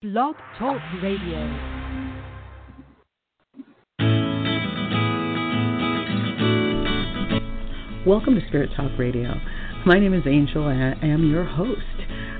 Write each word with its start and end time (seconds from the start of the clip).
Blog 0.00 0.36
Talk 0.56 0.80
Radio. 1.02 1.40
Welcome 8.06 8.36
to 8.36 8.46
Spirit 8.46 8.70
Talk 8.76 8.92
Radio. 8.96 9.34
My 9.84 9.98
name 9.98 10.14
is 10.14 10.22
Angel 10.24 10.68
and 10.68 10.80
I 10.80 11.04
am 11.04 11.28
your 11.28 11.42
host. 11.42 11.80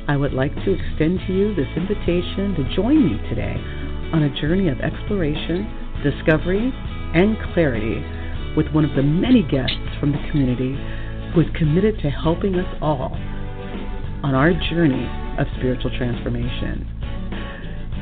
I 0.07 0.17
would 0.17 0.33
like 0.33 0.55
to 0.55 0.71
extend 0.73 1.19
to 1.27 1.33
you 1.33 1.53
this 1.57 1.67
invitation 1.75 2.55
to 2.55 2.77
join 2.77 3.05
me 3.05 3.19
today 3.29 3.57
on 4.15 4.23
a 4.23 4.41
journey 4.41 4.69
of 4.69 4.79
exploration, 4.79 5.67
discovery, 6.05 6.73
and 7.17 7.37
clarity 7.55 7.99
with 8.57 8.69
one 8.69 8.85
of 8.85 8.95
the 8.95 9.03
many 9.03 9.43
guests 9.43 9.99
from 9.99 10.13
the 10.13 10.23
community 10.31 10.79
who 11.35 11.41
is 11.41 11.57
committed 11.57 11.99
to 12.03 12.09
helping 12.09 12.55
us 12.55 12.79
all 12.81 13.11
on 14.23 14.37
our 14.37 14.53
journey 14.71 15.11
of 15.41 15.49
spiritual 15.59 15.91
transformation. 15.99 16.98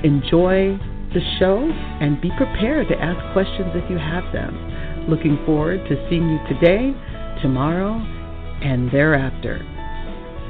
Enjoy 0.04 0.76
the 1.14 1.20
show 1.38 1.56
and 1.56 2.20
be 2.20 2.30
prepared 2.36 2.86
to 2.88 2.94
ask 3.00 3.32
questions 3.32 3.72
if 3.74 3.90
you 3.90 3.96
have 3.96 4.30
them. 4.30 5.08
Looking 5.08 5.38
forward 5.46 5.88
to 5.88 6.08
seeing 6.10 6.28
you 6.28 6.38
today, 6.46 6.92
tomorrow, 7.40 7.94
and 8.60 8.90
thereafter. 8.92 9.56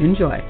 Enjoy. 0.00 0.42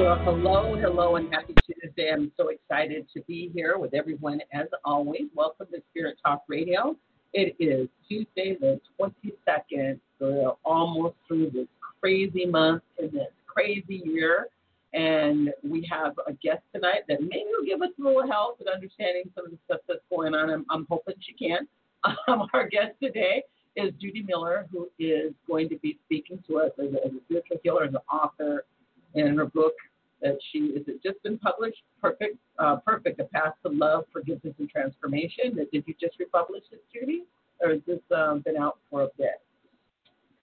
Well, 0.00 0.18
hello, 0.24 0.74
hello, 0.80 1.16
and 1.16 1.30
happy 1.32 1.54
Tuesday. 1.66 2.10
I'm 2.10 2.32
so 2.38 2.48
excited 2.48 3.06
to 3.12 3.20
be 3.28 3.50
here 3.52 3.76
with 3.76 3.92
everyone 3.92 4.40
as 4.52 4.66
always. 4.82 5.24
Welcome 5.34 5.66
to 5.72 5.82
Spirit 5.90 6.16
Talk 6.24 6.44
Radio. 6.48 6.96
It 7.34 7.54
is 7.58 7.86
Tuesday, 8.08 8.56
the 8.58 8.80
22nd. 8.98 10.00
So 10.18 10.32
we're 10.32 10.52
almost 10.64 11.16
through 11.28 11.50
this 11.50 11.68
crazy 12.00 12.46
month 12.46 12.82
and 12.98 13.12
this 13.12 13.28
crazy 13.46 14.02
year. 14.06 14.48
And 14.94 15.52
we 15.64 15.86
have 15.90 16.12
a 16.28 16.32
guest 16.34 16.62
tonight 16.72 17.02
that 17.08 17.20
maybe 17.20 17.46
will 17.50 17.66
give 17.66 17.82
us 17.82 17.88
a 17.98 18.02
little 18.02 18.26
help 18.30 18.60
with 18.60 18.68
understanding 18.68 19.24
some 19.34 19.44
of 19.44 19.50
the 19.50 19.58
stuff 19.64 19.80
that's 19.88 20.00
going 20.08 20.34
on. 20.34 20.50
I'm, 20.50 20.64
I'm 20.70 20.86
hoping 20.88 21.14
she 21.20 21.34
can. 21.34 21.66
Um, 22.28 22.46
our 22.52 22.68
guest 22.68 22.92
today 23.02 23.42
is 23.76 23.94
Judi 23.94 24.26
Miller, 24.26 24.66
who 24.70 24.90
is 24.98 25.32
going 25.48 25.70
to 25.70 25.76
be 25.76 25.98
speaking 26.04 26.38
to 26.46 26.58
us 26.58 26.70
as 26.78 26.92
a, 26.92 27.06
as 27.06 27.12
a 27.12 27.20
spiritual 27.24 27.56
healer 27.62 27.84
and 27.84 27.94
an 27.94 28.02
author. 28.12 28.66
And 29.14 29.38
her 29.38 29.46
book 29.46 29.72
that 30.20 30.36
she 30.52 30.58
is 30.58 30.86
it 30.86 31.02
just 31.02 31.22
been 31.22 31.38
published, 31.38 31.82
Perfect, 32.02 32.36
uh, 32.58 32.76
Perfect, 32.84 33.20
A 33.20 33.24
Path 33.24 33.54
to 33.64 33.72
Love, 33.72 34.04
Forgiveness, 34.12 34.54
and 34.58 34.68
Transformation. 34.68 35.56
Did 35.72 35.84
you 35.86 35.94
just 35.98 36.18
republish 36.18 36.64
it, 36.72 36.84
Judi, 36.94 37.20
or 37.62 37.72
has 37.72 37.80
this 37.86 38.00
um, 38.14 38.40
been 38.40 38.58
out 38.58 38.78
for 38.90 39.04
a 39.04 39.08
bit? 39.16 39.40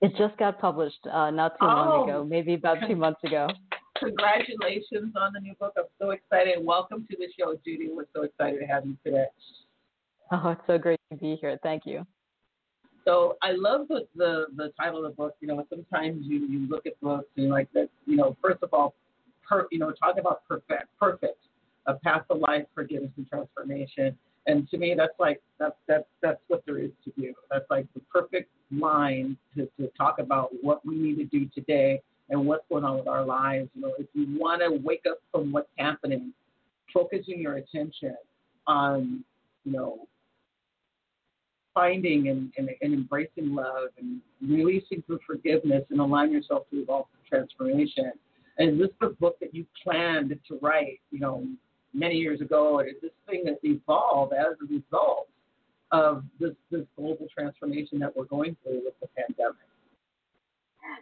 It 0.01 0.13
just 0.17 0.35
got 0.37 0.59
published 0.59 1.05
uh, 1.11 1.29
not 1.29 1.51
too 1.59 1.65
oh. 1.65 1.67
long 1.67 2.09
ago, 2.09 2.25
maybe 2.25 2.55
about 2.55 2.77
two 2.87 2.95
months 2.95 3.23
ago 3.23 3.47
congratulations 4.01 5.13
on 5.15 5.33
the 5.33 5.39
new 5.39 5.53
book. 5.55 5.73
I'm 5.77 5.83
so 5.99 6.11
excited. 6.11 6.55
Welcome 6.63 7.05
to 7.09 7.17
the 7.17 7.27
show, 7.37 7.55
Judi. 7.65 7.93
We're 7.93 8.05
so 8.15 8.23
excited 8.23 8.59
to 8.59 8.65
have 8.65 8.85
you 8.85 8.97
today. 9.05 9.25
Oh, 10.31 10.49
it's 10.49 10.61
so 10.65 10.77
great 10.77 10.99
to 11.11 11.17
be 11.17 11.37
here. 11.39 11.59
Thank 11.61 11.85
you. 11.85 12.05
So 13.05 13.37
I 13.41 13.51
love 13.51 13.87
the, 13.87 14.07
the, 14.15 14.45
the 14.55 14.71
title 14.79 15.05
of 15.05 15.11
the 15.11 15.15
book. 15.15 15.35
You 15.39 15.49
know, 15.49 15.65
sometimes 15.69 16.25
you, 16.25 16.47
you 16.47 16.67
look 16.67 16.85
at 16.85 16.99
books 17.01 17.27
and 17.35 17.45
you're 17.45 17.53
like 17.53 17.71
that, 17.73 17.89
you 18.05 18.15
know, 18.15 18.35
first 18.41 18.63
of 18.63 18.73
all, 18.73 18.95
per, 19.47 19.67
you 19.71 19.79
know, 19.79 19.91
talk 19.91 20.17
about 20.19 20.41
perfect, 20.47 20.85
perfect, 20.99 21.37
a 21.85 21.95
path 21.95 22.23
to 22.31 22.37
life, 22.37 22.65
forgiveness, 22.73 23.11
and 23.17 23.27
transformation. 23.27 24.17
And 24.47 24.67
to 24.69 24.77
me, 24.77 24.95
that's 24.97 25.13
like 25.19 25.39
that's 25.59 25.75
that's 25.87 26.05
that's 26.21 26.39
what 26.47 26.63
there 26.65 26.79
is 26.79 26.89
to 27.05 27.11
do. 27.19 27.33
That's 27.51 27.65
like 27.69 27.85
the 27.93 28.01
perfect 28.11 28.49
line 28.71 29.37
to, 29.55 29.69
to 29.79 29.91
talk 29.95 30.17
about 30.17 30.49
what 30.61 30.83
we 30.83 30.95
need 30.95 31.17
to 31.17 31.25
do 31.25 31.47
today 31.53 32.01
and 32.31 32.45
what's 32.45 32.63
going 32.69 32.83
on 32.83 32.97
with 32.97 33.07
our 33.07 33.23
lives. 33.23 33.69
You 33.75 33.81
know, 33.81 33.93
if 33.99 34.07
you 34.13 34.25
want 34.39 34.61
to 34.61 34.81
wake 34.83 35.03
up 35.09 35.19
from 35.31 35.51
what's 35.51 35.69
happening, 35.77 36.33
focusing 36.93 37.39
your 37.39 37.57
attention 37.57 38.15
on, 38.65 39.23
you 39.65 39.73
know, 39.73 40.07
finding 41.73 42.29
and, 42.29 42.51
and, 42.57 42.69
and 42.81 42.93
embracing 42.93 43.53
love 43.53 43.89
and 43.97 44.19
releasing 44.41 45.01
through 45.03 45.19
forgiveness 45.25 45.83
and 45.89 45.99
allowing 45.99 46.31
yourself 46.31 46.63
to 46.71 46.81
evolve 46.81 47.05
through 47.11 47.39
transformation. 47.39 48.11
And 48.57 48.73
is 48.73 48.79
this 48.79 48.89
the 48.99 49.15
book 49.19 49.37
that 49.39 49.53
you 49.53 49.65
planned 49.83 50.37
to 50.47 50.59
write, 50.61 50.99
you 51.11 51.19
know, 51.19 51.45
many 51.93 52.15
years 52.15 52.41
ago, 52.41 52.79
and 52.79 52.89
is 52.89 52.95
this 53.01 53.11
thing 53.29 53.43
that 53.45 53.59
evolved 53.63 54.33
as 54.33 54.55
a 54.61 54.73
result 54.73 55.27
of 55.91 56.23
this, 56.39 56.51
this 56.69 56.85
global 56.97 57.27
transformation 57.33 57.99
that 57.99 58.15
we're 58.15 58.25
going 58.25 58.55
through 58.63 58.81
with 58.85 58.93
the 59.01 59.07
pandemic. 59.17 59.55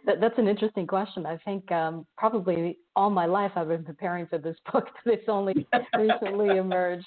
That, 0.06 0.20
that's 0.20 0.38
an 0.38 0.48
interesting 0.48 0.86
question. 0.86 1.26
I 1.26 1.36
think 1.38 1.70
um, 1.72 2.06
probably 2.16 2.78
all 2.96 3.10
my 3.10 3.26
life 3.26 3.52
I've 3.56 3.68
been 3.68 3.84
preparing 3.84 4.26
for 4.26 4.38
this 4.38 4.56
book, 4.72 4.86
but 5.04 5.14
it's 5.14 5.28
only 5.28 5.66
recently 5.98 6.56
emerged. 6.56 7.06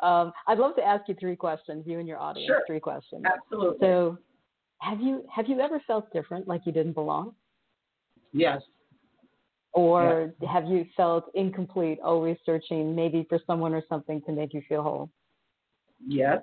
Um, 0.00 0.32
I'd 0.46 0.58
love 0.58 0.74
to 0.76 0.82
ask 0.82 1.08
you 1.08 1.16
three 1.18 1.36
questions, 1.36 1.84
you 1.86 1.98
and 1.98 2.08
your 2.08 2.18
audience. 2.18 2.48
Sure. 2.48 2.62
Three 2.66 2.80
questions. 2.80 3.24
Absolutely. 3.24 3.78
So, 3.80 4.18
have 4.78 5.00
you 5.00 5.24
have 5.32 5.46
you 5.46 5.60
ever 5.60 5.80
felt 5.86 6.12
different, 6.12 6.48
like 6.48 6.62
you 6.66 6.72
didn't 6.72 6.94
belong? 6.94 7.34
Yes. 8.32 8.62
Or 9.74 10.32
yes. 10.40 10.50
have 10.50 10.66
you 10.66 10.84
felt 10.96 11.30
incomplete, 11.34 11.98
always 12.04 12.36
searching, 12.44 12.94
maybe 12.94 13.24
for 13.28 13.38
someone 13.46 13.72
or 13.74 13.82
something 13.88 14.20
to 14.22 14.32
make 14.32 14.52
you 14.52 14.62
feel 14.68 14.82
whole? 14.82 15.10
Yes. 16.06 16.42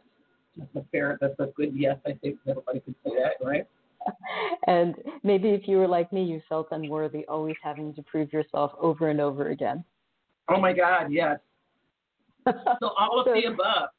That's 0.57 0.75
a 0.75 0.84
fair. 0.91 1.18
That's 1.19 1.39
a 1.39 1.47
good 1.56 1.73
yes. 1.75 1.97
I 2.06 2.13
think 2.13 2.38
everybody 2.47 2.79
could 2.79 2.95
say 3.03 3.12
that, 3.22 3.45
right? 3.45 3.68
and 4.67 4.95
maybe 5.23 5.49
if 5.49 5.67
you 5.67 5.77
were 5.77 5.87
like 5.87 6.11
me, 6.11 6.23
you 6.23 6.41
felt 6.49 6.67
unworthy, 6.71 7.25
always 7.27 7.55
having 7.63 7.93
to 7.95 8.03
prove 8.03 8.31
yourself 8.33 8.71
over 8.79 9.09
and 9.09 9.21
over 9.21 9.49
again. 9.49 9.83
Oh 10.49 10.59
my 10.59 10.73
God, 10.73 11.11
yes. 11.11 11.39
so 12.47 12.53
all 12.99 13.19
of 13.19 13.27
so, 13.27 13.33
the 13.33 13.47
above. 13.47 13.89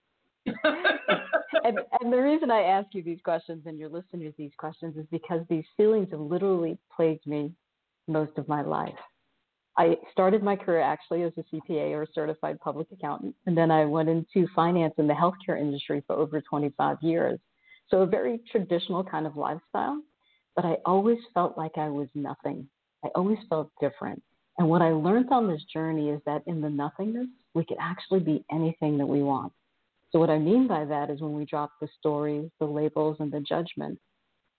and, 1.65 1.79
and 2.01 2.13
the 2.13 2.17
reason 2.17 2.51
I 2.51 2.63
ask 2.63 2.89
you 2.93 3.03
these 3.03 3.21
questions 3.23 3.63
and 3.67 3.79
your 3.79 3.89
listeners 3.89 4.35
these 4.37 4.53
questions 4.57 4.97
is 4.97 5.07
because 5.11 5.43
these 5.49 5.65
feelings 5.77 6.09
have 6.11 6.21
literally 6.21 6.79
plagued 6.95 7.27
me 7.27 7.53
most 8.09 8.37
of 8.39 8.49
my 8.49 8.63
life. 8.63 8.95
I 9.77 9.97
started 10.13 10.43
my 10.43 10.57
career 10.57 10.81
actually 10.81 11.23
as 11.23 11.33
a 11.39 11.45
CPA 11.55 11.93
or 11.93 12.03
a 12.03 12.13
certified 12.15 12.61
public 12.61 12.89
accountant, 12.93 13.35
and 13.47 13.57
then 13.57 13.71
I 13.71 13.85
went 13.85 14.09
into 14.09 14.49
finance 14.55 14.95
in 14.99 15.07
the 15.07 15.15
healthcare 15.15 15.61
industry 15.61 16.03
for 16.07 16.17
over 16.17 16.41
25 16.41 16.99
years. 17.01 17.39
So 17.91 18.03
a 18.03 18.07
very 18.07 18.41
traditional 18.51 19.03
kind 19.03 19.27
of 19.27 19.37
lifestyle, 19.37 20.01
but 20.57 20.65
I 20.65 20.77
always 20.85 21.19
felt 21.35 21.59
like 21.59 21.77
I 21.77 21.89
was 21.89 22.09
nothing. 22.15 22.69
I 23.05 23.09
always 23.15 23.39
felt 23.49 23.71
different. 23.81 24.23
And 24.59 24.69
what 24.69 24.83
I 24.83 24.91
learned 24.91 25.31
on 25.33 25.49
this 25.49 25.63
journey 25.73 26.11
is 26.11 26.21
that 26.27 26.43
in 26.47 26.61
the 26.61 26.71
nothingness, 26.71 27.29
we 27.55 27.65
could 27.65 27.79
actually 27.81 28.21
be 28.21 28.45
anything 28.53 28.99
that 28.99 29.07
we 29.07 29.23
want. 29.23 29.53
So, 30.13 30.19
what 30.19 30.31
I 30.31 30.39
mean 30.39 30.67
by 30.67 30.85
that 30.85 31.09
is 31.09 31.21
when 31.21 31.35
we 31.35 31.45
drop 31.45 31.71
the 31.81 31.89
stories, 31.99 32.51
the 32.59 32.67
labels, 32.67 33.17
and 33.21 33.33
the 33.33 33.41
judgment, 33.41 33.99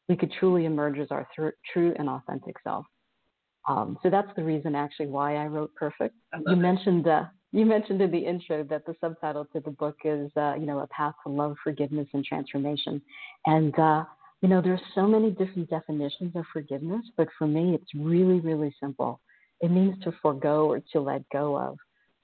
we 0.07 0.15
could 0.15 0.31
truly 0.39 0.65
emerge 0.65 0.97
as 0.97 1.07
our 1.11 1.27
th- 1.35 1.53
true 1.71 1.93
and 1.97 2.09
authentic 2.09 2.55
self. 2.63 2.85
Um, 3.67 3.97
so 4.01 4.09
that's 4.09 4.29
the 4.35 4.43
reason 4.43 4.75
actually 4.75 5.07
why 5.07 5.35
I 5.35 5.45
wrote 5.45 5.73
Perfect. 5.75 6.15
You 6.45 6.55
it. 6.55 6.59
mentioned 6.59 7.07
uh, 7.07 7.25
you 7.51 7.65
mentioned 7.65 8.01
in 8.01 8.11
the 8.11 8.19
intro 8.19 8.63
that 8.63 8.85
the 8.85 8.95
subtitle 9.01 9.45
to 9.53 9.59
the 9.59 9.71
book 9.71 9.97
is, 10.05 10.31
uh, 10.37 10.55
you 10.55 10.65
know, 10.65 10.79
a 10.79 10.87
path 10.87 11.13
to 11.25 11.31
love, 11.31 11.55
forgiveness, 11.63 12.07
and 12.13 12.23
transformation. 12.23 13.01
And 13.45 13.77
uh, 13.77 14.05
you 14.41 14.49
know, 14.49 14.61
there's 14.61 14.81
so 14.95 15.07
many 15.07 15.29
different 15.29 15.69
definitions 15.69 16.35
of 16.35 16.45
forgiveness, 16.51 17.05
but 17.15 17.27
for 17.37 17.45
me, 17.45 17.75
it's 17.75 17.93
really, 17.93 18.39
really 18.39 18.75
simple. 18.79 19.21
It 19.61 19.69
means 19.69 20.03
to 20.03 20.11
forego 20.21 20.65
or 20.65 20.81
to 20.93 20.99
let 20.99 21.29
go 21.29 21.55
of. 21.55 21.77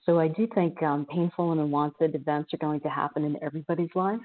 So 0.04 0.20
I 0.20 0.28
do 0.28 0.48
think 0.56 0.82
um, 0.82 1.06
painful 1.06 1.52
and 1.52 1.62
unwanted 1.62 2.16
events 2.16 2.54
are 2.54 2.58
going 2.58 2.80
to 2.82 2.90
happen 2.90 3.24
in 3.24 3.38
everybody's 3.44 3.94
life, 3.94 4.20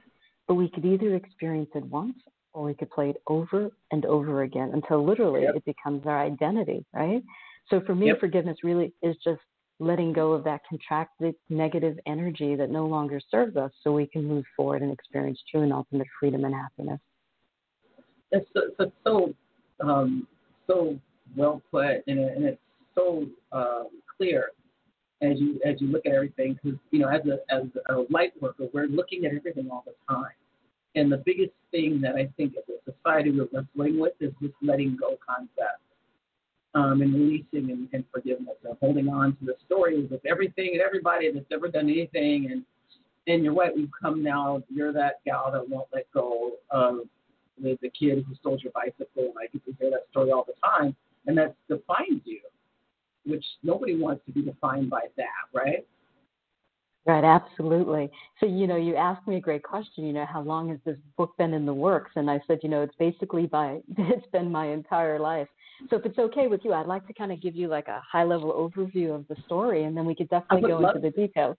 but 0.48 0.54
we 0.54 0.70
could 0.70 0.86
either 0.86 1.14
experience 1.16 1.68
it 1.74 1.84
once 1.84 2.16
or 2.54 2.64
we 2.64 2.74
could 2.74 2.90
play 2.90 3.10
it 3.10 3.16
over 3.26 3.70
and 3.90 4.06
over 4.06 4.42
again 4.42 4.70
until 4.72 5.04
literally 5.04 5.42
yep. 5.42 5.56
it 5.56 5.64
becomes 5.64 6.06
our 6.06 6.22
identity, 6.22 6.84
right? 6.94 7.22
So 7.68 7.82
for 7.84 7.94
me, 7.94 8.06
yep. 8.06 8.20
forgiveness 8.20 8.58
really 8.62 8.94
is 9.02 9.16
just 9.22 9.40
letting 9.82 10.12
go 10.12 10.32
of 10.32 10.44
that 10.44 10.60
contracted 10.68 11.34
negative 11.48 11.98
energy 12.06 12.54
that 12.56 12.70
no 12.70 12.86
longer 12.86 13.20
serves 13.30 13.56
us 13.56 13.70
so 13.82 13.92
we 13.92 14.06
can 14.06 14.24
move 14.24 14.44
forward 14.56 14.82
and 14.82 14.92
experience 14.92 15.40
true 15.50 15.62
and 15.62 15.72
ultimate 15.72 16.06
freedom 16.18 16.44
and 16.44 16.54
happiness. 16.54 17.00
It's 18.30 18.46
so, 18.54 18.62
it's 18.78 18.92
so, 19.04 19.34
um, 19.80 20.26
so 20.66 20.98
well 21.36 21.62
put, 21.70 22.02
and, 22.06 22.18
and 22.18 22.44
it's 22.44 22.60
so 22.94 23.26
um, 23.52 23.88
clear 24.16 24.50
as 25.20 25.38
you 25.38 25.60
as 25.64 25.80
you 25.80 25.88
look 25.88 26.06
at 26.06 26.12
everything. 26.12 26.58
Because 26.62 26.78
you 26.90 27.00
know, 27.00 27.08
as 27.08 27.20
a 27.26 27.38
as 27.54 27.64
a 27.90 28.04
light 28.10 28.32
worker, 28.40 28.68
we're 28.72 28.86
looking 28.86 29.26
at 29.26 29.34
everything 29.34 29.68
all 29.70 29.84
the 29.86 29.94
time, 30.12 30.32
and 30.94 31.12
the 31.12 31.22
biggest 31.26 31.52
thing 31.70 32.00
that 32.00 32.14
I 32.14 32.30
think 32.36 32.54
as 32.56 32.64
a 32.68 32.92
society 32.92 33.30
we're 33.30 33.48
wrestling 33.52 33.98
with 33.98 34.14
is 34.20 34.32
this 34.40 34.50
letting 34.62 34.96
go 34.96 35.18
concept 35.26 35.80
um, 36.74 37.02
and 37.02 37.14
releasing 37.14 37.70
and, 37.70 37.88
and 37.92 38.04
forgiveness 38.12 38.56
and 38.64 38.76
holding 38.80 39.08
on 39.08 39.36
to 39.36 39.44
the 39.44 39.54
stories 39.66 40.10
of 40.12 40.20
everything 40.26 40.70
and 40.72 40.80
everybody 40.80 41.30
that's 41.32 41.46
ever 41.52 41.68
done 41.68 41.88
anything. 41.90 42.50
And 42.50 42.64
and 43.26 43.44
you're 43.44 43.54
right, 43.54 43.74
we've 43.74 43.90
come 44.00 44.22
now. 44.22 44.62
You're 44.68 44.92
that 44.94 45.20
gal 45.24 45.52
that 45.52 45.68
won't 45.68 45.88
let 45.94 46.10
go 46.12 46.52
of 46.70 47.00
the, 47.62 47.78
the 47.82 47.90
kid 47.90 48.24
who 48.26 48.34
stole 48.36 48.58
your 48.58 48.72
bicycle. 48.72 49.06
And 49.16 49.34
I 49.40 49.46
get 49.52 49.64
to 49.66 49.72
hear 49.78 49.90
that 49.90 50.06
story 50.10 50.32
all 50.32 50.44
the 50.44 50.54
time, 50.64 50.96
and 51.26 51.38
that 51.38 51.54
defines 51.68 52.22
you. 52.24 52.40
which 53.24 53.44
nobody 53.62 53.96
wants 53.96 54.24
to 54.26 54.32
be 54.32 54.42
defined 54.42 54.90
by 54.90 55.02
that, 55.16 55.26
right? 55.54 55.86
Right, 57.04 57.24
absolutely. 57.24 58.10
So, 58.38 58.46
you 58.46 58.66
know, 58.66 58.76
you 58.76 58.94
asked 58.94 59.26
me 59.26 59.36
a 59.36 59.40
great 59.40 59.64
question, 59.64 60.06
you 60.06 60.12
know, 60.12 60.26
how 60.26 60.40
long 60.40 60.68
has 60.68 60.78
this 60.84 60.96
book 61.16 61.36
been 61.36 61.52
in 61.52 61.66
the 61.66 61.74
works? 61.74 62.12
And 62.14 62.30
I 62.30 62.40
said, 62.46 62.60
you 62.62 62.68
know, 62.68 62.82
it's 62.82 62.94
basically 62.96 63.46
by, 63.46 63.80
it's 63.98 64.26
been 64.32 64.52
my 64.52 64.66
entire 64.66 65.18
life. 65.18 65.48
So 65.90 65.96
if 65.96 66.06
it's 66.06 66.18
okay 66.18 66.46
with 66.46 66.60
you, 66.64 66.72
I'd 66.72 66.86
like 66.86 67.06
to 67.06 67.12
kind 67.12 67.32
of 67.32 67.40
give 67.40 67.54
you 67.54 67.68
like 67.68 67.88
a 67.88 68.00
high 68.10 68.24
level 68.24 68.52
overview 68.52 69.14
of 69.14 69.26
the 69.28 69.36
story 69.46 69.84
and 69.84 69.96
then 69.96 70.04
we 70.04 70.14
could 70.14 70.28
definitely 70.28 70.70
go 70.70 70.86
into 70.86 71.00
the 71.00 71.10
details. 71.10 71.56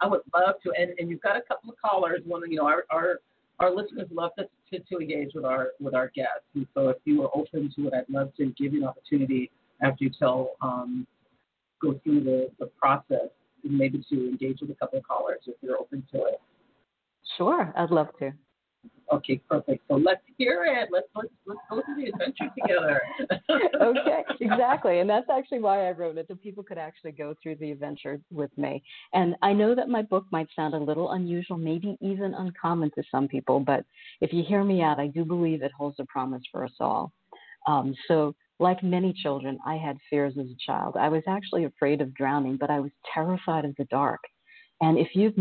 I 0.00 0.06
would 0.06 0.20
love 0.34 0.56
to. 0.64 0.72
And, 0.78 0.92
and 0.98 1.10
you've 1.10 1.20
got 1.20 1.36
a 1.36 1.42
couple 1.42 1.70
of 1.70 1.76
callers. 1.80 2.20
One, 2.24 2.42
you 2.50 2.58
know, 2.58 2.66
our, 2.66 2.84
our, 2.90 3.20
our 3.58 3.74
listeners 3.74 4.08
love 4.12 4.30
to, 4.38 4.44
to, 4.72 4.84
to 4.84 4.98
engage 4.98 5.32
with 5.34 5.44
our, 5.44 5.68
with 5.80 5.94
our 5.94 6.10
guests. 6.14 6.46
And 6.54 6.66
so 6.74 6.88
if 6.88 6.96
you 7.04 7.22
are 7.22 7.30
open 7.34 7.72
to 7.76 7.88
it, 7.88 7.94
I'd 7.94 8.08
love 8.08 8.32
to 8.36 8.46
give 8.58 8.72
you 8.72 8.82
an 8.82 8.88
opportunity 8.88 9.50
after 9.82 10.04
you 10.04 10.10
tell, 10.18 10.52
um, 10.62 11.06
go 11.80 11.98
through 12.02 12.24
the, 12.24 12.50
the 12.58 12.66
process 12.66 13.28
maybe 13.64 14.04
to 14.10 14.28
engage 14.28 14.60
with 14.60 14.70
a 14.70 14.74
couple 14.74 14.98
of 14.98 15.04
callers 15.04 15.40
if 15.46 15.54
you're 15.60 15.78
open 15.78 16.04
to 16.12 16.18
it. 16.24 16.40
Sure, 17.36 17.72
I'd 17.76 17.90
love 17.90 18.08
to. 18.20 18.32
Okay, 19.10 19.40
perfect. 19.48 19.84
So 19.88 19.94
let's 19.94 20.20
hear 20.36 20.64
it. 20.64 20.90
Let's 20.92 21.06
let's 21.14 21.28
let's 21.46 21.60
go 21.70 21.82
through 21.82 22.04
the 22.04 22.10
adventure 22.10 22.50
together. 22.60 23.00
okay, 23.80 24.22
exactly. 24.40 25.00
And 25.00 25.08
that's 25.08 25.28
actually 25.30 25.60
why 25.60 25.88
I 25.88 25.92
wrote 25.92 26.18
it, 26.18 26.26
so 26.28 26.34
people 26.34 26.62
could 26.62 26.76
actually 26.76 27.12
go 27.12 27.34
through 27.42 27.56
the 27.56 27.70
adventure 27.70 28.20
with 28.30 28.50
me. 28.58 28.82
And 29.14 29.34
I 29.40 29.54
know 29.54 29.74
that 29.74 29.88
my 29.88 30.02
book 30.02 30.26
might 30.30 30.48
sound 30.54 30.74
a 30.74 30.78
little 30.78 31.12
unusual, 31.12 31.56
maybe 31.56 31.96
even 32.02 32.34
uncommon 32.34 32.90
to 32.96 33.02
some 33.10 33.28
people, 33.28 33.60
but 33.60 33.84
if 34.20 34.32
you 34.32 34.44
hear 34.46 34.62
me 34.62 34.82
out, 34.82 35.00
I 35.00 35.06
do 35.06 35.24
believe 35.24 35.62
it 35.62 35.72
holds 35.72 35.96
a 36.00 36.04
promise 36.04 36.42
for 36.52 36.64
us 36.64 36.74
all. 36.78 37.12
Um, 37.66 37.94
so 38.08 38.34
like 38.60 38.82
many 38.82 39.14
children, 39.14 39.58
I 39.66 39.76
had 39.76 39.96
fears 40.10 40.34
as 40.38 40.46
a 40.46 40.56
child. 40.66 40.96
I 40.98 41.08
was 41.08 41.22
actually 41.26 41.64
afraid 41.64 42.00
of 42.00 42.14
drowning, 42.14 42.56
but 42.58 42.70
I 42.70 42.80
was 42.80 42.90
terrified 43.14 43.64
of 43.64 43.74
the 43.78 43.84
dark. 43.84 44.20
And 44.80 44.98
if 44.98 45.08
you've 45.14 45.34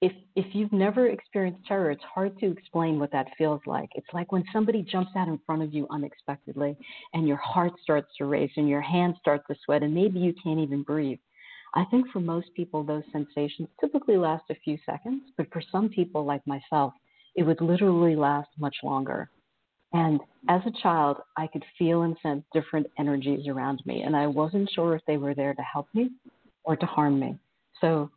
if 0.00 0.12
if 0.36 0.46
you've 0.54 0.72
never 0.72 1.08
experienced 1.08 1.66
terror, 1.66 1.90
it's 1.90 2.04
hard 2.04 2.38
to 2.38 2.50
explain 2.50 3.00
what 3.00 3.10
that 3.12 3.26
feels 3.36 3.60
like. 3.66 3.88
It's 3.94 4.06
like 4.12 4.30
when 4.30 4.44
somebody 4.52 4.82
jumps 4.82 5.10
out 5.16 5.28
in 5.28 5.40
front 5.44 5.62
of 5.62 5.74
you 5.74 5.86
unexpectedly 5.90 6.76
and 7.14 7.26
your 7.26 7.38
heart 7.38 7.72
starts 7.82 8.08
to 8.18 8.26
race 8.26 8.52
and 8.56 8.68
your 8.68 8.80
hands 8.80 9.16
start 9.18 9.42
to 9.48 9.56
sweat 9.64 9.82
and 9.82 9.92
maybe 9.92 10.20
you 10.20 10.34
can't 10.42 10.60
even 10.60 10.82
breathe. 10.82 11.18
I 11.74 11.84
think 11.90 12.06
for 12.12 12.20
most 12.20 12.48
people 12.54 12.84
those 12.84 13.02
sensations 13.12 13.68
typically 13.80 14.16
last 14.16 14.44
a 14.50 14.54
few 14.64 14.78
seconds, 14.86 15.22
but 15.36 15.52
for 15.52 15.62
some 15.72 15.88
people 15.88 16.24
like 16.24 16.46
myself, 16.46 16.92
it 17.34 17.42
would 17.42 17.60
literally 17.60 18.14
last 18.14 18.48
much 18.58 18.76
longer. 18.82 19.30
And 19.92 20.20
as 20.48 20.60
a 20.66 20.82
child, 20.82 21.18
I 21.36 21.46
could 21.46 21.64
feel 21.78 22.02
and 22.02 22.16
sense 22.22 22.44
different 22.52 22.86
energies 22.98 23.48
around 23.48 23.82
me, 23.86 24.02
and 24.02 24.14
I 24.14 24.26
wasn't 24.26 24.70
sure 24.74 24.94
if 24.94 25.02
they 25.06 25.16
were 25.16 25.34
there 25.34 25.54
to 25.54 25.62
help 25.62 25.88
me 25.94 26.10
or 26.64 26.76
to 26.76 26.86
harm 26.86 27.18
me. 27.18 27.38
So, 27.80 28.10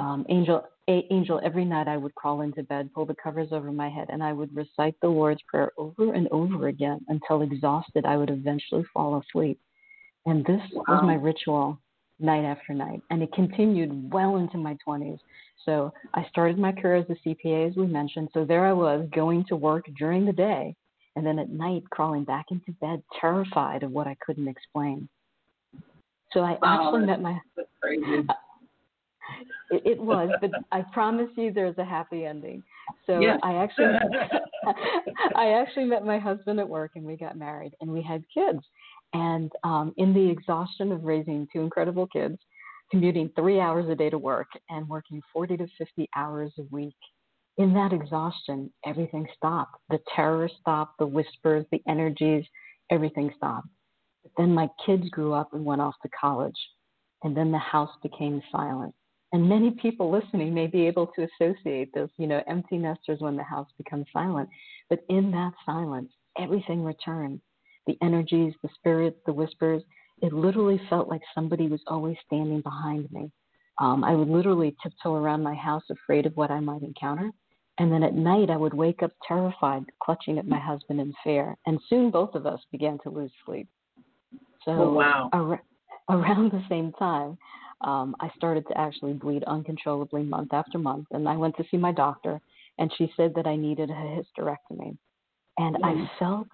um, 0.00 0.24
Angel, 0.30 0.64
Angel, 0.88 1.40
every 1.44 1.64
night 1.64 1.86
I 1.86 1.96
would 1.96 2.14
crawl 2.14 2.40
into 2.40 2.62
bed, 2.62 2.90
pull 2.94 3.04
the 3.04 3.14
covers 3.22 3.48
over 3.52 3.70
my 3.70 3.90
head, 3.90 4.08
and 4.10 4.22
I 4.22 4.32
would 4.32 4.54
recite 4.56 4.94
the 5.02 5.08
Lord's 5.08 5.42
Prayer 5.46 5.70
over 5.76 6.14
and 6.14 6.28
over 6.30 6.68
again 6.68 7.00
until 7.08 7.42
exhausted, 7.42 8.06
I 8.06 8.16
would 8.16 8.30
eventually 8.30 8.84
fall 8.94 9.20
asleep. 9.20 9.60
And 10.24 10.44
this 10.46 10.60
wow. 10.72 10.84
was 10.88 11.02
my 11.04 11.14
ritual 11.14 11.78
night 12.18 12.44
after 12.44 12.72
night, 12.72 13.02
and 13.10 13.22
it 13.22 13.32
continued 13.34 14.12
well 14.12 14.36
into 14.36 14.56
my 14.56 14.76
20s. 14.86 15.18
So 15.64 15.92
I 16.14 16.26
started 16.30 16.58
my 16.58 16.72
career 16.72 16.96
as 16.96 17.06
a 17.10 17.28
CPA, 17.28 17.68
as 17.70 17.76
we 17.76 17.86
mentioned. 17.86 18.30
So 18.32 18.44
there 18.44 18.66
I 18.66 18.72
was 18.72 19.06
going 19.14 19.44
to 19.48 19.56
work 19.56 19.84
during 19.98 20.24
the 20.24 20.32
day 20.32 20.74
and 21.18 21.26
then 21.26 21.40
at 21.40 21.50
night 21.50 21.82
crawling 21.90 22.22
back 22.22 22.46
into 22.52 22.70
bed, 22.80 23.02
terrified 23.20 23.82
of 23.82 23.90
what 23.90 24.06
I 24.06 24.16
couldn't 24.24 24.46
explain. 24.46 25.08
So 26.32 26.40
I 26.40 26.56
wow, 26.62 26.86
actually 26.86 27.06
met 27.06 27.20
my. 27.20 27.36
It, 29.70 29.82
it, 29.84 30.00
was, 30.00 30.30
but 30.40 30.50
I 30.72 30.82
promise 30.92 31.28
you, 31.36 31.52
there's 31.52 31.76
a 31.78 31.84
happy 31.84 32.24
ending. 32.24 32.62
So 33.06 33.20
yes. 33.20 33.38
I 33.42 33.54
actually, 33.54 33.86
I 35.36 35.50
actually 35.50 35.84
met 35.84 36.04
my 36.04 36.18
husband 36.18 36.58
at 36.60 36.68
work, 36.68 36.92
and 36.94 37.04
we 37.04 37.16
got 37.16 37.36
married, 37.36 37.74
and 37.80 37.90
we 37.90 38.02
had 38.02 38.24
kids. 38.32 38.60
And 39.12 39.50
um, 39.64 39.94
in 39.96 40.14
the 40.14 40.30
exhaustion 40.30 40.92
of 40.92 41.04
raising 41.04 41.46
two 41.52 41.60
incredible 41.60 42.06
kids, 42.06 42.38
commuting 42.90 43.30
three 43.36 43.60
hours 43.60 43.88
a 43.90 43.94
day 43.94 44.10
to 44.10 44.18
work, 44.18 44.48
and 44.70 44.88
working 44.88 45.20
40 45.32 45.58
to 45.58 45.66
50 45.78 46.08
hours 46.16 46.52
a 46.58 46.62
week 46.70 46.96
in 47.58 47.74
that 47.74 47.92
exhaustion, 47.92 48.72
everything 48.86 49.26
stopped. 49.36 49.76
The 49.90 49.98
terror 50.14 50.48
stopped, 50.60 50.98
the 50.98 51.06
whispers, 51.06 51.66
the 51.70 51.82
energies, 51.88 52.44
everything 52.90 53.32
stopped. 53.36 53.68
But 54.22 54.32
then 54.38 54.54
my 54.54 54.68
kids 54.86 55.08
grew 55.10 55.32
up 55.32 55.52
and 55.52 55.64
went 55.64 55.80
off 55.80 55.94
to 56.02 56.08
college, 56.08 56.56
and 57.24 57.36
then 57.36 57.50
the 57.50 57.58
house 57.58 57.90
became 58.02 58.40
silent. 58.52 58.94
And 59.32 59.48
many 59.48 59.72
people 59.72 60.10
listening 60.10 60.54
may 60.54 60.66
be 60.66 60.86
able 60.86 61.08
to 61.08 61.28
associate 61.28 61.92
those, 61.94 62.08
you 62.16 62.26
know, 62.26 62.42
empty 62.46 62.78
nesters 62.78 63.20
when 63.20 63.36
the 63.36 63.42
house 63.42 63.68
becomes 63.76 64.06
silent. 64.12 64.48
But 64.88 65.04
in 65.08 65.30
that 65.32 65.52
silence, 65.66 66.10
everything 66.38 66.82
returned. 66.82 67.40
The 67.86 67.98
energies, 68.02 68.54
the 68.62 68.70
spirits, 68.74 69.18
the 69.26 69.32
whispers. 69.32 69.82
It 70.22 70.32
literally 70.32 70.80
felt 70.88 71.08
like 71.08 71.20
somebody 71.34 71.68
was 71.68 71.82
always 71.86 72.16
standing 72.26 72.62
behind 72.62 73.10
me. 73.12 73.30
Um, 73.80 74.02
I 74.02 74.14
would 74.14 74.28
literally 74.28 74.74
tiptoe 74.82 75.14
around 75.14 75.42
my 75.42 75.54
house, 75.54 75.84
afraid 75.90 76.26
of 76.26 76.36
what 76.36 76.50
I 76.50 76.60
might 76.60 76.82
encounter. 76.82 77.30
And 77.78 77.92
then 77.92 78.02
at 78.02 78.14
night, 78.14 78.50
I 78.50 78.56
would 78.56 78.74
wake 78.74 79.02
up 79.02 79.12
terrified, 79.26 79.84
clutching 80.02 80.38
at 80.38 80.48
my 80.48 80.58
husband 80.58 81.00
in 81.00 81.12
fear. 81.22 81.56
And 81.66 81.78
soon 81.88 82.10
both 82.10 82.34
of 82.34 82.44
us 82.44 82.60
began 82.72 82.98
to 83.04 83.10
lose 83.10 83.30
sleep. 83.46 83.68
So, 84.64 84.72
oh, 84.72 84.92
wow. 84.94 85.30
ar- 85.32 85.62
around 86.08 86.50
the 86.50 86.64
same 86.68 86.92
time, 86.98 87.38
um, 87.80 88.14
I 88.20 88.30
started 88.36 88.66
to 88.68 88.78
actually 88.78 89.12
bleed 89.12 89.44
uncontrollably 89.44 90.22
month 90.22 90.52
after 90.52 90.78
month. 90.78 91.06
And 91.12 91.28
I 91.28 91.36
went 91.36 91.56
to 91.56 91.64
see 91.70 91.76
my 91.76 91.92
doctor, 91.92 92.40
and 92.78 92.92
she 92.96 93.12
said 93.16 93.32
that 93.36 93.46
I 93.46 93.56
needed 93.56 93.90
a 93.90 93.94
hysterectomy. 93.94 94.96
And 95.58 95.76
mm. 95.76 95.84
I 95.84 96.10
felt 96.18 96.48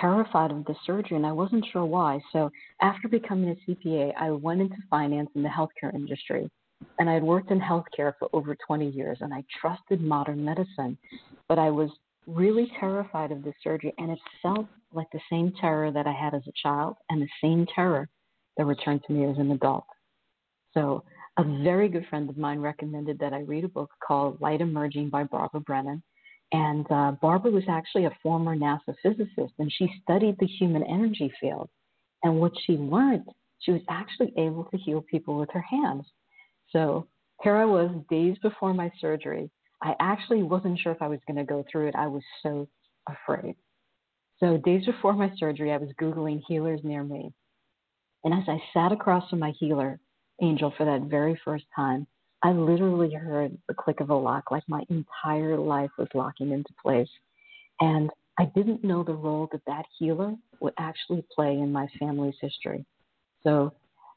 terrified 0.00 0.50
of 0.50 0.64
the 0.64 0.74
surgery, 0.86 1.16
and 1.16 1.26
I 1.26 1.32
wasn't 1.32 1.66
sure 1.72 1.84
why. 1.84 2.20
So, 2.32 2.50
after 2.80 3.08
becoming 3.08 3.50
a 3.50 3.70
CPA, 3.70 4.12
I 4.18 4.30
went 4.30 4.60
into 4.60 4.76
finance 4.90 5.30
in 5.34 5.42
the 5.42 5.48
healthcare 5.48 5.94
industry 5.94 6.50
and 6.98 7.08
I 7.08 7.14
had 7.14 7.22
worked 7.22 7.50
in 7.50 7.60
healthcare 7.60 8.12
for 8.18 8.28
over 8.32 8.56
20 8.66 8.88
years 8.90 9.18
and 9.20 9.32
I 9.32 9.44
trusted 9.60 10.00
modern 10.00 10.44
medicine, 10.44 10.98
but 11.48 11.58
I 11.58 11.70
was 11.70 11.90
really 12.26 12.70
terrified 12.80 13.32
of 13.32 13.42
this 13.42 13.54
surgery 13.62 13.92
and 13.98 14.10
it 14.10 14.18
felt 14.42 14.66
like 14.92 15.06
the 15.12 15.20
same 15.30 15.52
terror 15.60 15.90
that 15.90 16.06
I 16.06 16.12
had 16.12 16.34
as 16.34 16.42
a 16.46 16.52
child 16.62 16.96
and 17.10 17.20
the 17.20 17.28
same 17.42 17.66
terror 17.74 18.08
that 18.56 18.64
returned 18.64 19.02
to 19.06 19.12
me 19.12 19.24
as 19.24 19.36
an 19.38 19.50
adult. 19.50 19.84
So, 20.74 21.04
a 21.36 21.44
very 21.62 21.88
good 21.88 22.06
friend 22.08 22.28
of 22.28 22.36
mine 22.36 22.60
recommended 22.60 23.18
that 23.18 23.32
I 23.32 23.40
read 23.40 23.64
a 23.64 23.68
book 23.68 23.90
called 24.06 24.40
Light 24.40 24.60
Emerging 24.60 25.08
by 25.10 25.24
Barbara 25.24 25.60
Brennan. 25.60 26.02
And 26.52 26.86
uh, 26.90 27.12
Barbara 27.20 27.50
was 27.50 27.64
actually 27.68 28.04
a 28.04 28.16
former 28.22 28.54
NASA 28.54 28.94
physicist 29.02 29.54
and 29.58 29.72
she 29.72 29.90
studied 30.02 30.36
the 30.38 30.46
human 30.46 30.84
energy 30.84 31.32
field. 31.40 31.68
And 32.22 32.38
what 32.38 32.52
she 32.64 32.74
learned, 32.74 33.28
she 33.58 33.72
was 33.72 33.80
actually 33.88 34.32
able 34.36 34.64
to 34.64 34.76
heal 34.76 35.04
people 35.10 35.36
with 35.36 35.50
her 35.52 35.64
hands. 35.68 36.04
So 36.70 37.08
here 37.42 37.56
I 37.56 37.64
was 37.64 37.90
days 38.08 38.36
before 38.40 38.72
my 38.72 38.92
surgery. 39.00 39.50
I 39.82 39.94
actually 40.00 40.44
wasn't 40.44 40.78
sure 40.78 40.92
if 40.92 41.02
I 41.02 41.08
was 41.08 41.20
going 41.26 41.38
to 41.38 41.44
go 41.44 41.64
through 41.70 41.88
it. 41.88 41.96
I 41.96 42.06
was 42.06 42.22
so 42.42 42.68
afraid. 43.08 43.56
So 44.38 44.56
days 44.58 44.86
before 44.86 45.14
my 45.14 45.32
surgery, 45.36 45.72
I 45.72 45.78
was 45.78 45.90
Googling 46.00 46.42
healers 46.46 46.80
near 46.84 47.02
me. 47.02 47.32
And 48.22 48.32
as 48.32 48.44
I 48.48 48.62
sat 48.72 48.92
across 48.92 49.28
from 49.28 49.40
my 49.40 49.52
healer, 49.58 50.00
Angel, 50.42 50.72
for 50.76 50.84
that 50.84 51.08
very 51.08 51.38
first 51.44 51.64
time, 51.74 52.06
I 52.42 52.52
literally 52.52 53.12
heard 53.14 53.56
the 53.68 53.74
click 53.74 54.00
of 54.00 54.10
a 54.10 54.14
lock, 54.14 54.50
like 54.50 54.64
my 54.68 54.82
entire 54.90 55.56
life 55.56 55.90
was 55.96 56.08
locking 56.14 56.50
into 56.52 56.72
place. 56.82 57.08
And 57.80 58.10
I 58.38 58.46
didn't 58.54 58.84
know 58.84 59.02
the 59.02 59.14
role 59.14 59.48
that 59.52 59.62
that 59.66 59.86
healer 59.98 60.34
would 60.60 60.74
actually 60.78 61.24
play 61.34 61.52
in 61.52 61.72
my 61.72 61.86
family's 61.98 62.34
history. 62.40 62.84
So 63.42 63.72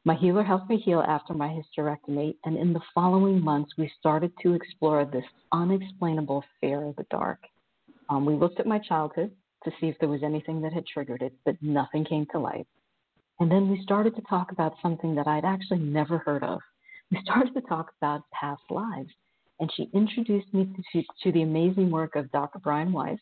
my 0.06 0.16
healer 0.16 0.44
helped 0.44 0.70
me 0.70 0.78
heal 0.78 1.02
after 1.02 1.34
my 1.34 1.50
hysterectomy, 1.50 2.36
and 2.46 2.58
in 2.58 2.74
the 2.74 2.82
following 2.96 3.44
months, 3.44 3.74
we 3.78 3.92
started 4.00 4.32
to 4.42 4.54
explore 4.54 5.06
this 5.06 5.26
unexplainable 5.52 6.44
fear 6.60 6.84
of 6.86 6.96
the 6.96 7.06
dark. 7.12 7.40
Um, 8.10 8.26
we 8.26 8.34
looked 8.34 8.60
at 8.60 8.68
my 8.68 8.80
childhood 8.80 9.32
to 9.64 9.72
see 9.80 9.88
if 9.88 9.98
there 10.00 10.10
was 10.10 10.24
anything 10.24 10.62
that 10.62 10.74
had 10.74 10.86
triggered 10.86 11.22
it, 11.22 11.34
but 11.46 11.62
nothing 11.62 12.06
came 12.06 12.26
to 12.32 12.40
light. 12.40 12.68
And 13.40 13.52
then 13.52 13.70
we 13.70 13.82
started 13.84 14.16
to 14.16 14.22
talk 14.24 14.52
about 14.52 14.76
something 14.82 15.16
that 15.16 15.28
I'd 15.28 15.46
actually 15.46 15.80
never 15.80 16.18
heard 16.18 16.44
of. 16.44 16.60
We 17.12 17.20
started 17.24 17.54
to 17.54 17.62
talk 17.62 17.92
about 18.02 18.24
past 18.32 18.64
lives, 18.70 19.10
and 19.60 19.72
she 19.76 19.90
introduced 19.94 20.54
me 20.54 20.70
to, 20.94 21.04
to 21.24 21.32
the 21.32 21.44
amazing 21.44 21.92
work 21.92 22.16
of 22.16 22.32
Dr. 22.32 22.60
Brian 22.60 22.92
Weiss. 22.92 23.20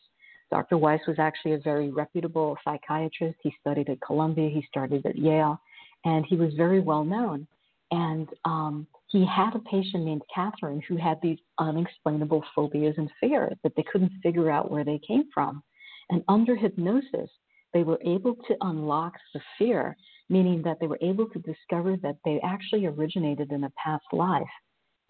Dr. 0.50 0.78
Weiss 0.78 1.00
was 1.08 1.18
actually 1.18 1.52
a 1.54 1.58
very 1.58 1.90
reputable 1.90 2.56
psychiatrist. 2.64 3.36
He 3.42 3.52
studied 3.60 3.88
at 3.88 4.00
Columbia, 4.00 4.48
he 4.48 4.64
studied 4.70 5.04
at 5.04 5.18
Yale, 5.18 5.60
and 6.04 6.24
he 6.26 6.36
was 6.36 6.54
very 6.54 6.80
well 6.80 7.04
known. 7.04 7.46
And 7.90 8.28
um, 8.44 8.86
he 9.08 9.24
had 9.24 9.54
a 9.54 9.60
patient 9.60 10.04
named 10.04 10.22
Catherine 10.34 10.82
who 10.88 10.96
had 10.96 11.18
these 11.22 11.38
unexplainable 11.58 12.44
phobias 12.54 12.94
and 12.96 13.10
fears 13.20 13.56
that 13.62 13.72
they 13.76 13.84
couldn't 13.90 14.12
figure 14.22 14.50
out 14.50 14.70
where 14.70 14.84
they 14.84 15.00
came 15.06 15.24
from. 15.32 15.62
And 16.10 16.22
under 16.28 16.54
hypnosis, 16.54 17.30
they 17.76 17.82
were 17.82 18.00
able 18.06 18.34
to 18.48 18.56
unlock 18.62 19.12
the 19.34 19.40
fear, 19.58 19.94
meaning 20.30 20.62
that 20.62 20.80
they 20.80 20.86
were 20.86 20.98
able 21.02 21.28
to 21.28 21.38
discover 21.40 21.94
that 21.98 22.16
they 22.24 22.40
actually 22.42 22.86
originated 22.86 23.52
in 23.52 23.64
a 23.64 23.72
past 23.76 24.06
life. 24.12 24.54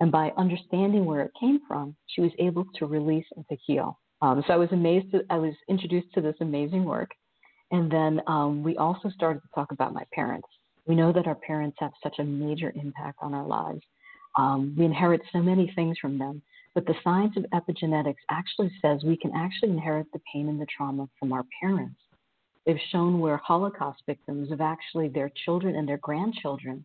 And 0.00 0.10
by 0.10 0.32
understanding 0.36 1.04
where 1.04 1.22
it 1.22 1.30
came 1.38 1.60
from, 1.68 1.94
she 2.08 2.22
was 2.22 2.32
able 2.40 2.64
to 2.74 2.86
release 2.86 3.24
and 3.36 3.44
to 3.48 3.56
heal. 3.64 4.00
Um, 4.20 4.42
so 4.44 4.52
I 4.52 4.56
was 4.56 4.72
amazed. 4.72 5.12
To, 5.12 5.22
I 5.30 5.36
was 5.36 5.54
introduced 5.68 6.12
to 6.14 6.20
this 6.20 6.34
amazing 6.40 6.84
work. 6.84 7.10
And 7.70 7.88
then 7.88 8.20
um, 8.26 8.64
we 8.64 8.76
also 8.78 9.10
started 9.10 9.40
to 9.42 9.48
talk 9.54 9.70
about 9.70 9.94
my 9.94 10.02
parents. 10.12 10.48
We 10.88 10.96
know 10.96 11.12
that 11.12 11.28
our 11.28 11.36
parents 11.36 11.76
have 11.78 11.92
such 12.02 12.16
a 12.18 12.24
major 12.24 12.72
impact 12.74 13.18
on 13.22 13.32
our 13.32 13.46
lives. 13.46 13.82
Um, 14.36 14.74
we 14.76 14.86
inherit 14.86 15.22
so 15.32 15.38
many 15.38 15.72
things 15.76 15.98
from 16.00 16.18
them. 16.18 16.42
But 16.74 16.84
the 16.86 16.94
science 17.04 17.36
of 17.36 17.46
epigenetics 17.54 18.24
actually 18.28 18.72
says 18.82 19.04
we 19.04 19.16
can 19.16 19.30
actually 19.36 19.70
inherit 19.70 20.08
the 20.12 20.20
pain 20.32 20.48
and 20.48 20.60
the 20.60 20.66
trauma 20.76 21.08
from 21.20 21.32
our 21.32 21.44
parents. 21.62 22.00
They've 22.66 22.76
shown 22.90 23.20
where 23.20 23.36
Holocaust 23.36 24.02
victims 24.06 24.50
of 24.50 24.60
actually 24.60 25.08
their 25.08 25.30
children 25.44 25.76
and 25.76 25.88
their 25.88 25.98
grandchildren 25.98 26.84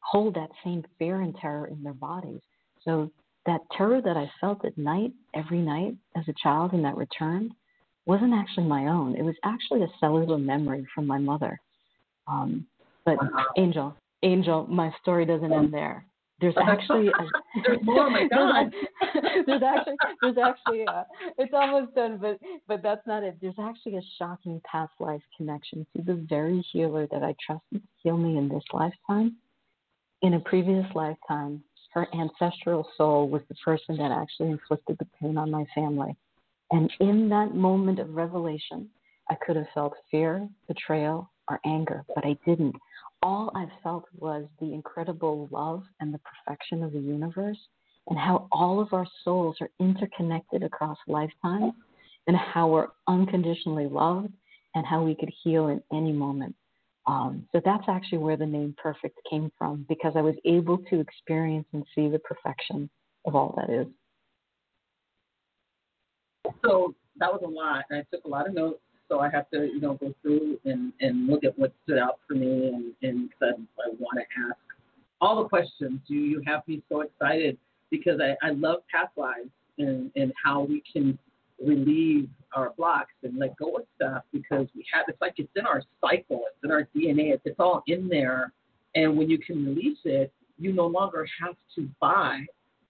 hold 0.00 0.34
that 0.34 0.50
same 0.62 0.84
fear 0.98 1.22
and 1.22 1.34
terror 1.36 1.68
in 1.68 1.82
their 1.82 1.94
bodies. 1.94 2.40
So 2.84 3.10
that 3.46 3.60
terror 3.76 4.02
that 4.02 4.16
I 4.16 4.30
felt 4.40 4.64
at 4.64 4.76
night, 4.76 5.12
every 5.34 5.60
night 5.60 5.94
as 6.16 6.24
a 6.28 6.34
child, 6.42 6.72
and 6.72 6.84
that 6.84 6.96
returned, 6.96 7.52
wasn't 8.04 8.34
actually 8.34 8.66
my 8.66 8.88
own. 8.88 9.16
It 9.16 9.22
was 9.22 9.36
actually 9.44 9.82
a 9.82 9.88
cellular 10.00 10.38
memory 10.38 10.86
from 10.94 11.06
my 11.06 11.18
mother. 11.18 11.58
Um, 12.26 12.66
but 13.04 13.16
Angel, 13.56 13.94
Angel, 14.22 14.66
my 14.68 14.92
story 15.00 15.24
doesn't 15.24 15.52
end 15.52 15.72
there. 15.72 16.04
There's 16.42 16.54
actually 16.66 17.06
a, 17.08 17.12
there's 17.64 17.78
more. 17.84 18.10
my 18.10 18.26
God. 18.34 18.74
there's 19.46 19.62
actually 19.62 19.96
there's 20.20 20.36
actually 20.36 20.82
a, 20.82 21.06
it's 21.38 21.54
almost 21.54 21.94
done, 21.94 22.18
but 22.20 22.38
but 22.66 22.82
that's 22.82 23.06
not 23.06 23.22
it. 23.22 23.38
There's 23.40 23.54
actually 23.58 23.96
a 23.96 24.02
shocking 24.18 24.60
past 24.70 24.92
life 24.98 25.22
connection 25.36 25.86
to 25.96 26.02
the 26.02 26.26
very 26.28 26.62
healer 26.72 27.06
that 27.06 27.22
I 27.22 27.34
trusted 27.46 27.80
to 27.80 27.88
heal 28.02 28.16
me 28.16 28.36
in 28.36 28.48
this 28.48 28.64
lifetime. 28.72 29.36
In 30.22 30.34
a 30.34 30.40
previous 30.40 30.86
lifetime, 30.94 31.62
her 31.94 32.08
ancestral 32.14 32.86
soul 32.96 33.28
was 33.28 33.42
the 33.48 33.54
person 33.64 33.96
that 33.98 34.10
actually 34.10 34.50
inflicted 34.50 34.98
the 34.98 35.06
pain 35.20 35.38
on 35.38 35.50
my 35.50 35.64
family. 35.74 36.16
And 36.72 36.92
in 37.00 37.28
that 37.28 37.54
moment 37.54 37.98
of 37.98 38.14
revelation, 38.14 38.88
I 39.30 39.36
could 39.46 39.56
have 39.56 39.66
felt 39.74 39.94
fear, 40.10 40.48
betrayal, 40.66 41.30
or 41.48 41.60
anger, 41.64 42.04
but 42.14 42.24
I 42.24 42.36
didn't 42.46 42.74
all 43.22 43.52
I 43.54 43.66
felt 43.82 44.04
was 44.18 44.46
the 44.60 44.74
incredible 44.74 45.48
love 45.50 45.84
and 46.00 46.12
the 46.12 46.20
perfection 46.20 46.82
of 46.82 46.92
the 46.92 46.98
universe 46.98 47.58
and 48.08 48.18
how 48.18 48.48
all 48.50 48.80
of 48.80 48.92
our 48.92 49.06
souls 49.24 49.56
are 49.60 49.70
interconnected 49.78 50.62
across 50.62 50.98
lifetimes 51.06 51.72
and 52.26 52.36
how 52.36 52.68
we're 52.68 52.88
unconditionally 53.06 53.86
loved 53.86 54.32
and 54.74 54.84
how 54.86 55.02
we 55.04 55.14
could 55.14 55.30
heal 55.42 55.68
in 55.68 55.82
any 55.92 56.12
moment. 56.12 56.54
Um, 57.06 57.46
so 57.52 57.60
that's 57.64 57.84
actually 57.88 58.18
where 58.18 58.36
the 58.36 58.46
name 58.46 58.74
perfect 58.80 59.18
came 59.28 59.50
from 59.58 59.86
because 59.88 60.12
I 60.16 60.20
was 60.20 60.34
able 60.44 60.78
to 60.90 61.00
experience 61.00 61.66
and 61.72 61.84
see 61.94 62.08
the 62.08 62.20
perfection 62.20 62.88
of 63.24 63.34
all 63.34 63.54
that 63.56 63.70
is. 63.70 63.86
So 66.64 66.94
that 67.16 67.32
was 67.32 67.42
a 67.44 67.48
lot. 67.48 67.84
And 67.90 68.00
I 68.00 68.14
took 68.14 68.24
a 68.24 68.28
lot 68.28 68.48
of 68.48 68.54
notes 68.54 68.80
so 69.12 69.20
I 69.20 69.28
have 69.28 69.50
to, 69.50 69.66
you 69.66 69.80
know, 69.80 69.94
go 69.94 70.14
through 70.22 70.58
and, 70.64 70.90
and 71.00 71.26
look 71.26 71.44
at 71.44 71.58
what 71.58 71.72
stood 71.84 71.98
out 71.98 72.20
for 72.26 72.34
me 72.34 72.68
and, 72.68 72.94
and 73.02 73.28
cause 73.38 73.50
I, 73.52 73.88
I 73.88 73.94
want 73.98 74.18
to 74.18 74.48
ask 74.48 74.56
all 75.20 75.42
the 75.42 75.48
questions. 75.50 76.00
You, 76.06 76.20
you 76.20 76.42
have 76.46 76.66
me 76.66 76.82
so 76.88 77.02
excited 77.02 77.58
because 77.90 78.20
I, 78.22 78.34
I 78.46 78.52
love 78.52 78.78
past 78.90 79.10
lives 79.16 79.50
and, 79.78 80.10
and 80.16 80.32
how 80.42 80.62
we 80.62 80.82
can 80.90 81.18
relieve 81.62 82.30
our 82.56 82.72
blocks 82.78 83.12
and 83.22 83.38
let 83.38 83.54
go 83.56 83.76
of 83.76 83.82
stuff 83.96 84.22
because 84.32 84.66
we 84.74 84.84
have, 84.94 85.04
it's 85.08 85.20
like 85.20 85.34
it's 85.36 85.52
in 85.56 85.66
our 85.66 85.82
cycle, 86.00 86.44
it's 86.46 86.64
in 86.64 86.70
our 86.70 86.88
DNA, 86.96 87.34
it's, 87.34 87.42
it's 87.44 87.60
all 87.60 87.82
in 87.88 88.08
there. 88.08 88.50
And 88.94 89.18
when 89.18 89.28
you 89.28 89.38
can 89.38 89.66
release 89.66 89.98
it, 90.04 90.32
you 90.58 90.72
no 90.72 90.86
longer 90.86 91.26
have 91.42 91.56
to 91.74 91.86
buy 92.00 92.46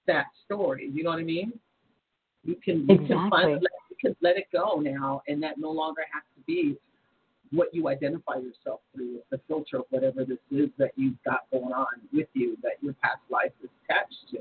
that 0.06 0.26
story. 0.44 0.88
You 0.92 1.02
know 1.02 1.10
what 1.10 1.18
I 1.18 1.24
mean? 1.24 1.52
You 2.44 2.56
can, 2.64 2.86
you 2.88 2.94
exactly. 2.94 3.16
can 3.16 3.30
finally 3.30 3.54
let 3.54 3.81
can 4.02 4.16
let 4.20 4.36
it 4.36 4.46
go 4.52 4.80
now, 4.80 5.22
and 5.28 5.42
that 5.42 5.58
no 5.58 5.70
longer 5.70 6.02
has 6.12 6.22
to 6.36 6.42
be 6.46 6.76
what 7.52 7.68
you 7.72 7.88
identify 7.88 8.36
yourself 8.36 8.80
through, 8.94 9.18
the 9.30 9.38
filter 9.46 9.78
of 9.78 9.84
whatever 9.90 10.24
this 10.24 10.38
is 10.50 10.70
that 10.78 10.90
you've 10.96 11.22
got 11.24 11.40
going 11.52 11.72
on 11.72 11.86
with 12.12 12.28
you 12.32 12.56
that 12.62 12.72
your 12.80 12.94
past 13.02 13.20
life 13.30 13.52
is 13.62 13.68
attached 13.84 14.30
to. 14.30 14.38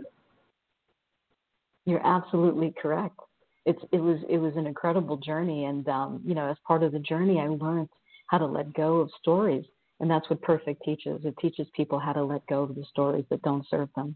You're 1.86 2.06
absolutely 2.06 2.74
correct. 2.82 3.20
It's 3.66 3.82
it 3.92 4.00
was 4.00 4.20
it 4.30 4.38
was 4.38 4.54
an 4.56 4.66
incredible 4.66 5.18
journey, 5.18 5.66
and 5.66 5.88
um, 5.88 6.22
you 6.26 6.34
know, 6.34 6.50
as 6.50 6.58
part 6.66 6.84
of 6.84 6.92
the 6.94 7.00
journey, 7.00 7.40
I 7.40 7.48
learned 7.48 7.90
how 8.28 8.38
to 8.40 8.46
let 8.46 8.74
go 8.74 8.98
of 9.02 9.12
stories, 9.20 9.66
and 10.00 10.10
that's 10.10 10.28
what 10.30 10.42
Perfect 10.42 10.82
teaches. 10.84 11.22
It 11.26 11.36
teaches 11.40 11.68
people 11.76 12.00
how 12.00 12.14
to 12.14 12.24
let 12.24 12.46
go 12.48 12.64
of 12.64 12.76
the 12.76 12.86
stories 12.90 13.26
that 13.30 13.42
don't 13.44 13.68
serve 13.70 13.90
them. 13.96 14.16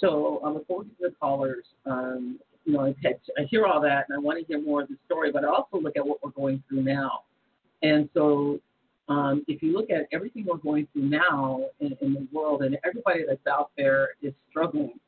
So 0.00 0.40
I 0.44 0.50
look 0.50 0.66
forward 0.66 0.86
to 0.86 1.08
the 1.08 1.14
callers. 1.20 1.64
Um, 1.84 2.38
you 2.64 2.74
know, 2.74 2.80
I, 2.80 2.94
I 3.38 3.44
hear 3.44 3.66
all 3.66 3.80
that 3.80 4.06
and 4.08 4.16
I 4.16 4.18
want 4.18 4.38
to 4.38 4.44
hear 4.46 4.60
more 4.60 4.82
of 4.82 4.88
the 4.88 4.96
story, 5.06 5.32
but 5.32 5.44
I 5.44 5.48
also 5.48 5.78
look 5.78 5.96
at 5.96 6.06
what 6.06 6.22
we're 6.22 6.30
going 6.30 6.62
through 6.68 6.82
now. 6.82 7.22
And 7.82 8.08
so, 8.14 8.60
um, 9.08 9.42
if 9.48 9.62
you 9.62 9.72
look 9.72 9.88
at 9.90 10.06
everything 10.12 10.44
we're 10.46 10.58
going 10.58 10.86
through 10.92 11.08
now 11.08 11.64
in, 11.80 11.96
in 12.02 12.12
the 12.12 12.28
world, 12.30 12.62
and 12.62 12.76
everybody 12.84 13.20
that's 13.26 13.46
out 13.46 13.70
there 13.76 14.10
is 14.22 14.34
struggling 14.50 14.98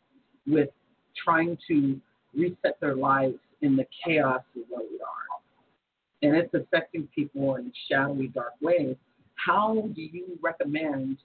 with 0.46 0.70
trying 1.22 1.58
to 1.68 2.00
reset 2.34 2.80
their 2.80 2.96
lives 2.96 3.34
in 3.60 3.76
the 3.76 3.84
chaos 4.04 4.40
of 4.56 4.62
where 4.70 4.80
we 4.80 4.98
are, 5.00 6.22
and 6.22 6.34
it's 6.34 6.54
affecting 6.54 7.08
people 7.14 7.56
in 7.56 7.70
shadowy, 7.90 8.28
dark 8.28 8.52
ways. 8.62 8.96
How 9.34 9.88
do 9.94 10.00
you 10.00 10.38
recommend 10.40 11.18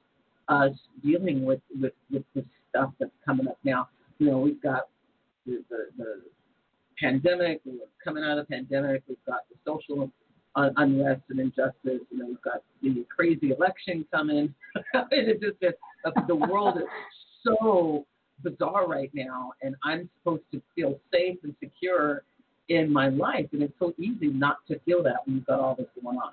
us 0.50 0.72
dealing 1.02 1.46
with 1.46 1.62
with, 1.80 1.94
with 2.12 2.24
this 2.34 2.46
stuff 2.70 2.92
that's 3.00 3.12
coming 3.26 3.48
up 3.48 3.58
now? 3.64 3.88
You 4.20 4.32
know, 4.32 4.40
we've 4.40 4.62
got 4.62 4.88
the, 5.46 5.64
the, 5.70 5.78
the 5.98 6.22
pandemic, 7.00 7.62
we're 7.66 7.76
coming 8.04 8.24
out 8.24 8.38
of 8.38 8.48
the 8.48 8.54
pandemic, 8.56 9.04
we've 9.08 9.18
got 9.26 9.42
the 9.50 9.56
social 9.66 10.12
un- 10.56 10.74
unrest 10.78 11.22
and 11.30 11.40
injustice, 11.40 12.02
you 12.12 12.18
know, 12.18 12.28
we've 12.28 12.42
got 12.42 12.64
the 12.82 13.06
crazy 13.16 13.52
election 13.52 14.06
coming. 14.14 14.54
it's 15.12 15.42
just 15.42 15.60
that 15.62 15.76
the 16.28 16.36
world 16.36 16.78
is 16.78 16.84
so 17.44 18.06
bizarre 18.44 18.88
right 18.88 19.12
now, 19.14 19.52
and 19.62 19.76
I'm 19.84 20.10
supposed 20.20 20.44
to 20.54 20.62
feel 20.76 21.00
safe 21.14 21.38
and 21.44 21.56
secure 21.64 22.24
in 22.70 22.92
my 22.92 23.10
life, 23.10 23.48
and 23.54 23.62
it's 23.62 23.74
so 23.80 23.94
easy 23.98 24.28
not 24.28 24.58
to 24.68 24.80
feel 24.80 25.04
that 25.04 25.26
when 25.26 25.36
you've 25.36 25.46
got 25.46 25.60
all 25.60 25.76
this 25.76 25.88
going 26.02 26.18
on. 26.18 26.32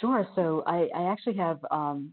Sure. 0.00 0.26
So 0.34 0.62
I, 0.66 0.88
I 0.94 1.10
actually 1.10 1.36
have 1.36 1.64
um, 1.70 2.12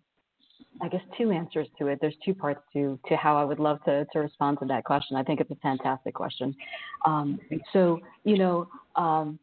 I 0.82 0.88
guess 0.89 1.01
two 1.18 1.32
answers 1.32 1.68
to 1.80 1.88
it. 1.88 2.00
There's 2.01 2.15
two 2.25 2.34
parts 2.34 2.62
to 2.74 3.00
to 3.08 3.15
how 3.15 3.38
I 3.38 3.44
would 3.44 3.60
love 3.60 3.84
to 3.86 4.06
to 4.12 4.20
respond 4.20 4.60
to 4.60 4.65
that 4.65 4.84
question. 4.84 5.18
I 5.18 5.24
think 5.24 5.39
it's 5.39 5.51
a 5.51 5.56
fantastic 5.56 6.13
question. 6.13 6.56
Um, 7.06 7.39
so 7.72 8.00
you 8.24 8.38
know, 8.38 8.68
um, 8.96 9.39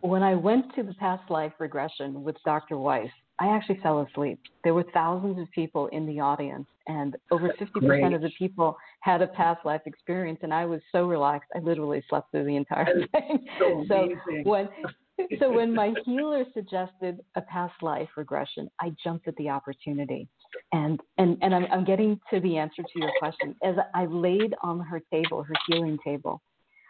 when 0.00 0.22
I 0.22 0.34
went 0.34 0.74
to 0.74 0.82
the 0.82 0.94
past 0.94 1.30
life 1.30 1.52
regression 1.58 2.22
with 2.24 2.36
Dr. 2.44 2.76
Weiss, 2.76 3.10
I 3.40 3.48
actually 3.48 3.80
fell 3.82 4.00
asleep. 4.02 4.38
There 4.62 4.74
were 4.74 4.84
thousands 4.92 5.38
of 5.40 5.50
people 5.50 5.88
in 5.88 6.06
the 6.06 6.20
audience, 6.20 6.66
and 6.86 7.16
over 7.30 7.48
50% 7.48 8.14
of 8.14 8.20
the 8.20 8.30
people 8.38 8.76
had 9.00 9.22
a 9.22 9.26
past 9.26 9.64
life 9.64 9.80
experience. 9.86 10.40
And 10.42 10.54
I 10.54 10.66
was 10.66 10.80
so 10.92 11.06
relaxed, 11.06 11.50
I 11.54 11.58
literally 11.58 12.02
slept 12.08 12.30
through 12.30 12.44
the 12.44 12.56
entire 12.56 13.06
thing. 13.12 13.46
So, 13.58 13.84
so 13.88 14.08
when 14.44 14.68
so 15.38 15.52
when 15.52 15.74
my 15.74 15.92
healer 16.04 16.44
suggested 16.54 17.20
a 17.36 17.42
past 17.42 17.74
life 17.82 18.08
regression, 18.16 18.68
I 18.80 18.92
jumped 19.02 19.28
at 19.28 19.36
the 19.36 19.48
opportunity. 19.48 20.28
And 20.72 21.00
and, 21.18 21.36
and 21.42 21.54
I'm, 21.54 21.66
I'm 21.70 21.84
getting 21.84 22.18
to 22.32 22.40
the 22.40 22.56
answer 22.56 22.82
to 22.82 23.00
your 23.00 23.12
question. 23.18 23.54
As 23.64 23.76
I 23.94 24.06
laid 24.06 24.54
on 24.62 24.80
her 24.80 25.00
table, 25.12 25.42
her 25.42 25.54
healing 25.68 25.98
table, 26.04 26.42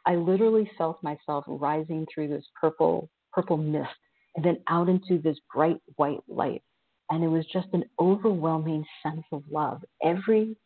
I 0.06 0.16
literally 0.16 0.70
felt 0.76 1.02
myself 1.02 1.44
rising 1.46 2.06
through 2.12 2.28
this 2.28 2.44
purple 2.60 3.08
purple 3.32 3.56
mist 3.56 3.88
and 4.36 4.44
then 4.44 4.58
out 4.68 4.88
into 4.88 5.20
this 5.20 5.38
bright 5.52 5.80
white 5.96 6.22
light. 6.28 6.62
And 7.10 7.22
it 7.22 7.28
was 7.28 7.44
just 7.52 7.68
an 7.72 7.84
overwhelming 8.00 8.84
sense 9.02 9.24
of 9.32 9.42
love. 9.50 9.82
Every 10.02 10.56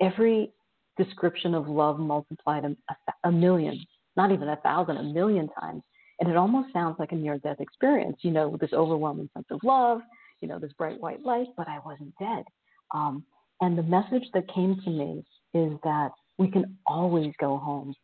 every 0.00 0.52
description 0.96 1.54
of 1.54 1.68
love 1.68 1.98
multiplied 1.98 2.64
a, 2.64 2.76
a, 2.90 3.28
a 3.28 3.32
million, 3.32 3.80
not 4.16 4.30
even 4.30 4.48
a 4.48 4.56
thousand, 4.56 4.96
a 4.96 5.02
million 5.02 5.48
times 5.60 5.82
and 6.20 6.30
it 6.30 6.36
almost 6.36 6.72
sounds 6.72 6.96
like 6.98 7.12
a 7.12 7.16
near 7.16 7.38
death 7.38 7.60
experience, 7.60 8.18
you 8.22 8.30
know, 8.30 8.48
with 8.48 8.60
this 8.60 8.72
overwhelming 8.72 9.28
sense 9.34 9.46
of 9.50 9.60
love, 9.64 10.00
you 10.40 10.48
know, 10.48 10.58
this 10.58 10.72
bright 10.78 11.00
white 11.00 11.22
light, 11.22 11.48
but 11.56 11.68
I 11.68 11.78
wasn't 11.84 12.14
dead. 12.18 12.44
Um, 12.92 13.24
and 13.60 13.76
the 13.76 13.82
message 13.82 14.28
that 14.34 14.52
came 14.52 14.80
to 14.84 14.90
me 14.90 15.24
is 15.54 15.72
that 15.84 16.10
we 16.38 16.50
can 16.50 16.76
always 16.86 17.32
go 17.40 17.56
home 17.56 17.94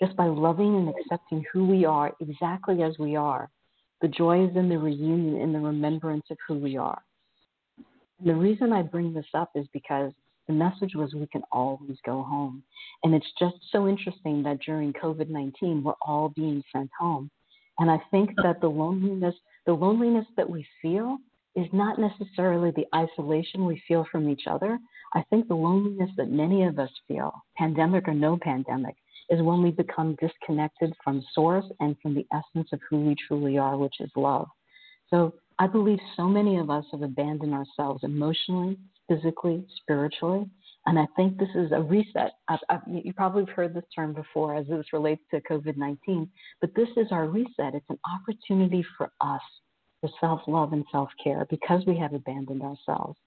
just 0.00 0.16
by 0.16 0.26
loving 0.26 0.76
and 0.76 0.88
accepting 0.88 1.44
who 1.52 1.66
we 1.66 1.84
are 1.84 2.12
exactly 2.20 2.82
as 2.82 2.98
we 2.98 3.16
are. 3.16 3.48
The 4.02 4.08
joy 4.08 4.44
is 4.44 4.56
in 4.56 4.68
the 4.68 4.78
reunion, 4.78 5.40
in 5.40 5.52
the 5.52 5.58
remembrance 5.58 6.26
of 6.30 6.36
who 6.46 6.54
we 6.54 6.76
are. 6.76 7.02
And 8.18 8.28
the 8.28 8.34
reason 8.34 8.72
I 8.72 8.82
bring 8.82 9.14
this 9.14 9.26
up 9.34 9.50
is 9.54 9.66
because 9.72 10.12
the 10.46 10.52
message 10.52 10.94
was 10.94 11.14
we 11.14 11.26
can 11.28 11.42
always 11.50 11.96
go 12.04 12.22
home. 12.22 12.62
And 13.02 13.14
it's 13.14 13.26
just 13.38 13.56
so 13.72 13.88
interesting 13.88 14.42
that 14.42 14.60
during 14.60 14.92
COVID 14.92 15.28
19, 15.28 15.82
we're 15.82 15.94
all 16.02 16.28
being 16.36 16.62
sent 16.72 16.90
home 16.98 17.30
And 17.78 17.90
I 17.90 17.98
think 18.10 18.30
oh. 18.38 18.42
that 18.42 18.60
the 18.60 18.68
loneliness, 18.68 19.34
the 19.66 19.72
loneliness 19.72 20.26
that 20.36 20.48
we 20.48 20.66
feel 20.80 21.18
is 21.54 21.66
not 21.72 21.98
necessarily 21.98 22.70
the 22.72 22.86
isolation 22.94 23.64
we 23.64 23.82
feel 23.88 24.06
from 24.12 24.28
each 24.28 24.46
other. 24.46 24.78
I 25.14 25.22
think 25.30 25.48
the 25.48 25.54
loneliness 25.54 26.10
that 26.16 26.30
many 26.30 26.64
of 26.64 26.78
us 26.78 26.90
feel, 27.08 27.32
pandemic 27.56 28.06
or 28.08 28.14
no 28.14 28.38
pandemic, 28.40 28.94
is 29.30 29.42
when 29.42 29.62
we 29.62 29.70
become 29.70 30.16
disconnected 30.20 30.92
from 31.02 31.24
source 31.32 31.64
and 31.80 31.96
from 32.00 32.14
the 32.14 32.26
essence 32.32 32.68
of 32.72 32.80
who 32.88 33.00
we 33.00 33.16
truly 33.26 33.58
are, 33.58 33.76
which 33.76 33.94
is 34.00 34.10
love. 34.16 34.48
So 35.08 35.34
I 35.58 35.66
believe 35.66 35.98
so 36.16 36.28
many 36.28 36.58
of 36.58 36.68
us 36.70 36.84
have 36.92 37.02
abandoned 37.02 37.54
ourselves 37.54 38.04
emotionally, 38.04 38.78
physically, 39.08 39.64
spiritually. 39.80 40.46
And 40.86 40.98
I 40.98 41.06
think 41.16 41.36
this 41.36 41.48
is 41.56 41.72
a 41.72 41.82
reset. 41.82 42.32
I've, 42.48 42.60
I've, 42.68 42.80
you 42.86 43.12
probably 43.12 43.44
have 43.44 43.54
heard 43.54 43.74
this 43.74 43.84
term 43.94 44.12
before 44.12 44.54
as 44.54 44.66
this 44.68 44.92
relates 44.92 45.22
to 45.32 45.40
COVID 45.40 45.76
19, 45.76 46.28
but 46.60 46.70
this 46.76 46.88
is 46.96 47.08
our 47.10 47.26
reset. 47.26 47.74
It's 47.74 47.90
an 47.90 47.98
opportunity 48.14 48.84
for 48.96 49.10
us 49.20 49.40
for 50.00 50.08
self 50.20 50.42
love 50.46 50.72
and 50.72 50.84
self 50.92 51.08
care 51.22 51.44
because 51.50 51.84
we 51.86 51.98
have 51.98 52.14
abandoned 52.14 52.62
ourselves. 52.62 53.18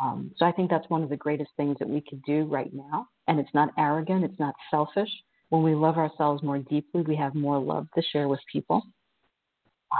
Um, 0.00 0.32
so 0.36 0.44
I 0.44 0.52
think 0.52 0.70
that's 0.70 0.88
one 0.88 1.02
of 1.02 1.08
the 1.08 1.16
greatest 1.16 1.50
things 1.56 1.76
that 1.78 1.88
we 1.88 2.00
could 2.00 2.22
do 2.22 2.44
right 2.44 2.72
now. 2.72 3.08
And 3.26 3.38
it's 3.38 3.52
not 3.54 3.70
arrogant, 3.78 4.24
it's 4.24 4.38
not 4.38 4.54
selfish. 4.70 5.10
When 5.50 5.62
we 5.62 5.74
love 5.74 5.96
ourselves 5.96 6.42
more 6.42 6.58
deeply, 6.58 7.02
we 7.02 7.16
have 7.16 7.34
more 7.34 7.58
love 7.58 7.86
to 7.94 8.02
share 8.12 8.28
with 8.28 8.40
people. 8.52 8.82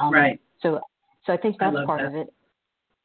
Um, 0.00 0.12
right. 0.12 0.40
So, 0.62 0.80
so 1.24 1.32
I 1.32 1.36
think 1.36 1.56
that's 1.58 1.76
I 1.76 1.84
part 1.84 2.00
that. 2.00 2.08
of 2.08 2.14
it. 2.14 2.32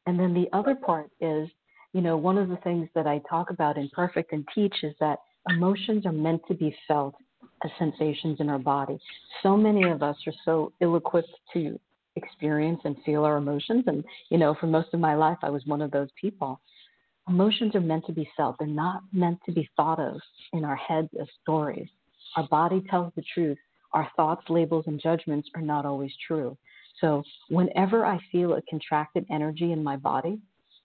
And 0.06 0.20
then 0.20 0.34
the 0.34 0.48
other 0.52 0.76
part 0.76 1.10
is, 1.22 1.48
you 1.94 2.02
know, 2.02 2.18
one 2.18 2.38
of 2.38 2.50
the 2.50 2.58
things 2.58 2.90
that 2.96 3.08
I 3.08 3.22
talk 3.30 3.52
about 3.52 3.78
in 3.78 3.90
Perfect 3.90 4.34
and 4.34 4.48
teach 4.54 4.76
is 4.84 4.94
that 5.00 5.20
emotions 5.50 6.06
are 6.06 6.12
meant 6.12 6.42
to 6.48 6.54
be 6.54 6.76
felt 6.88 7.16
as 7.64 7.72
sensations 7.78 8.40
in 8.40 8.50
our 8.50 8.60
body. 8.60 8.98
So 9.42 9.56
many 9.56 9.90
of 9.90 10.02
us 10.02 10.18
are 10.26 10.34
so 10.44 10.74
ill 10.82 10.96
equipped 10.96 11.34
to 11.54 11.80
experience 12.16 12.82
and 12.84 12.96
feel 13.06 13.24
our 13.26 13.38
emotions. 13.38 13.84
And, 13.88 14.04
you 14.30 14.38
know, 14.38 14.56
for 14.60 14.68
most 14.68 14.94
of 14.94 15.00
my 15.00 15.16
life, 15.16 15.38
I 15.44 15.50
was 15.50 15.66
one 15.66 15.82
of 15.82 15.92
those 15.92 16.10
people. 16.20 16.60
Emotions 17.28 17.76
are 17.76 17.82
meant 17.82 18.06
to 18.08 18.12
be 18.12 18.30
felt, 18.36 18.58
they're 18.60 18.68
not 18.68 19.02
meant 19.14 19.40
to 19.46 19.52
be 19.54 19.70
thought 19.78 20.00
of 20.00 20.20
in 20.52 20.66
our 20.66 20.76
heads 20.76 21.10
as 21.20 21.28
stories. 21.42 21.88
Our 22.36 22.48
body 22.48 22.84
tells 22.90 23.14
the 23.16 23.24
truth. 23.34 23.58
Our 23.94 24.10
thoughts, 24.16 24.44
labels, 24.50 24.86
and 24.88 25.00
judgments 25.00 25.48
are 25.56 25.62
not 25.62 25.86
always 25.86 26.12
true. 26.28 26.58
So, 27.00 27.24
whenever 27.50 28.06
I 28.06 28.20
feel 28.32 28.54
a 28.54 28.62
contracted 28.70 29.26
energy 29.30 29.72
in 29.72 29.84
my 29.84 29.96
body, 29.96 30.40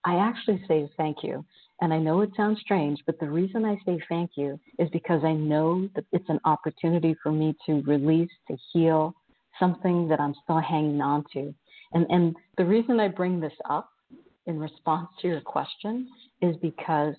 I 0.05 0.17
actually 0.17 0.63
say 0.69 0.89
thank 0.97 1.19
you. 1.23 1.45
And 1.81 1.93
I 1.93 1.99
know 1.99 2.23
it 2.23 2.31
sounds 2.37 2.61
strange, 2.61 3.01
but 3.07 3.21
the 3.21 3.31
reason 3.31 3.65
I 3.65 3.77
say 3.87 4.01
thank 4.09 4.33
you 4.37 4.59
is 4.79 4.89
because 4.91 5.23
I 5.25 5.33
know 5.33 5.89
that 5.95 6.05
it's 6.13 6.29
an 6.29 6.41
opportunity 6.45 7.15
for 7.23 7.31
me 7.31 7.55
to 7.67 7.83
release, 7.83 8.31
to 8.49 8.57
heal 8.73 9.15
something 9.61 10.09
that 10.09 10.21
I'm 10.21 10.35
still 10.43 10.59
hanging 10.59 11.01
on 11.01 11.25
to. 11.35 11.55
And, 11.93 12.07
and 12.11 12.37
the 12.57 12.65
reason 12.65 12.99
I 12.99 13.09
bring 13.09 13.41
this 13.41 13.53
up 13.69 13.91
in 14.47 14.59
response 14.59 15.09
to 15.23 15.29
your 15.29 15.41
question 15.41 16.09
is 16.43 16.57
because 16.57 17.15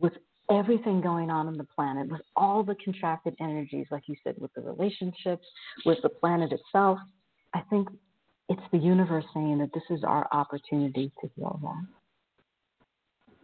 with 0.00 0.14
everything 0.50 1.00
going 1.00 1.30
on 1.30 1.46
on 1.46 1.56
the 1.56 1.64
planet, 1.64 2.10
with 2.10 2.22
all 2.36 2.64
the 2.64 2.74
contracted 2.84 3.36
energies, 3.40 3.86
like 3.90 4.04
you 4.06 4.16
said, 4.24 4.34
with 4.38 4.52
the 4.54 4.60
relationships, 4.60 5.46
with 5.86 5.98
the 6.02 6.08
planet 6.08 6.52
itself, 6.52 6.98
I 7.54 7.60
think 7.70 7.88
it's 8.48 8.60
the 8.72 8.78
universe 8.78 9.24
saying 9.32 9.58
that 9.58 9.70
this 9.72 9.84
is 9.90 10.02
our 10.04 10.26
opportunity 10.32 11.12
to 11.20 11.30
heal 11.36 11.60
that. 11.62 11.99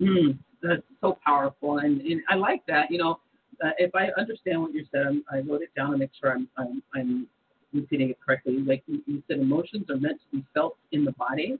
Mm, 0.00 0.38
that's 0.62 0.82
so 1.00 1.18
powerful, 1.24 1.78
and, 1.78 2.00
and 2.00 2.22
I 2.28 2.34
like 2.34 2.64
that. 2.66 2.90
You 2.90 2.98
know, 2.98 3.20
uh, 3.64 3.70
if 3.78 3.94
I 3.94 4.08
understand 4.18 4.60
what 4.60 4.74
you 4.74 4.84
said, 4.92 5.06
I'm, 5.06 5.24
I 5.30 5.38
wrote 5.38 5.62
it 5.62 5.74
down 5.74 5.92
to 5.92 5.98
make 5.98 6.10
sure 6.20 6.32
I'm, 6.32 6.48
I'm, 6.58 6.82
I'm 6.94 7.26
repeating 7.72 8.10
it 8.10 8.18
correctly. 8.24 8.58
Like 8.58 8.82
you, 8.86 9.02
you 9.06 9.22
said, 9.28 9.38
emotions 9.38 9.86
are 9.90 9.96
meant 9.96 10.20
to 10.30 10.38
be 10.38 10.44
felt 10.54 10.76
in 10.92 11.04
the 11.04 11.12
body 11.12 11.58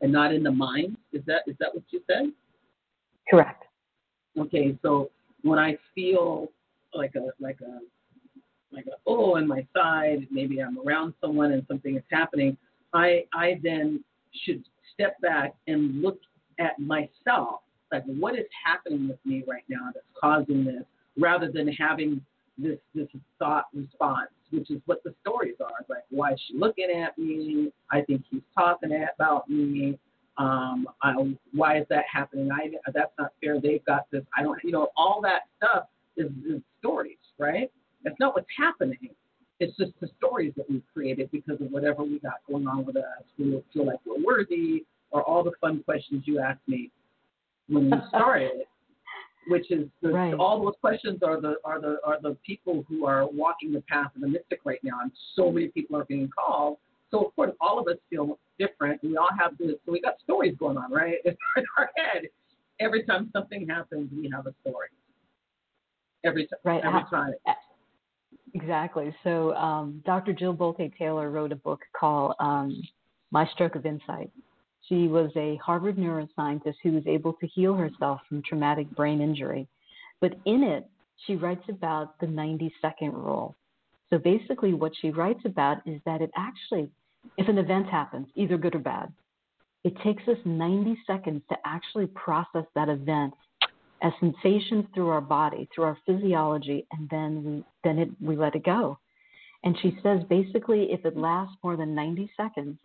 and 0.00 0.12
not 0.12 0.34
in 0.34 0.42
the 0.42 0.50
mind. 0.50 0.96
Is 1.12 1.22
that 1.26 1.42
is 1.46 1.56
that 1.60 1.74
what 1.74 1.84
you 1.90 2.00
said? 2.06 2.32
Correct. 3.30 3.64
Okay, 4.38 4.76
so 4.82 5.10
when 5.42 5.58
I 5.58 5.76
feel 5.94 6.48
like 6.94 7.14
a 7.14 7.30
like 7.40 7.60
a 7.60 7.78
like 8.74 8.86
a 8.86 8.96
oh 9.06 9.36
in 9.36 9.46
my 9.46 9.66
side, 9.74 10.26
maybe 10.30 10.62
I'm 10.62 10.78
around 10.86 11.14
someone 11.20 11.52
and 11.52 11.64
something 11.68 11.96
is 11.96 12.02
happening, 12.10 12.56
I 12.92 13.24
I 13.34 13.60
then 13.62 14.02
should 14.44 14.64
step 14.94 15.20
back 15.20 15.54
and 15.66 16.02
look 16.02 16.18
at 16.62 16.78
myself, 16.78 17.60
like 17.90 18.04
what 18.06 18.34
is 18.34 18.46
happening 18.64 19.08
with 19.08 19.18
me 19.24 19.42
right 19.46 19.64
now 19.68 19.90
that's 19.92 20.06
causing 20.18 20.64
this, 20.64 20.84
rather 21.18 21.50
than 21.50 21.68
having 21.68 22.20
this 22.58 22.78
this 22.94 23.08
thought 23.38 23.66
response, 23.74 24.30
which 24.50 24.70
is 24.70 24.80
what 24.86 25.02
the 25.04 25.14
stories 25.20 25.56
are. 25.60 25.84
Like, 25.88 26.04
why 26.10 26.32
is 26.32 26.40
she 26.46 26.56
looking 26.56 26.88
at 26.90 27.16
me? 27.18 27.72
I 27.90 28.02
think 28.02 28.22
he's 28.30 28.42
talking 28.56 28.90
about 29.14 29.48
me. 29.48 29.98
Um, 30.38 30.88
I, 31.02 31.14
why 31.52 31.78
is 31.80 31.86
that 31.90 32.04
happening? 32.10 32.50
I 32.50 32.70
that's 32.92 33.12
not 33.18 33.32
fair. 33.42 33.60
They've 33.60 33.84
got 33.84 34.10
this. 34.10 34.24
I 34.36 34.42
don't. 34.42 34.58
You 34.64 34.72
know, 34.72 34.88
all 34.96 35.20
that 35.22 35.42
stuff 35.58 35.88
is, 36.16 36.30
is 36.48 36.60
stories, 36.78 37.18
right? 37.38 37.70
That's 38.04 38.16
not 38.18 38.34
what's 38.34 38.46
happening. 38.56 39.10
It's 39.60 39.76
just 39.76 39.92
the 40.00 40.08
stories 40.18 40.52
that 40.56 40.68
we've 40.68 40.82
created 40.92 41.30
because 41.30 41.60
of 41.60 41.70
whatever 41.70 42.02
we 42.02 42.18
got 42.18 42.40
going 42.48 42.66
on 42.66 42.84
with 42.84 42.96
us. 42.96 43.22
We 43.38 43.62
feel 43.72 43.86
like 43.86 43.98
we're 44.04 44.24
worthy, 44.24 44.84
or 45.12 45.22
all 45.22 45.44
the 45.44 45.52
fun 45.60 45.82
questions 45.84 46.24
you 46.26 46.40
asked 46.40 46.66
me 46.66 46.90
when 47.68 47.84
you 47.84 47.96
started 48.08 48.62
which 49.48 49.70
is 49.70 49.88
the, 50.02 50.10
right. 50.10 50.34
all 50.34 50.62
those 50.62 50.74
questions 50.80 51.20
are 51.22 51.40
the 51.40 51.56
are 51.64 51.80
the 51.80 51.96
are 52.04 52.20
the 52.20 52.36
people 52.46 52.84
who 52.88 53.06
are 53.06 53.26
walking 53.26 53.72
the 53.72 53.80
path 53.82 54.10
of 54.14 54.20
the 54.20 54.28
mystic 54.28 54.60
right 54.64 54.78
now, 54.82 55.00
and 55.02 55.10
so 55.34 55.50
many 55.50 55.68
people 55.68 55.96
are 55.96 56.04
being 56.04 56.28
called. 56.28 56.78
So 57.10 57.26
of 57.26 57.36
course, 57.36 57.52
all 57.60 57.78
of 57.78 57.86
us 57.88 57.96
feel 58.08 58.38
different. 58.58 59.02
We 59.02 59.16
all 59.16 59.28
have 59.38 59.58
this. 59.58 59.72
So 59.84 59.92
we 59.92 60.00
got 60.00 60.14
stories 60.22 60.54
going 60.58 60.76
on, 60.76 60.92
right? 60.92 61.16
in 61.24 61.36
our 61.78 61.90
head. 61.96 62.24
Every 62.80 63.04
time 63.04 63.30
something 63.32 63.68
happens, 63.68 64.10
we 64.16 64.30
have 64.34 64.46
a 64.46 64.54
story. 64.62 64.88
Every 66.24 66.46
time. 66.46 66.58
Right. 66.64 66.82
Every 66.84 67.04
time. 67.10 67.32
Exactly. 68.54 69.14
So 69.24 69.54
um, 69.54 70.02
Dr. 70.04 70.32
Jill 70.32 70.54
Bolte 70.54 70.92
Taylor 70.98 71.30
wrote 71.30 71.52
a 71.52 71.56
book 71.56 71.80
called 71.98 72.34
um, 72.38 72.82
My 73.30 73.46
Stroke 73.52 73.76
of 73.76 73.86
Insight 73.86 74.30
she 74.92 75.08
was 75.08 75.30
a 75.36 75.56
Harvard 75.56 75.96
neuroscientist 75.96 76.74
who 76.82 76.92
was 76.92 77.06
able 77.06 77.32
to 77.34 77.46
heal 77.46 77.72
herself 77.72 78.20
from 78.28 78.42
traumatic 78.42 78.90
brain 78.90 79.22
injury. 79.22 79.66
But 80.20 80.34
in 80.44 80.62
it, 80.62 80.86
she 81.26 81.34
writes 81.34 81.64
about 81.70 82.20
the 82.20 82.26
90 82.26 82.70
second 82.82 83.14
rule. 83.14 83.56
So 84.10 84.18
basically, 84.18 84.74
what 84.74 84.92
she 85.00 85.10
writes 85.10 85.40
about 85.46 85.78
is 85.86 85.98
that 86.04 86.20
it 86.20 86.30
actually, 86.36 86.90
if 87.38 87.48
an 87.48 87.56
event 87.56 87.88
happens, 87.88 88.26
either 88.34 88.58
good 88.58 88.74
or 88.74 88.80
bad, 88.80 89.10
it 89.82 89.94
takes 90.04 90.22
us 90.28 90.36
90 90.44 90.98
seconds 91.06 91.40
to 91.48 91.56
actually 91.64 92.06
process 92.08 92.66
that 92.74 92.90
event 92.90 93.32
as 94.02 94.12
sensations 94.20 94.84
through 94.94 95.08
our 95.08 95.22
body, 95.22 95.68
through 95.74 95.84
our 95.84 95.98
physiology, 96.04 96.86
and 96.92 97.08
then 97.08 97.44
we 97.44 97.64
then 97.82 97.98
it, 97.98 98.10
we 98.20 98.36
let 98.36 98.54
it 98.54 98.64
go. 98.64 98.98
And 99.64 99.74
she 99.80 99.96
says 100.02 100.20
basically, 100.28 100.92
if 100.92 101.06
it 101.06 101.16
lasts 101.16 101.56
more 101.64 101.76
than 101.76 101.94
90 101.94 102.30
seconds, 102.36 102.76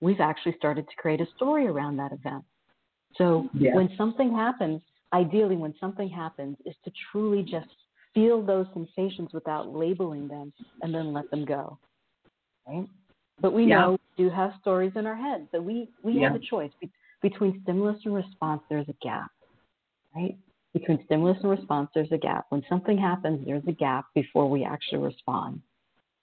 we've 0.00 0.20
actually 0.20 0.54
started 0.58 0.88
to 0.88 0.96
create 0.96 1.20
a 1.20 1.26
story 1.36 1.66
around 1.66 1.96
that 1.96 2.12
event. 2.12 2.44
So 3.16 3.48
yeah. 3.54 3.74
when 3.74 3.88
something 3.96 4.34
happens, 4.34 4.80
ideally, 5.12 5.56
when 5.56 5.74
something 5.80 6.08
happens, 6.08 6.56
is 6.66 6.74
to 6.84 6.92
truly 7.10 7.42
just 7.42 7.68
feel 8.12 8.42
those 8.42 8.66
sensations 8.74 9.30
without 9.32 9.74
labeling 9.74 10.28
them 10.28 10.52
and 10.82 10.94
then 10.94 11.12
let 11.12 11.30
them 11.30 11.44
go. 11.44 11.78
Right? 12.66 12.86
But 13.40 13.52
we 13.52 13.64
yeah. 13.64 13.80
know 13.80 13.90
we 13.92 14.24
do 14.24 14.30
have 14.30 14.52
stories 14.60 14.92
in 14.96 15.06
our 15.06 15.16
heads. 15.16 15.48
So 15.52 15.60
we, 15.60 15.88
we 16.02 16.14
yeah. 16.14 16.28
have 16.28 16.34
a 16.34 16.44
choice. 16.44 16.70
Be- 16.80 16.90
between 17.22 17.60
stimulus 17.62 18.00
and 18.04 18.14
response, 18.14 18.62
there's 18.68 18.88
a 18.88 18.94
gap. 19.02 19.30
Right? 20.14 20.36
Between 20.72 21.04
stimulus 21.06 21.38
and 21.42 21.50
response, 21.50 21.88
there's 21.94 22.12
a 22.12 22.18
gap. 22.18 22.46
When 22.50 22.62
something 22.68 22.98
happens, 22.98 23.44
there's 23.46 23.62
a 23.66 23.72
gap 23.72 24.06
before 24.14 24.48
we 24.48 24.64
actually 24.64 24.98
respond. 24.98 25.62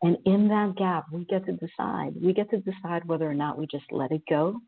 And 0.03 0.17
in 0.25 0.47
that 0.47 0.75
gap, 0.77 1.05
we 1.11 1.25
get 1.25 1.45
to 1.45 1.53
decide. 1.53 2.13
We 2.21 2.33
get 2.33 2.49
to 2.51 2.57
decide 2.57 3.05
whether 3.05 3.29
or 3.29 3.35
not 3.35 3.57
we 3.57 3.67
just 3.67 3.85
let 3.91 4.11
it 4.11 4.23
go 4.29 4.59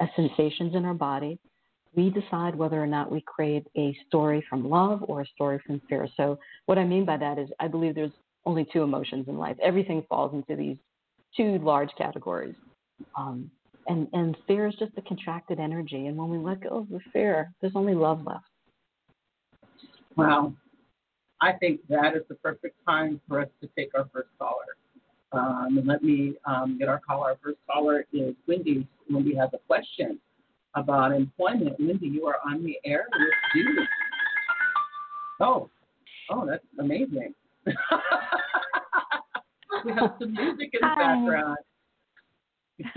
as 0.00 0.08
sensations 0.14 0.74
in 0.74 0.84
our 0.84 0.94
body. 0.94 1.38
We 1.94 2.10
decide 2.10 2.54
whether 2.54 2.80
or 2.80 2.86
not 2.86 3.10
we 3.10 3.22
create 3.26 3.66
a 3.76 3.96
story 4.06 4.44
from 4.48 4.68
love 4.68 5.04
or 5.08 5.22
a 5.22 5.26
story 5.26 5.60
from 5.66 5.80
fear. 5.88 6.06
So, 6.16 6.38
what 6.66 6.78
I 6.78 6.84
mean 6.84 7.04
by 7.04 7.16
that 7.16 7.38
is, 7.38 7.48
I 7.58 7.66
believe 7.66 7.94
there's 7.94 8.12
only 8.46 8.66
two 8.72 8.82
emotions 8.82 9.26
in 9.28 9.36
life. 9.36 9.56
Everything 9.62 10.04
falls 10.08 10.32
into 10.32 10.54
these 10.54 10.76
two 11.36 11.58
large 11.58 11.90
categories. 11.98 12.54
Um, 13.16 13.50
and, 13.88 14.06
and 14.12 14.36
fear 14.46 14.66
is 14.66 14.74
just 14.78 14.92
a 14.96 15.02
contracted 15.02 15.58
energy. 15.58 16.06
And 16.06 16.16
when 16.16 16.28
we 16.28 16.38
let 16.38 16.62
go 16.62 16.78
of 16.78 16.88
the 16.88 17.00
fear, 17.12 17.52
there's 17.60 17.72
only 17.74 17.94
love 17.94 18.24
left. 18.24 18.44
Wow. 20.16 20.52
I 21.40 21.52
think 21.52 21.80
that 21.88 22.16
is 22.16 22.22
the 22.28 22.34
perfect 22.36 22.76
time 22.86 23.20
for 23.28 23.40
us 23.40 23.48
to 23.60 23.68
take 23.76 23.90
our 23.96 24.08
first 24.12 24.28
caller. 24.38 24.76
Um, 25.32 25.78
and 25.78 25.86
let 25.86 26.02
me 26.02 26.34
um, 26.46 26.76
get 26.78 26.88
our 26.88 27.00
caller. 27.00 27.30
Our 27.30 27.38
first 27.42 27.58
caller 27.70 28.06
is 28.12 28.34
Wendy. 28.46 28.86
Wendy 29.10 29.34
has 29.36 29.50
a 29.52 29.58
question 29.58 30.18
about 30.74 31.12
employment. 31.12 31.76
Wendy, 31.78 32.08
you 32.08 32.26
are 32.26 32.38
on 32.46 32.64
the 32.64 32.78
air 32.84 33.06
with 33.12 33.28
you. 33.54 33.84
Oh, 35.40 35.70
oh, 36.30 36.46
that's 36.46 36.64
amazing. 36.78 37.34
we 37.66 37.74
have 39.92 40.14
some 40.18 40.32
music 40.32 40.70
in 40.72 40.80
the 40.80 40.88
Hi. 40.88 41.14
background. 41.14 41.58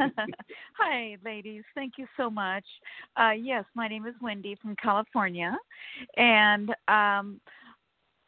Hi, 0.77 1.17
ladies. 1.23 1.63
Thank 1.75 1.93
you 1.97 2.07
so 2.15 2.29
much. 2.29 2.65
Uh, 3.17 3.31
yes, 3.31 3.65
my 3.75 3.87
name 3.87 4.05
is 4.05 4.13
Wendy 4.21 4.55
from 4.61 4.75
California, 4.75 5.57
and 6.17 6.69
um, 6.87 7.41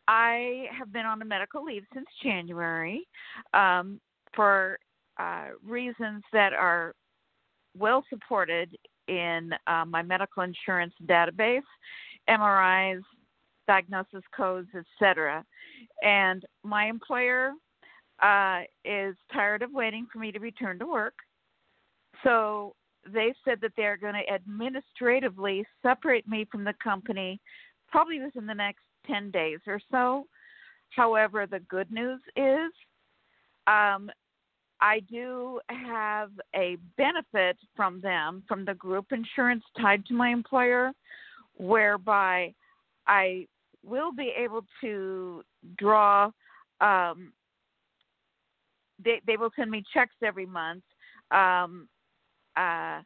I 0.07 0.65
have 0.77 0.91
been 0.91 1.05
on 1.05 1.21
a 1.21 1.25
medical 1.25 1.63
leave 1.63 1.83
since 1.93 2.07
January 2.21 3.07
um, 3.53 3.99
for 4.35 4.77
uh, 5.17 5.49
reasons 5.65 6.23
that 6.33 6.53
are 6.53 6.93
well 7.77 8.03
supported 8.09 8.75
in 9.07 9.51
uh, 9.67 9.85
my 9.85 10.01
medical 10.01 10.43
insurance 10.43 10.93
database, 11.05 11.61
MRIs, 12.29 13.01
diagnosis 13.67 14.23
codes, 14.35 14.69
etc. 14.75 15.43
And 16.01 16.43
my 16.63 16.87
employer 16.87 17.53
uh, 18.21 18.61
is 18.85 19.15
tired 19.31 19.61
of 19.61 19.71
waiting 19.71 20.07
for 20.11 20.19
me 20.19 20.31
to 20.31 20.39
return 20.39 20.79
to 20.79 20.85
work. 20.85 21.15
So 22.23 22.75
they 23.11 23.33
said 23.43 23.59
that 23.61 23.71
they're 23.75 23.97
going 23.97 24.13
to 24.13 24.33
administratively 24.33 25.65
separate 25.81 26.27
me 26.27 26.47
from 26.51 26.63
the 26.63 26.73
company 26.81 27.39
probably 27.89 28.21
within 28.21 28.45
the 28.45 28.53
next 28.53 28.81
10 29.07 29.31
days 29.31 29.59
or 29.67 29.79
so. 29.91 30.25
However, 30.89 31.47
the 31.47 31.59
good 31.59 31.91
news 31.91 32.21
is 32.35 32.71
um, 33.67 34.09
I 34.81 34.99
do 35.09 35.59
have 35.69 36.31
a 36.55 36.77
benefit 36.97 37.57
from 37.75 38.01
them, 38.01 38.43
from 38.47 38.65
the 38.65 38.73
group 38.73 39.07
insurance 39.11 39.63
tied 39.79 40.05
to 40.07 40.13
my 40.13 40.29
employer, 40.29 40.91
whereby 41.57 42.53
I 43.07 43.47
will 43.85 44.11
be 44.11 44.33
able 44.37 44.65
to 44.81 45.43
draw. 45.77 46.31
Um, 46.81 47.31
they 49.03 49.21
they 49.25 49.37
will 49.37 49.51
send 49.55 49.71
me 49.71 49.83
checks 49.93 50.15
every 50.21 50.45
month. 50.45 50.83
Um, 51.31 51.87
uh, 52.57 53.01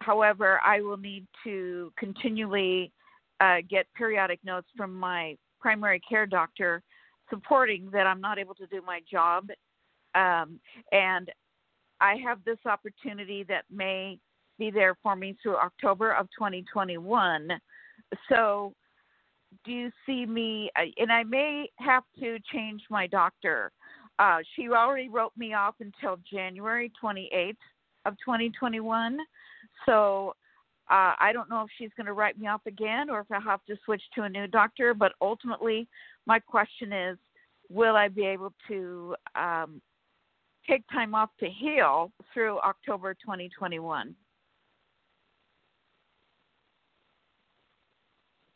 however, 0.00 0.60
I 0.64 0.80
will 0.80 0.96
need 0.96 1.26
to 1.44 1.92
continually 1.96 2.92
uh, 3.40 3.58
get 3.68 3.86
periodic 3.96 4.40
notes 4.44 4.68
from 4.76 4.94
my 4.94 5.36
primary 5.60 6.00
care 6.00 6.26
doctor 6.26 6.82
supporting 7.30 7.90
that 7.92 8.06
I'm 8.06 8.20
not 8.20 8.38
able 8.38 8.54
to 8.56 8.66
do 8.66 8.80
my 8.84 9.00
job. 9.10 9.48
Um, 10.14 10.58
and 10.92 11.30
I 12.00 12.16
have 12.24 12.38
this 12.44 12.58
opportunity 12.64 13.44
that 13.44 13.64
may 13.70 14.18
be 14.58 14.70
there 14.70 14.96
for 15.02 15.14
me 15.16 15.36
through 15.42 15.56
October 15.56 16.12
of 16.12 16.26
2021. 16.36 17.50
So, 18.28 18.72
do 19.64 19.72
you 19.72 19.90
see 20.06 20.26
me? 20.26 20.70
Uh, 20.76 20.86
and 20.98 21.12
I 21.12 21.24
may 21.24 21.70
have 21.78 22.04
to 22.20 22.38
change 22.52 22.82
my 22.90 23.06
doctor. 23.06 23.72
Uh, 24.18 24.38
she 24.54 24.68
already 24.68 25.08
wrote 25.08 25.32
me 25.36 25.54
off 25.54 25.76
until 25.80 26.18
January 26.30 26.90
28th 27.02 27.56
of 28.04 28.14
2021. 28.24 29.18
So, 29.86 30.34
uh, 30.90 31.12
I 31.18 31.32
don't 31.32 31.50
know 31.50 31.62
if 31.62 31.68
she's 31.76 31.90
going 31.96 32.06
to 32.06 32.14
write 32.14 32.38
me 32.38 32.46
off 32.46 32.62
again 32.66 33.10
or 33.10 33.20
if 33.20 33.30
I 33.30 33.40
have 33.40 33.64
to 33.66 33.76
switch 33.84 34.02
to 34.14 34.22
a 34.22 34.28
new 34.28 34.46
doctor. 34.46 34.94
But 34.94 35.12
ultimately, 35.20 35.86
my 36.26 36.38
question 36.38 36.92
is, 36.92 37.18
will 37.68 37.96
I 37.96 38.08
be 38.08 38.24
able 38.24 38.54
to 38.68 39.14
um, 39.34 39.82
take 40.68 40.82
time 40.90 41.14
off 41.14 41.30
to 41.40 41.48
heal 41.48 42.10
through 42.32 42.58
October 42.60 43.14
2021? 43.14 44.14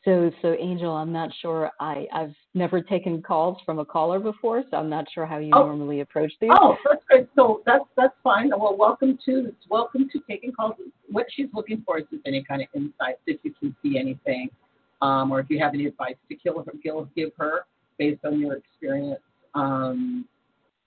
So, 0.04 0.32
so 0.42 0.56
Angel, 0.58 0.90
I'm 0.90 1.12
not 1.12 1.30
sure. 1.40 1.70
I 1.78 2.06
I've 2.12 2.34
never 2.54 2.80
taken 2.82 3.22
calls 3.22 3.58
from 3.64 3.78
a 3.78 3.84
caller 3.84 4.18
before, 4.18 4.64
so 4.70 4.76
I'm 4.76 4.88
not 4.88 5.06
sure 5.12 5.26
how 5.26 5.38
you 5.38 5.50
Oh. 5.54 5.66
normally 5.66 6.00
approach 6.00 6.32
these. 6.40 6.50
Oh, 6.52 6.76
that's 6.84 7.04
great. 7.04 7.28
So 7.36 7.62
that's 7.66 7.84
that's 7.96 8.14
fine. 8.24 8.50
Well, 8.50 8.76
welcome 8.76 9.16
to 9.26 9.54
welcome 9.70 10.08
to 10.10 10.20
taking 10.28 10.52
calls. 10.52 10.74
What 11.08 11.26
she's 11.30 11.48
looking 11.54 11.82
for 11.86 11.98
is 12.00 12.06
just 12.10 12.22
any 12.26 12.42
kind 12.42 12.62
of 12.62 12.68
insights, 12.74 13.20
if 13.26 13.38
you 13.44 13.52
can 13.52 13.76
see 13.80 13.96
anything, 13.96 14.50
um, 15.02 15.30
or 15.30 15.38
if 15.38 15.48
you 15.50 15.60
have 15.60 15.72
any 15.74 15.86
advice 15.86 16.16
to 16.28 16.34
kill 16.34 16.64
her, 16.64 16.72
give, 16.82 17.14
give 17.14 17.30
her 17.38 17.66
based 17.96 18.24
on 18.24 18.40
your 18.40 18.54
experience. 18.54 19.20
Um, 19.54 20.26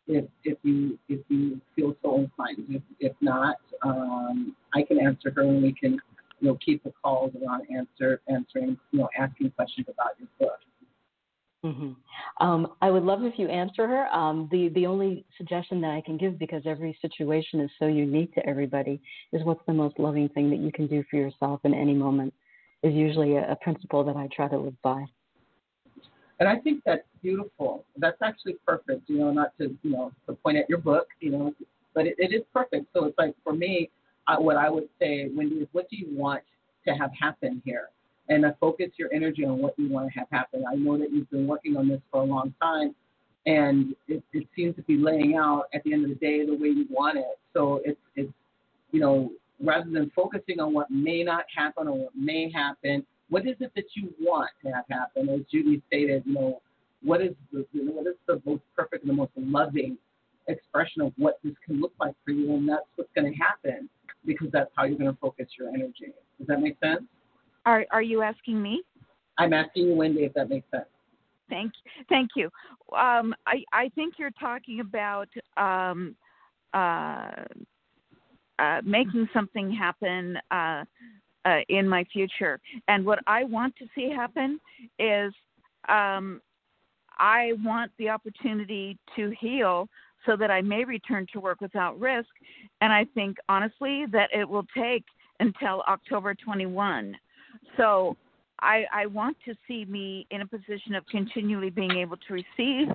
if 0.07 0.25
if 0.43 0.57
you 0.63 0.99
if 1.07 1.21
you 1.29 1.61
feel 1.73 1.95
so 2.03 2.17
inclined, 2.17 2.65
if, 2.69 2.81
if 2.99 3.13
not, 3.21 3.55
um, 3.83 4.55
I 4.73 4.81
can 4.83 4.99
answer 4.99 5.31
her 5.31 5.41
and 5.41 5.63
we 5.63 5.71
can 5.71 5.99
you 6.45 6.51
know 6.51 6.57
keep 6.63 6.83
the 6.83 6.93
calls 7.03 7.31
around 7.41 7.63
answer 7.75 8.21
answering 8.27 8.77
you 8.91 8.99
know 8.99 9.09
asking 9.17 9.49
questions 9.51 9.87
about 9.89 10.11
your 10.19 10.27
book. 10.39 10.59
hmm 11.63 11.93
Um, 12.39 12.73
I 12.81 12.91
would 12.91 13.03
love 13.03 13.23
if 13.23 13.39
you 13.39 13.47
answer 13.47 13.87
her. 13.87 14.07
Um, 14.13 14.47
the 14.51 14.69
the 14.69 14.85
only 14.85 15.25
suggestion 15.37 15.81
that 15.81 15.91
I 15.91 16.01
can 16.01 16.17
give, 16.17 16.37
because 16.37 16.61
every 16.67 16.97
situation 17.01 17.59
is 17.61 17.71
so 17.79 17.87
unique 17.87 18.33
to 18.35 18.45
everybody, 18.45 19.01
is 19.33 19.43
what's 19.43 19.65
the 19.65 19.73
most 19.73 19.97
loving 19.97 20.29
thing 20.29 20.51
that 20.51 20.59
you 20.59 20.71
can 20.71 20.85
do 20.85 21.03
for 21.09 21.17
yourself 21.17 21.61
in 21.63 21.73
any 21.73 21.95
moment. 21.95 22.31
Is 22.83 22.93
usually 22.93 23.37
a, 23.37 23.51
a 23.51 23.55
principle 23.55 24.03
that 24.03 24.15
I 24.15 24.27
try 24.35 24.47
to 24.47 24.57
live 24.57 24.79
by. 24.83 25.03
And 26.39 26.47
I 26.47 26.57
think 26.57 26.83
that's 26.85 27.07
beautiful. 27.23 27.85
That's 27.97 28.21
actually 28.21 28.57
perfect, 28.67 29.09
you 29.09 29.17
know, 29.17 29.31
not 29.31 29.57
to, 29.57 29.75
you 29.81 29.91
know, 29.91 30.11
to 30.27 30.33
point 30.33 30.57
at 30.57 30.69
your 30.69 30.79
book, 30.79 31.07
you 31.21 31.31
know, 31.31 31.53
but 31.95 32.05
it, 32.05 32.15
it 32.19 32.33
is 32.33 32.43
perfect. 32.53 32.87
So 32.93 33.05
it's 33.05 33.17
like 33.17 33.33
for 33.43 33.53
me, 33.53 33.89
I, 34.27 34.39
what 34.39 34.57
I 34.57 34.69
would 34.69 34.89
say, 34.99 35.29
Wendy, 35.33 35.55
is 35.55 35.67
what 35.71 35.89
do 35.89 35.97
you 35.97 36.07
want 36.11 36.43
to 36.87 36.93
have 36.93 37.11
happen 37.19 37.61
here? 37.65 37.89
And 38.27 38.45
uh, 38.45 38.53
focus 38.59 38.87
your 38.97 39.13
energy 39.13 39.45
on 39.45 39.59
what 39.59 39.77
you 39.77 39.89
want 39.89 40.11
to 40.11 40.19
have 40.19 40.27
happen. 40.31 40.63
I 40.69 40.75
know 40.75 40.97
that 40.97 41.11
you've 41.11 41.29
been 41.29 41.47
working 41.47 41.77
on 41.77 41.87
this 41.87 42.01
for 42.11 42.21
a 42.21 42.25
long 42.25 42.53
time, 42.61 42.95
and 43.45 43.95
it, 44.07 44.23
it 44.33 44.47
seems 44.55 44.75
to 44.77 44.81
be 44.83 44.97
laying 44.97 45.35
out 45.35 45.65
at 45.73 45.83
the 45.83 45.93
end 45.93 46.03
of 46.03 46.09
the 46.09 46.15
day 46.15 46.45
the 46.45 46.55
way 46.55 46.69
you 46.69 46.87
want 46.89 47.17
it. 47.17 47.39
So 47.53 47.81
it's, 47.85 47.99
it's, 48.15 48.31
you 48.91 48.99
know, 48.99 49.31
rather 49.61 49.89
than 49.89 50.11
focusing 50.15 50.59
on 50.59 50.73
what 50.73 50.89
may 50.89 51.23
not 51.23 51.45
happen 51.55 51.87
or 51.87 51.97
what 52.05 52.15
may 52.15 52.51
happen, 52.51 53.05
what 53.29 53.47
is 53.47 53.55
it 53.59 53.71
that 53.75 53.85
you 53.95 54.13
want 54.19 54.49
to 54.63 54.71
have 54.71 54.85
happen? 54.89 55.29
As 55.29 55.41
Judi 55.53 55.81
stated, 55.87 56.23
you 56.25 56.33
know, 56.33 56.61
what 57.03 57.21
is 57.21 57.33
the 57.51 57.65
you 57.71 57.85
know, 57.85 57.91
what 57.91 58.07
is 58.07 58.15
the 58.27 58.41
most 58.45 58.63
perfect 58.75 59.03
and 59.03 59.11
the 59.11 59.15
most 59.15 59.31
loving 59.37 59.97
expression 60.47 61.01
of 61.03 61.13
what 61.17 61.39
this 61.43 61.53
can 61.65 61.79
look 61.79 61.93
like 61.99 62.13
for 62.23 62.31
you, 62.31 62.53
and 62.55 62.67
that's 62.67 62.85
what's 62.95 63.09
going 63.15 63.31
to 63.31 63.37
happen 63.37 63.89
because 64.25 64.47
that's 64.51 64.69
how 64.75 64.85
you're 64.85 64.97
going 64.97 65.11
to 65.11 65.17
focus 65.19 65.47
your 65.57 65.69
energy. 65.69 66.13
Does 66.37 66.47
that 66.47 66.61
make 66.61 66.77
sense? 66.83 67.03
Are 67.65 67.85
Are 67.91 68.01
you 68.01 68.21
asking 68.21 68.61
me? 68.61 68.83
I'm 69.37 69.53
asking 69.53 69.87
you, 69.87 69.95
Wendy, 69.95 70.23
if 70.23 70.33
that 70.33 70.49
makes 70.49 70.69
sense. 70.71 70.85
Thank, 71.49 71.73
thank 72.09 72.31
you. 72.35 72.49
Um, 72.97 73.35
I, 73.45 73.63
I 73.71 73.89
think 73.95 74.15
you're 74.17 74.31
talking 74.31 74.79
about 74.79 75.27
um, 75.57 76.15
uh, 76.73 77.31
uh, 78.57 78.81
making 78.83 79.27
something 79.33 79.71
happen 79.71 80.37
uh, 80.49 80.85
uh, 81.45 81.59
in 81.69 81.87
my 81.87 82.03
future, 82.11 82.59
and 82.87 83.05
what 83.05 83.19
I 83.27 83.43
want 83.43 83.75
to 83.77 83.85
see 83.93 84.09
happen 84.09 84.59
is 84.97 85.33
um, 85.87 86.41
I 87.17 87.51
want 87.63 87.91
the 87.99 88.09
opportunity 88.09 88.97
to 89.15 89.31
heal 89.39 89.87
so 90.25 90.35
that 90.35 90.51
I 90.51 90.61
may 90.61 90.83
return 90.83 91.25
to 91.33 91.39
work 91.39 91.61
without 91.61 91.99
risk, 91.99 92.29
and 92.81 92.91
I 92.91 93.05
think 93.13 93.37
honestly 93.49 94.05
that 94.11 94.29
it 94.33 94.47
will 94.47 94.65
take 94.77 95.03
until 95.39 95.81
October 95.87 96.33
21. 96.33 97.15
So 97.77 98.15
I, 98.59 98.85
I 98.93 99.05
want 99.07 99.37
to 99.45 99.53
see 99.67 99.85
me 99.85 100.25
in 100.31 100.41
a 100.41 100.47
position 100.47 100.95
of 100.95 101.05
continually 101.07 101.69
being 101.69 101.97
able 101.97 102.17
to 102.17 102.33
receive 102.33 102.87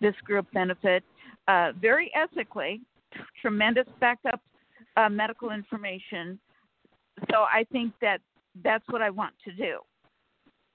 this 0.00 0.14
group 0.24 0.46
benefit 0.52 1.02
uh, 1.48 1.72
very 1.80 2.12
ethically, 2.14 2.80
tremendous 3.40 3.86
backup 3.98 4.40
uh, 4.96 5.08
medical 5.08 5.50
information. 5.50 6.38
So 7.30 7.38
I 7.38 7.66
think 7.72 7.92
that 8.00 8.20
that's 8.62 8.84
what 8.88 9.02
I 9.02 9.10
want 9.10 9.34
to 9.44 9.52
do. 9.52 9.78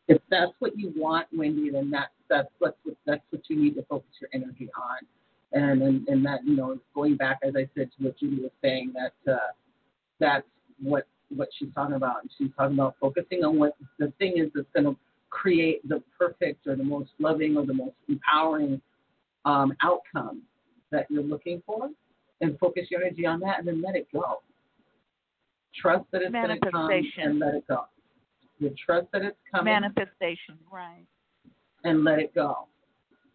If 0.08 0.22
that's 0.30 0.52
what 0.60 0.78
you 0.78 0.94
want, 0.96 1.28
Wendy, 1.34 1.72
then 1.72 1.89
that's 1.89 2.12
that's 2.30 2.50
what 2.60 2.78
that's 3.06 3.24
what 3.32 3.41
you 3.50 3.60
need 3.60 3.76
to 3.76 3.84
focus 3.84 4.10
your 4.22 4.30
energy 4.34 4.70
on. 4.78 5.08
And 5.52 5.82
and, 5.82 6.08
and 6.08 6.26
that 6.26 6.40
you 6.46 6.56
know, 6.56 6.78
going 6.94 7.16
back 7.16 7.40
as 7.44 7.54
I 7.56 7.70
said 7.76 7.90
to 7.98 8.06
what 8.06 8.20
Judi 8.20 8.42
was 8.42 8.52
saying, 8.62 8.94
that 8.94 9.32
uh, 9.32 9.38
that's 10.20 10.48
what 10.82 11.08
what 11.30 11.50
she's 11.58 11.74
talking 11.74 11.96
about. 11.96 12.22
And 12.22 12.32
she's 12.38 12.50
talking 12.58 12.76
about 12.76 12.96
focusing 13.00 13.44
on 13.44 13.58
what 13.58 13.76
the 14.00 14.12
thing 14.20 14.38
is 14.38 14.50
that's 14.54 14.68
going 14.74 14.86
to 14.86 15.00
create 15.30 15.88
the 15.88 16.02
perfect 16.18 16.66
or 16.68 16.76
the 16.76 16.84
most 16.84 17.10
loving 17.20 17.58
or 17.58 17.66
the 17.66 17.74
most 17.74 17.96
empowering 18.10 18.82
um, 19.46 19.74
outcome 19.82 20.42
that 20.92 21.06
you're 21.10 21.24
looking 21.24 21.62
for, 21.66 21.90
and 22.42 22.58
focus 22.60 22.88
your 22.90 23.02
energy 23.04 23.26
on 23.26 23.40
that, 23.42 23.60
and 23.60 23.68
then 23.68 23.82
let 23.82 23.96
it 23.96 24.08
go. 24.14 24.42
Trust 25.76 26.06
that 26.12 26.22
it's 26.22 26.32
going 26.32 26.50
to 26.50 26.72
come 26.72 26.88
Manifestation. 26.88 27.30
and 27.32 27.40
let 27.40 27.56
it 27.56 27.68
go. 27.68 27.86
You 28.60 28.74
trust 28.84 29.08
that 29.12 29.24
it's 29.24 29.38
coming 29.54 29.74
Manifestation, 29.74 30.58
right? 30.72 31.06
and 31.84 32.04
let 32.04 32.20
it 32.20 32.34
go. 32.34 32.68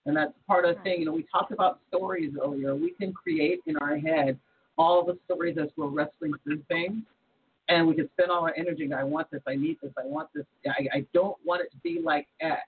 And 0.07 0.17
that's 0.17 0.33
part 0.47 0.65
of 0.65 0.77
the 0.77 0.83
thing. 0.83 1.01
You 1.01 1.07
know, 1.07 1.13
we 1.13 1.27
talked 1.31 1.53
about 1.53 1.81
stories 1.89 2.33
earlier. 2.43 2.75
We 2.75 2.93
can 2.93 3.13
create 3.13 3.61
in 3.67 3.77
our 3.79 3.97
head 3.99 4.39
all 4.79 5.05
the 5.05 5.19
stories 5.27 5.59
as 5.61 5.69
we're 5.77 5.89
wrestling 5.89 6.33
through 6.43 6.63
things. 6.69 7.03
And 7.69 7.87
we 7.87 7.95
can 7.95 8.09
spend 8.15 8.31
all 8.31 8.43
our 8.43 8.55
energy. 8.57 8.91
I 8.93 9.05
want 9.05 9.31
this. 9.31 9.43
I 9.47 9.55
need 9.55 9.77
this. 9.83 9.93
I 9.97 10.07
want 10.07 10.29
this. 10.35 10.45
I, 10.67 10.99
I 10.99 11.07
don't 11.13 11.37
want 11.45 11.63
it 11.63 11.71
to 11.71 11.77
be 11.85 12.01
like 12.03 12.27
X. 12.41 12.63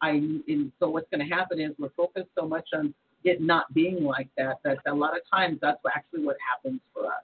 I 0.00 0.10
and 0.10 0.72
so 0.80 0.88
what's 0.88 1.08
going 1.10 1.26
to 1.26 1.34
happen 1.34 1.60
is 1.60 1.72
we're 1.78 1.90
focused 1.96 2.28
so 2.38 2.46
much 2.46 2.66
on 2.74 2.94
it 3.24 3.40
not 3.40 3.72
being 3.72 4.02
like 4.02 4.28
that, 4.36 4.58
that 4.64 4.78
a 4.86 4.94
lot 4.94 5.16
of 5.16 5.22
times 5.32 5.58
that's 5.60 5.78
actually 5.94 6.24
what 6.24 6.36
happens 6.50 6.80
for 6.92 7.06
us. 7.06 7.22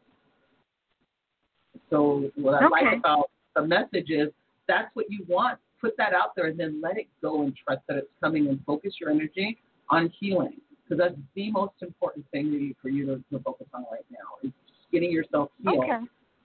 So 1.91 2.31
what 2.37 2.55
I 2.55 2.67
Okay. 2.67 2.85
like 2.85 2.99
about 2.99 3.31
the 3.57 3.67
message 3.67 4.11
is 4.11 4.29
that's 4.69 4.95
what 4.95 5.07
you 5.11 5.25
want. 5.29 5.59
Put 5.81 5.97
that 5.97 6.13
out 6.13 6.35
there 6.37 6.47
and 6.47 6.59
then 6.59 6.81
let 6.83 6.99
it 6.99 7.07
go 7.23 7.43
and 7.43 7.55
trust 7.57 7.83
that 7.89 7.97
it's 7.97 8.09
coming 8.23 8.49
and 8.49 8.61
focus 8.67 8.95
your 9.01 9.11
energy 9.11 9.59
on 9.91 10.13
healing. 10.19 10.61
Because 10.85 10.99
that's 10.99 11.21
the 11.35 11.51
most 11.51 11.75
important 11.83 12.27
thing 12.33 12.75
for 12.81 12.89
you 12.89 13.07
to, 13.07 13.17
to 13.31 13.43
focus 13.43 13.67
on 13.75 13.85
right 13.93 14.05
now 14.11 14.19
is 14.43 14.53
getting 14.91 15.13
yourself 15.13 15.51
healed 15.63 15.85
Okay. 15.85 15.99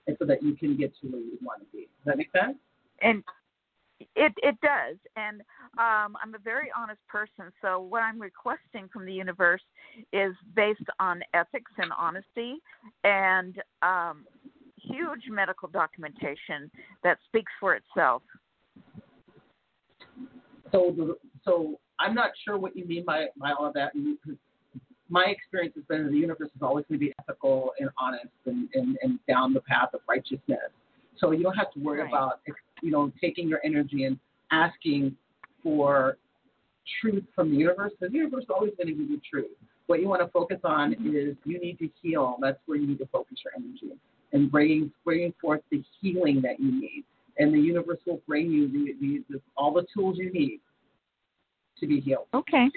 and 0.07 0.17
so 0.19 0.25
that 0.25 0.43
you 0.43 0.55
can 0.55 0.77
get 0.77 0.93
to 1.01 1.07
where 1.07 1.21
you 1.21 1.37
want 1.41 1.61
to 1.61 1.65
be. 1.71 1.79
Does 1.79 2.05
that 2.05 2.17
make 2.17 2.29
sense? 2.31 2.57
and 3.01 3.23
it 4.15 4.33
it 4.37 4.55
does 4.61 4.97
and 5.15 5.41
um 5.77 6.15
i'm 6.21 6.35
a 6.35 6.39
very 6.43 6.69
honest 6.75 6.99
person 7.07 7.51
so 7.61 7.79
what 7.79 8.01
i'm 8.01 8.19
requesting 8.19 8.89
from 8.91 9.05
the 9.05 9.13
universe 9.13 9.61
is 10.11 10.33
based 10.55 10.81
on 10.99 11.21
ethics 11.33 11.71
and 11.77 11.91
honesty 11.97 12.55
and 13.03 13.61
um 13.81 14.25
huge 14.77 15.23
medical 15.29 15.69
documentation 15.69 16.69
that 17.03 17.17
speaks 17.25 17.51
for 17.59 17.75
itself 17.75 18.21
So, 20.73 20.93
the, 20.97 21.15
so 21.45 21.79
I'm 21.99 22.15
not 22.15 22.31
sure 22.43 22.57
what 22.57 22.75
you 22.75 22.85
mean 22.85 23.05
by, 23.05 23.27
by 23.37 23.51
all 23.51 23.67
of 23.67 23.73
that. 23.75 23.91
My 25.09 25.25
experience 25.27 25.75
has 25.75 25.83
been 25.85 26.09
the 26.11 26.17
universe 26.17 26.49
is 26.55 26.61
always 26.61 26.85
going 26.89 26.99
to 26.99 27.05
be 27.05 27.13
ethical 27.19 27.71
and 27.79 27.89
honest 27.99 28.33
and, 28.45 28.67
and, 28.73 28.97
and 29.03 29.19
down 29.27 29.53
the 29.53 29.61
path 29.61 29.89
of 29.93 30.01
righteousness. 30.09 30.71
So 31.19 31.31
you 31.31 31.43
don't 31.43 31.55
have 31.55 31.71
to 31.73 31.79
worry 31.79 31.99
Right. 32.01 32.09
about, 32.09 32.39
you 32.81 32.89
know, 32.91 33.11
taking 33.21 33.47
your 33.47 33.59
energy 33.63 34.05
and 34.05 34.17
asking 34.51 35.15
for 35.61 36.17
truth 36.99 37.23
from 37.35 37.51
the 37.51 37.57
universe. 37.57 37.93
The 37.99 38.09
universe 38.11 38.43
is 38.45 38.49
always 38.49 38.71
going 38.75 38.87
to 38.87 38.93
give 38.93 39.09
you 39.09 39.21
truth. 39.29 39.51
What 39.85 39.99
you 39.99 40.07
want 40.07 40.21
to 40.21 40.27
focus 40.29 40.59
on 40.63 40.95
mm-hmm. 40.95 41.15
is 41.15 41.35
you 41.45 41.59
need 41.59 41.77
to 41.79 41.89
heal. 42.01 42.37
That's 42.41 42.57
where 42.65 42.79
you 42.79 42.87
need 42.87 42.99
to 42.99 43.07
focus 43.07 43.37
your 43.45 43.53
energy 43.55 43.95
and 44.31 44.51
bringing 44.51 44.91
bringing 45.05 45.33
forth 45.39 45.61
the 45.71 45.83
healing 46.01 46.41
that 46.41 46.59
you 46.59 46.71
need. 46.71 47.03
And 47.37 47.53
the 47.53 47.59
universe 47.59 47.99
will 48.05 48.21
bring 48.27 48.51
you 48.51 48.67
the, 48.67 48.93
the, 48.99 49.23
the, 49.29 49.41
all 49.55 49.73
the 49.73 49.85
tools 49.93 50.17
you 50.17 50.31
need 50.31 50.59
to 51.79 51.87
be 51.87 51.99
healed. 51.99 52.27
okay 52.33 52.67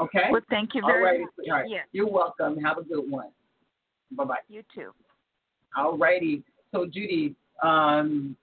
Okay? 0.00 0.28
well 0.30 0.40
thank 0.50 0.74
you 0.74 0.82
very 0.86 1.02
right. 1.04 1.20
much 1.20 1.30
All 1.50 1.54
right. 1.60 1.68
yes 1.70 1.86
You're 1.92 2.08
welcome. 2.10 2.58
Have 2.58 2.78
a 2.78 2.82
good 2.82 3.08
one. 3.10 3.28
Bye 4.12 4.24
bye. 4.24 4.36
you 4.48 4.62
too 4.74 4.90
All 5.76 5.96
righty. 5.96 6.42
So, 6.72 6.86
Judi, 6.86 7.34
um, 7.62 8.34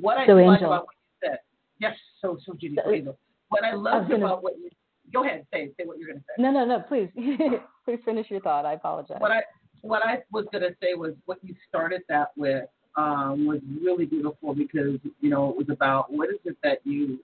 what 0.00 0.18
I 0.18 0.26
So, 0.26 0.32
like 0.34 0.56
Angel. 0.60 0.66
about 0.72 0.84
what 0.86 0.94
you 1.22 1.28
said, 1.28 1.38
yes, 1.80 1.96
so, 2.20 2.36
so 2.44 2.52
Judi, 2.52 2.76
So- 2.84 2.90
Angel. 2.90 3.18
what 3.48 3.64
I 3.64 3.72
loved 3.74 4.10
gonna- 4.10 4.24
about 4.26 4.42
what 4.42 4.58
you, 4.58 4.68
go 5.12 5.24
ahead, 5.24 5.46
say, 5.52 5.70
say 5.78 5.86
what 5.86 5.98
you're 5.98 6.08
going 6.08 6.18
to 6.20 6.24
say. 6.36 6.42
No, 6.42 6.50
no, 6.50 6.64
no. 6.66 6.80
Please, 6.80 7.08
please 7.84 8.00
finish 8.04 8.30
your 8.30 8.40
thought. 8.40 8.66
I 8.66 8.74
apologize. 8.74 9.16
What 9.20 9.30
I, 9.32 9.42
what 9.80 10.02
I 10.04 10.18
was 10.32 10.44
going 10.52 10.62
to 10.64 10.76
say 10.82 10.92
was 10.94 11.12
what 11.24 11.38
you 11.42 11.54
started 11.68 12.02
that 12.10 12.28
with 12.36 12.64
um, 12.96 13.46
was 13.46 13.60
really 13.82 14.04
beautiful 14.04 14.54
because, 14.54 14.98
you 15.20 15.30
know, 15.30 15.50
it 15.50 15.56
was 15.56 15.66
about 15.70 16.12
what 16.12 16.28
is 16.30 16.36
it 16.44 16.56
that 16.62 16.78
you, 16.84 17.18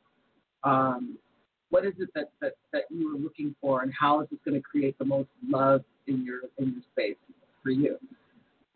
um, 0.65 1.19
what 1.73 1.87
is 1.87 1.95
it 1.99 2.11
that, 2.15 2.31
that, 2.43 2.53
that 2.75 2.83
you 2.91 3.11
were 3.11 3.19
looking 3.19 3.55
for 3.59 3.81
and 3.81 3.91
how 3.99 4.21
is 4.21 4.29
this 4.31 4.39
going 4.45 4.55
to 4.55 4.61
create 4.61 4.97
the 4.99 5.05
most 5.07 5.31
love 5.49 5.83
in 6.07 6.23
your, 6.23 6.41
in 6.59 6.75
your 6.75 6.83
space 6.93 7.17
for 7.63 7.71
you? 7.71 7.97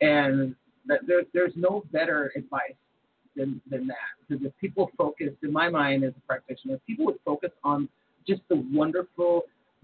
And 0.01 0.55
that 0.87 1.01
there, 1.07 1.23
there's 1.35 1.53
no 1.57 1.85
better 1.93 2.33
advice 2.35 2.73
than, 3.37 3.61
than 3.71 3.87
that. 3.89 3.97
Because 4.27 4.47
if 4.47 4.53
people 4.59 4.91
focus, 4.97 5.29
in 5.43 5.53
my 5.53 5.69
mind 5.69 6.05
as 6.05 6.13
a 6.17 6.27
practitioner, 6.27 6.77
if 6.77 6.87
people 6.87 7.05
would 7.05 7.19
focus 7.23 7.51
on 7.63 7.87
just 8.27 8.41
the 8.49 8.65
wonderful, 8.73 9.43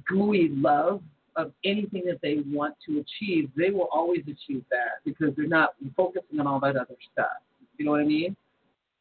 gooey 0.08 0.48
love 0.50 1.02
of 1.36 1.52
anything 1.66 2.04
that 2.06 2.20
they 2.22 2.38
want 2.46 2.74
to 2.88 3.04
achieve, 3.04 3.50
they 3.58 3.70
will 3.70 3.88
always 3.92 4.22
achieve 4.22 4.64
that 4.70 5.04
because 5.04 5.36
they're 5.36 5.46
not 5.46 5.74
focusing 5.98 6.40
on 6.40 6.46
all 6.46 6.60
that 6.60 6.76
other 6.76 6.96
stuff. 7.12 7.26
You 7.76 7.84
know 7.84 7.90
what 7.90 8.00
I 8.00 8.04
mean? 8.04 8.36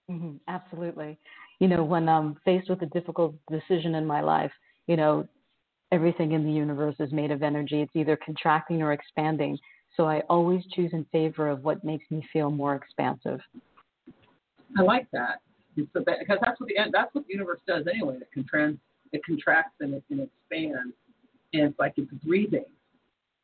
hmm 0.10 0.32
absolutely. 0.50 1.18
You 1.62 1.68
know, 1.68 1.84
when 1.84 2.10
I'm 2.10 2.38
faced 2.44 2.72
with 2.72 2.82
a 2.82 2.88
difficult 2.88 3.36
decision 3.52 3.94
in 3.94 4.04
my 4.04 4.20
life, 4.20 4.52
you 4.88 4.98
know, 4.98 5.28
everything 5.92 6.32
in 6.32 6.44
the 6.44 6.52
universe 6.52 6.96
is 7.00 7.12
made 7.12 7.30
of 7.30 7.44
energy. 7.44 7.82
It's 7.82 7.96
either 7.96 8.18
contracting 8.18 8.82
or 8.82 8.94
expanding. 8.94 9.60
So 9.96 10.08
I 10.08 10.22
always 10.28 10.64
choose 10.74 10.90
in 10.92 11.06
favor 11.12 11.48
of 11.50 11.64
what 11.64 11.84
makes 11.84 12.10
me 12.10 12.28
feel 12.34 12.50
more 12.50 12.74
expansive. 12.74 13.40
I 14.76 14.82
like 14.82 15.06
that. 15.12 15.42
So 15.94 16.02
that 16.04 16.18
because 16.20 16.40
that's 16.42 16.60
what 16.60 16.68
the 16.68 16.76
that's 16.92 17.14
what 17.14 17.28
the 17.28 17.34
universe 17.34 17.60
does 17.68 17.86
anyway. 17.88 18.18
It 18.22 18.30
contracts, 18.34 18.80
it 19.12 19.22
contracts 19.24 19.76
and 19.82 19.94
it, 19.94 20.04
and 20.10 20.22
expands, 20.22 20.96
and 21.54 21.70
it's 21.70 21.80
like 21.80 21.94
it's 21.98 22.12
breathing. 22.26 22.66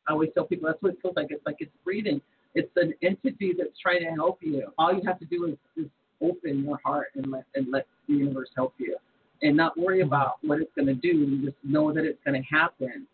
I 0.08 0.12
always 0.12 0.30
tell 0.34 0.44
people 0.44 0.66
that's 0.66 0.82
what 0.82 0.94
it 0.94 0.98
feels 1.02 1.14
like. 1.14 1.28
It's 1.30 1.46
like 1.46 1.56
it's 1.60 1.70
breathing. 1.84 2.20
It's 2.56 2.70
an 2.74 2.94
entity 3.00 3.54
that's 3.56 3.78
trying 3.80 4.00
to 4.00 4.10
help 4.10 4.38
you. 4.40 4.72
All 4.76 4.92
you 4.92 5.02
have 5.06 5.20
to 5.20 5.24
do 5.24 5.46
is, 5.46 5.84
is 5.84 5.90
open 6.20 6.64
your 6.64 6.80
heart 6.84 7.08
and 7.14 7.30
let 7.30 7.44
and 7.54 7.68
let 7.70 7.86
the 8.08 8.14
universe 8.14 8.48
help 8.56 8.74
you, 8.78 8.96
and 9.42 9.56
not 9.56 9.78
worry 9.78 10.00
about 10.00 10.34
what 10.42 10.60
it's 10.60 10.70
going 10.74 10.86
to 10.86 10.94
do. 10.94 11.08
You 11.08 11.44
just 11.44 11.56
know 11.62 11.92
that 11.92 12.04
it's 12.04 12.18
going 12.24 12.40
to 12.40 12.48
happen, 12.48 13.06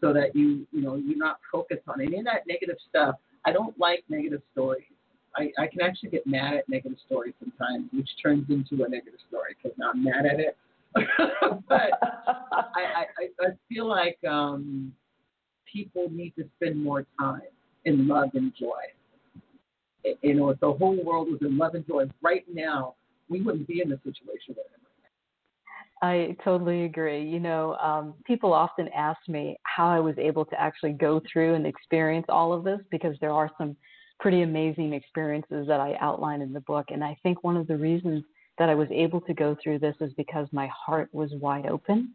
so 0.00 0.12
that 0.12 0.34
you 0.34 0.66
you 0.72 0.82
know 0.82 0.96
you're 0.96 1.16
not 1.16 1.38
focused 1.50 1.88
on 1.88 2.00
any 2.00 2.18
of 2.18 2.24
that 2.24 2.46
negative 2.46 2.76
stuff. 2.88 3.16
I 3.44 3.52
don't 3.52 3.78
like 3.78 4.04
negative 4.08 4.42
stories. 4.52 4.84
I, 5.36 5.50
I 5.58 5.66
can 5.66 5.80
actually 5.80 6.10
get 6.10 6.26
mad 6.26 6.54
at 6.54 6.68
negative 6.68 6.98
stories 7.06 7.34
sometimes, 7.40 7.88
which 7.92 8.08
turns 8.22 8.44
into 8.50 8.84
a 8.84 8.88
negative 8.88 9.20
story 9.28 9.56
because 9.60 9.76
now 9.78 9.90
I'm 9.94 10.04
mad 10.04 10.26
at 10.26 10.40
it. 10.40 10.56
but 10.94 11.90
I, 12.28 12.64
I, 12.76 13.04
I 13.18 13.46
I 13.46 13.48
feel 13.68 13.88
like 13.88 14.18
um, 14.28 14.92
people 15.72 16.08
need 16.10 16.34
to 16.36 16.44
spend 16.56 16.82
more 16.82 17.06
time 17.18 17.40
in 17.84 18.06
love 18.06 18.30
and 18.34 18.52
joy. 18.58 18.82
You 20.20 20.34
know, 20.34 20.50
if 20.50 20.60
the 20.60 20.72
whole 20.72 21.02
world 21.02 21.28
was 21.30 21.40
in 21.42 21.56
love 21.56 21.74
and 21.74 21.86
joy 21.86 22.06
right 22.22 22.44
now, 22.52 22.96
we 23.28 23.40
wouldn't 23.40 23.66
be 23.66 23.80
in 23.80 23.88
the 23.88 23.98
situation 24.04 24.54
we're 24.56 24.62
in. 24.62 24.82
I 26.02 26.36
totally 26.42 26.84
agree. 26.84 27.22
You 27.24 27.38
know, 27.38 27.76
um, 27.76 28.14
people 28.24 28.52
often 28.52 28.88
ask 28.88 29.20
me 29.28 29.56
how 29.62 29.88
I 29.88 30.00
was 30.00 30.16
able 30.18 30.44
to 30.46 30.60
actually 30.60 30.94
go 30.94 31.20
through 31.32 31.54
and 31.54 31.64
experience 31.64 32.26
all 32.28 32.52
of 32.52 32.64
this 32.64 32.80
because 32.90 33.16
there 33.20 33.30
are 33.30 33.50
some 33.56 33.76
pretty 34.18 34.42
amazing 34.42 34.92
experiences 34.94 35.66
that 35.68 35.80
I 35.80 35.96
outline 36.00 36.42
in 36.42 36.52
the 36.52 36.60
book. 36.60 36.86
And 36.90 37.04
I 37.04 37.16
think 37.22 37.44
one 37.44 37.56
of 37.56 37.68
the 37.68 37.76
reasons 37.76 38.24
that 38.58 38.68
I 38.68 38.74
was 38.74 38.88
able 38.90 39.20
to 39.22 39.32
go 39.32 39.56
through 39.62 39.78
this 39.78 39.94
is 40.00 40.12
because 40.14 40.48
my 40.52 40.68
heart 40.68 41.08
was 41.12 41.30
wide 41.34 41.66
open 41.66 42.14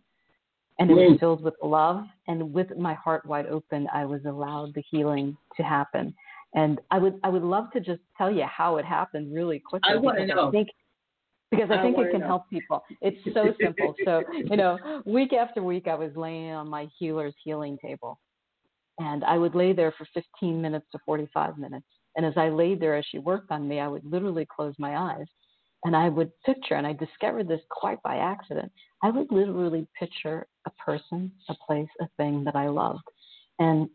and 0.79 0.91
it 0.91 0.93
was 0.93 1.13
Mm. 1.13 1.19
filled 1.19 1.41
with 1.41 1.55
love. 1.63 2.05
And 2.27 2.53
with 2.53 2.77
my 2.77 2.93
heart 2.93 3.25
wide 3.25 3.47
open, 3.47 3.87
I 3.91 4.05
was 4.05 4.23
allowed 4.25 4.73
the 4.73 4.81
healing 4.81 5.37
to 5.55 5.63
happen. 5.63 6.13
And 6.53 6.79
I 6.91 6.99
would 6.99 7.19
I 7.23 7.29
would 7.29 7.43
love 7.43 7.71
to 7.71 7.79
just 7.79 8.01
tell 8.17 8.31
you 8.31 8.43
how 8.43 8.77
it 8.77 8.85
happened 8.85 9.33
really 9.33 9.59
quickly. 9.59 9.91
I 9.93 9.95
wanna 9.95 10.25
know. 10.25 10.47
I 10.47 10.51
think 10.51 10.69
because 11.51 11.69
I 11.71 11.81
think 11.81 11.97
it 11.97 12.11
can 12.11 12.21
help 12.21 12.49
people. 12.49 12.83
It's 13.01 13.17
so 13.33 13.53
simple. 13.61 13.95
So, 14.03 14.23
you 14.33 14.57
know, 14.57 14.77
week 15.05 15.33
after 15.33 15.63
week, 15.63 15.87
I 15.87 15.95
was 15.95 16.11
laying 16.15 16.51
on 16.51 16.69
my 16.69 16.87
healer's 16.97 17.35
healing 17.43 17.77
table. 17.83 18.19
And 18.99 19.23
I 19.23 19.37
would 19.37 19.55
lay 19.55 19.73
there 19.73 19.93
for 19.97 20.07
15 20.13 20.61
minutes 20.61 20.87
to 20.91 20.99
45 21.05 21.57
minutes. 21.57 21.85
And 22.15 22.25
as 22.25 22.33
I 22.35 22.49
laid 22.49 22.79
there, 22.79 22.95
as 22.95 23.05
she 23.09 23.19
worked 23.19 23.51
on 23.51 23.67
me, 23.67 23.79
I 23.79 23.87
would 23.87 24.03
literally 24.03 24.47
close 24.53 24.73
my 24.79 24.97
eyes 24.97 25.27
and 25.85 25.95
I 25.95 26.09
would 26.09 26.31
picture, 26.43 26.73
and 26.73 26.87
I 26.87 26.93
discovered 26.93 27.47
this 27.47 27.61
quite 27.69 28.01
by 28.01 28.17
accident. 28.17 28.71
I 29.03 29.11
would 29.11 29.31
literally 29.31 29.87
picture 29.97 30.47
a 30.65 30.71
person, 30.71 31.31
a 31.49 31.55
place, 31.65 31.87
a 32.01 32.07
thing 32.17 32.43
that 32.45 32.55
I 32.55 32.67
loved. 32.67 33.03
And 33.59 33.87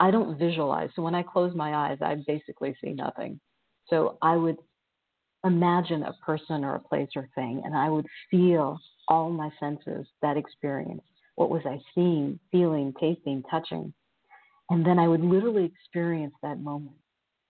I 0.00 0.10
don't 0.10 0.36
visualize. 0.36 0.90
So 0.96 1.02
when 1.02 1.14
I 1.14 1.22
close 1.22 1.54
my 1.54 1.74
eyes, 1.74 1.98
I 2.02 2.16
basically 2.26 2.74
see 2.82 2.90
nothing. 2.90 3.40
So 3.86 4.18
I 4.20 4.36
would 4.36 4.56
imagine 5.44 6.02
a 6.02 6.12
person 6.24 6.64
or 6.64 6.76
a 6.76 6.80
place 6.80 7.10
or 7.16 7.28
thing, 7.34 7.62
and 7.64 7.74
I 7.74 7.88
would 7.88 8.06
feel 8.30 8.78
all 9.08 9.30
my 9.30 9.50
senses 9.58 10.06
that 10.22 10.36
experience. 10.36 11.02
What 11.36 11.50
was 11.50 11.62
I 11.64 11.80
seeing, 11.94 12.38
feeling, 12.50 12.92
tasting, 13.00 13.42
touching? 13.50 13.92
And 14.70 14.86
then 14.86 14.98
I 14.98 15.08
would 15.08 15.22
literally 15.22 15.64
experience 15.64 16.34
that 16.42 16.60
moment. 16.60 16.96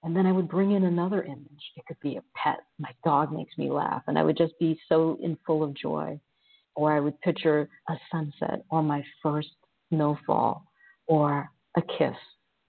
And 0.02 0.16
then 0.16 0.26
I 0.26 0.32
would 0.32 0.48
bring 0.48 0.72
in 0.72 0.84
another 0.84 1.22
image. 1.22 1.72
It 1.76 1.86
could 1.86 2.00
be 2.00 2.16
a 2.16 2.22
pet. 2.34 2.58
My 2.78 2.90
dog 3.04 3.32
makes 3.32 3.56
me 3.56 3.70
laugh. 3.70 4.02
And 4.08 4.18
I 4.18 4.24
would 4.24 4.36
just 4.36 4.58
be 4.58 4.80
so 4.88 5.18
in 5.22 5.36
full 5.46 5.62
of 5.62 5.74
joy. 5.74 6.18
Or 6.74 6.92
I 6.92 7.00
would 7.00 7.20
picture 7.20 7.68
a 7.88 7.94
sunset 8.10 8.64
or 8.70 8.82
my 8.82 9.04
first 9.22 9.50
snowfall 9.90 10.64
or 11.06 11.48
a 11.76 11.82
kiss 11.82 12.16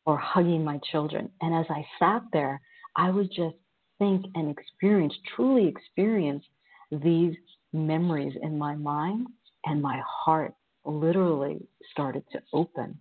or 0.06 0.18
hugging 0.18 0.64
my 0.64 0.80
children. 0.92 1.30
And 1.42 1.56
as 1.56 1.66
I 1.70 1.86
sat 1.98 2.22
there, 2.34 2.62
I 2.96 3.10
was 3.10 3.28
just 3.30 3.56
think 4.04 4.26
and 4.36 4.50
experience, 4.50 5.14
truly 5.36 5.68
experience 5.68 6.44
these 6.92 7.36
memories 7.72 8.34
in 8.42 8.58
my 8.58 8.76
mind, 8.76 9.28
and 9.66 9.82
my 9.82 10.02
heart 10.06 10.54
literally 10.86 11.66
started 11.92 12.24
to 12.34 12.42
open. 12.52 12.98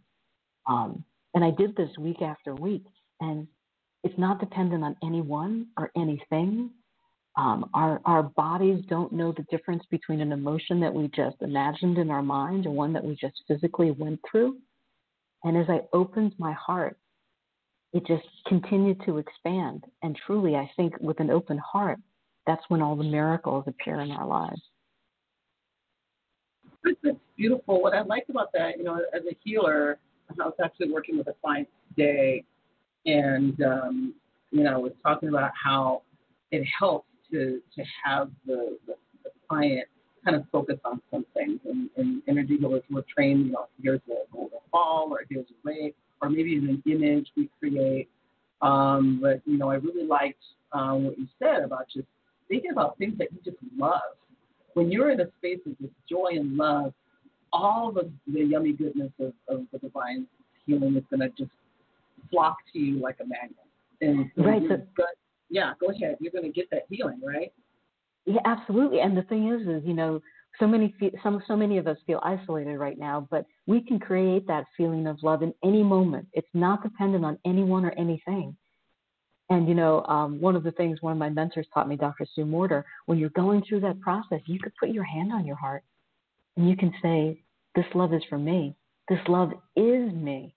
Um, 0.69 1.05
and 1.35 1.45
I 1.45 1.51
did 1.51 1.75
this 1.77 1.91
week 1.99 2.23
after 2.23 2.55
week, 2.55 2.85
and 3.21 3.49
it's 4.05 4.19
not 4.19 4.39
dependent 4.39 4.85
on 4.85 4.97
anyone 5.03 5.67
or 5.77 5.91
anything. 5.97 6.71
Um, 7.37 7.69
our, 7.75 8.01
our 8.05 8.23
bodies 8.23 8.85
don't 8.89 9.13
know 9.13 9.33
the 9.33 9.47
difference 9.51 9.85
between 9.91 10.21
an 10.21 10.33
emotion 10.33 10.79
that 10.81 10.95
we 10.95 11.09
just 11.09 11.37
imagined 11.41 11.99
in 11.99 12.11
our 12.11 12.23
mind 12.23 12.67
and 12.67 12.77
one 12.77 12.93
that 12.93 13.05
we 13.05 13.17
just 13.17 13.43
physically 13.49 13.91
went 13.91 14.21
through. 14.31 14.59
And 15.45 15.57
as 15.57 15.67
I 15.69 15.81
opened 15.93 16.35
my 16.39 16.53
heart, 16.53 16.97
it 17.93 18.07
just 18.07 18.25
continued 18.47 19.01
to 19.07 19.19
expand. 19.19 19.85
And 20.03 20.19
truly, 20.27 20.57
I 20.57 20.71
think 20.77 20.95
with 21.01 21.21
an 21.21 21.31
open 21.31 21.59
heart, 21.59 21.99
that's 22.47 22.63
when 22.69 22.83
all 22.83 22.97
the 22.97 23.05
miracles 23.05 23.65
appear 23.67 24.01
in 24.01 24.11
our 24.11 24.27
lives. 24.27 24.63
It's 26.85 27.19
beautiful. 27.37 27.81
What 27.81 27.95
I 27.95 28.03
liked 28.03 28.31
about 28.31 28.53
that, 28.55 28.79
you 28.79 28.85
know, 28.85 29.01
as 29.15 29.23
a 29.31 29.37
healer, 29.45 29.99
I 30.31 30.45
was 30.47 30.55
actually 30.65 30.91
working 30.91 31.19
with 31.19 31.29
a 31.29 31.35
client 31.43 31.69
today, 31.91 32.45
and 33.07 33.61
um, 33.63 34.15
you 34.51 34.65
know, 34.65 34.81
was 34.81 34.93
talking 35.03 35.29
about 35.29 35.53
how 35.63 36.03
it 36.51 36.67
helps 36.79 37.07
to 37.31 37.61
to 37.77 37.85
have 38.05 38.31
the, 38.47 38.79
the, 38.87 38.95
the 39.23 39.31
client 39.49 39.87
kind 40.25 40.37
of 40.37 40.45
focus 40.51 40.79
on 40.85 41.01
something. 41.11 41.61
And, 41.65 41.91
and 41.97 42.23
energy 42.29 42.57
healers 42.57 42.83
were 42.91 43.05
trained, 43.15 43.47
you 43.47 43.53
know, 43.53 43.67
here's 43.81 44.01
a 44.09 44.33
golden 44.33 44.59
ball, 44.71 45.09
or 45.11 45.21
here's 45.29 45.47
a 45.47 45.69
ray, 45.69 45.95
or 46.23 46.31
maybe 46.31 46.51
even 46.53 46.69
an 46.69 46.83
image 46.87 47.29
we 47.37 47.51
create. 47.59 48.09
Um, 48.63 49.19
but 49.21 49.43
you 49.45 49.59
know, 49.59 49.71
I 49.71 49.75
really 49.75 50.07
liked 50.07 50.43
um, 50.73 51.05
what 51.05 51.19
you 51.19 51.27
said 51.39 51.63
about 51.65 51.87
just 51.93 52.07
thinking 52.49 52.71
about 52.71 52.97
things 52.99 53.19
that 53.19 53.29
you 53.33 53.39
just 53.45 53.59
love. 53.77 54.01
When 54.75 54.91
you're 54.91 55.11
in 55.11 55.21
a 55.21 55.27
space 55.39 55.59
of 55.67 55.79
just 55.79 55.93
joy 56.09 56.31
and 56.33 56.57
love, 56.57 56.95
all 57.53 57.93
the, 57.93 58.11
the 58.33 58.41
yummy 58.41 58.73
goodness 58.73 59.11
of, 59.21 59.33
of 59.49 59.67
the 59.73 59.79
divine 59.79 60.27
healing 60.65 60.97
is 60.97 61.03
going 61.11 61.21
to 61.21 61.29
just 61.37 61.51
flock 62.31 62.57
to 62.73 62.79
you 62.79 63.01
like 63.01 63.17
a 63.21 63.27
magnet. 63.27 63.57
And 64.01 64.31
so 64.37 64.43
right. 64.45 64.63
So, 64.97 65.05
yeah, 65.51 65.75
go 65.81 65.89
ahead. 65.89 66.17
You're 66.21 66.33
going 66.33 66.45
to 66.45 66.51
get 66.51 66.71
that 66.71 66.87
healing, 66.89 67.21
right? 67.23 67.53
Yeah, 68.25 68.41
absolutely. 68.47 69.01
And 69.01 69.17
the 69.17 69.23
thing 69.23 69.49
is, 69.49 69.67
is 69.69 69.83
you 69.85 69.93
know, 69.93 70.23
so 70.59 70.67
many 70.67 70.95
some 71.23 71.43
so 71.47 71.57
many 71.57 71.79
of 71.79 71.87
us 71.87 71.97
feel 72.07 72.21
isolated 72.23 72.77
right 72.77 72.99
now, 72.99 73.27
but 73.31 73.47
we 73.67 73.81
can 73.81 73.99
create 73.99 74.47
that 74.47 74.65
feeling 74.77 75.07
of 75.07 75.23
love 75.23 75.43
in 75.43 75.55
any 75.65 75.83
moment. 75.83 76.27
It's 76.33 76.49
not 76.55 76.83
dependent 76.83 77.25
on 77.25 77.39
anyone 77.45 77.85
or 77.85 77.93
anything. 77.93 78.57
And 79.51 79.69
you 79.69 79.75
know, 79.75 80.05
um, 80.05 80.41
one 80.41 80.57
of 80.57 80.63
the 80.63 80.73
things 80.73 81.01
one 81.01 81.13
of 81.13 81.19
my 81.19 81.31
mentors 81.31 81.67
taught 81.73 81.89
me, 81.89 81.97
Dr. 81.97 82.27
Sue 82.35 82.45
Morter, 82.45 82.85
when 83.07 83.19
you're 83.19 83.31
going 83.31 83.63
through 83.69 83.81
that 83.81 84.01
process, 84.01 84.41
you 84.47 84.59
could 84.59 84.73
put 84.79 84.91
your 84.91 85.05
hand 85.05 85.33
on 85.33 85.47
your 85.47 85.57
heart 85.57 85.83
and 86.57 86.69
you 86.69 86.77
can 86.77 86.93
say, 87.03 87.43
"This 87.75 87.87
love 87.95 88.13
is 88.13 88.23
for 88.29 88.39
me. 88.39 88.75
This 89.09 89.21
love 89.29 89.53
is 89.77 90.13
me." 90.13 90.55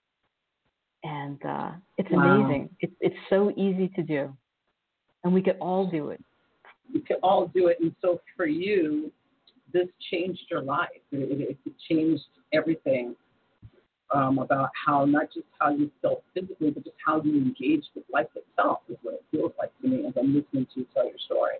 And 1.03 1.43
uh, 1.45 1.71
it's 1.97 2.09
wow. 2.11 2.41
amazing. 2.41 2.69
It's 2.81 2.93
it's 2.99 3.15
so 3.29 3.51
easy 3.55 3.89
to 3.95 4.03
do, 4.03 4.35
and 5.23 5.33
we 5.33 5.41
could 5.41 5.57
all 5.59 5.87
do 5.87 6.09
it 6.09 6.21
we 6.93 7.01
could 7.01 7.17
all 7.23 7.47
do 7.47 7.67
it. 7.67 7.77
And 7.81 7.93
so 8.01 8.21
for 8.35 8.45
you, 8.45 9.11
this 9.75 9.89
changed 10.11 10.41
your 10.49 10.61
life. 10.61 10.87
It, 11.11 11.57
it, 11.65 11.73
changed 11.89 12.23
everything 12.53 13.13
um, 14.13 14.39
about 14.39 14.69
how 14.85 15.03
not 15.03 15.25
just 15.33 15.45
how 15.59 15.69
you 15.69 15.91
felt 16.01 16.23
physically, 16.33 16.71
but 16.71 16.83
just 16.85 16.95
how 17.05 17.21
you 17.21 17.33
engaged 17.33 17.89
with 17.93 18.05
life 18.11 18.27
itself 18.35 18.79
is 18.89 18.95
what 19.03 19.15
it 19.15 19.23
feels 19.31 19.51
like 19.59 19.71
to 19.81 19.87
me 19.87 20.07
as 20.07 20.13
I'm 20.17 20.33
listening 20.33 20.65
to 20.73 20.79
you 20.79 20.87
tell 20.93 21.05
your 21.05 21.19
story. 21.25 21.55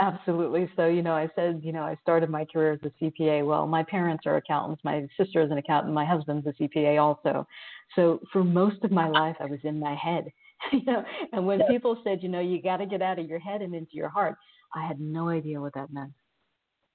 Absolutely. 0.00 0.68
So, 0.76 0.86
you 0.86 1.02
know, 1.02 1.12
I 1.12 1.28
said, 1.36 1.60
you 1.62 1.72
know, 1.72 1.82
I 1.82 1.96
started 2.02 2.30
my 2.30 2.44
career 2.46 2.72
as 2.72 2.80
a 2.82 3.04
CPA. 3.04 3.46
Well, 3.46 3.66
my 3.66 3.82
parents 3.84 4.24
are 4.26 4.36
accountants. 4.36 4.82
My 4.82 5.06
sister 5.16 5.42
is 5.42 5.50
an 5.50 5.58
accountant. 5.58 5.94
My 5.94 6.06
husband's 6.06 6.46
a 6.46 6.52
CPA 6.52 7.00
also. 7.00 7.46
So, 7.94 8.20
for 8.32 8.42
most 8.42 8.82
of 8.82 8.90
my 8.90 9.08
life, 9.08 9.36
I 9.40 9.44
was 9.44 9.60
in 9.62 9.78
my 9.78 9.94
head. 9.94 10.32
you 10.72 10.84
know, 10.84 11.04
and 11.32 11.46
when 11.46 11.60
people 11.68 12.00
said, 12.02 12.22
you 12.22 12.28
know, 12.28 12.40
you 12.40 12.60
got 12.60 12.78
to 12.78 12.86
get 12.86 13.02
out 13.02 13.18
of 13.18 13.26
your 13.26 13.38
head 13.38 13.62
and 13.62 13.74
into 13.74 13.92
your 13.94 14.08
heart, 14.08 14.36
I 14.74 14.86
had 14.86 15.00
no 15.00 15.28
idea 15.28 15.60
what 15.60 15.74
that 15.74 15.92
meant. 15.92 16.12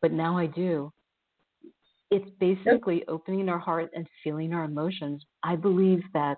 But 0.06 0.13
now 0.13 0.38
I 0.38 0.46
do. 0.46 0.94
It's 2.12 2.30
basically 2.39 2.98
yep. 2.98 3.06
opening 3.08 3.50
our 3.50 3.58
heart 3.58 3.89
and 3.96 4.06
feeling 4.24 4.54
our 4.54 4.65
emotions. 4.65 5.26
I 5.41 5.56
believe 5.56 6.04
that 6.13 6.38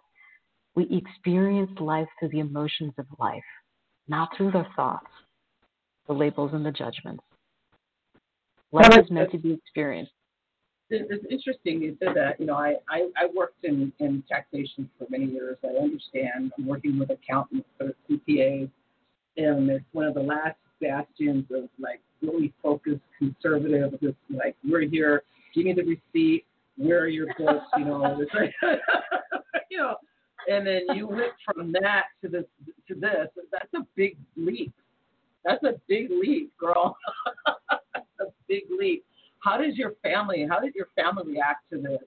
we 0.76 0.88
experience 0.90 1.72
life 1.82 2.08
through 2.18 2.30
the 2.30 2.40
emotions 2.40 2.94
of 2.98 3.06
life, 3.20 3.44
not 4.08 4.30
through 4.38 4.52
the 4.52 4.66
thoughts, 4.74 5.12
the 6.08 6.14
labels, 6.14 6.52
and 6.54 6.66
the 6.66 6.72
judgments. 6.72 7.26
Life 8.72 8.98
is 9.04 9.12
meant 9.12 9.32
to 9.32 9.38
be 9.38 9.52
experienced 9.52 10.14
it's 10.90 11.26
interesting 11.30 11.82
you 11.82 11.98
said 12.00 12.16
that. 12.16 12.40
You 12.40 12.46
know, 12.46 12.56
I, 12.56 12.76
I, 12.88 13.10
I 13.18 13.28
worked 13.36 13.66
in, 13.66 13.92
in 14.00 14.24
taxation 14.30 14.90
for 14.98 15.06
many 15.10 15.26
years. 15.26 15.58
I 15.62 15.84
understand. 15.84 16.54
I'm 16.58 16.66
working 16.66 16.98
with 16.98 17.10
accountants 17.10 17.68
for 17.78 17.92
CPAs, 18.10 18.72
and 19.36 19.70
it's 19.70 19.84
one 19.92 20.06
of 20.06 20.14
the 20.14 20.22
last 20.22 20.56
bastions 20.80 21.44
of 21.52 21.68
like 21.78 22.00
really 22.22 22.54
focused 22.62 23.02
conservative. 23.18 23.92
Just 24.02 24.18
like 24.30 24.56
we're 24.64 24.88
here, 24.88 25.24
give 25.54 25.66
me 25.66 25.74
the 25.74 25.84
receipt. 25.84 26.46
Where 26.78 27.02
are 27.02 27.08
your 27.08 27.28
books? 27.38 27.66
You 27.78 27.86
know, 27.86 28.26
like, 28.34 28.54
you 29.72 29.78
know, 29.78 29.96
and 30.48 30.66
then 30.66 30.82
you 30.94 31.08
went 31.08 31.34
from 31.44 31.72
that 31.82 32.04
to 32.22 32.30
this 32.30 32.46
to 32.88 32.96
this. 32.96 33.28
That's 33.52 33.74
a 33.76 33.86
big 33.96 34.18
leap. 34.36 34.74
That's 35.44 35.64
a 35.64 35.74
big 35.88 36.10
leap, 36.10 36.52
girl. 36.58 36.98
a 37.48 38.26
big 38.48 38.64
leap 38.78 39.04
how 39.48 39.58
does 39.58 39.76
your 39.76 39.94
family, 40.04 40.46
how 40.50 40.60
did 40.60 40.76
your 40.76 40.88
family 40.96 41.34
react 41.34 41.70
to 41.72 41.78
this 41.78 42.02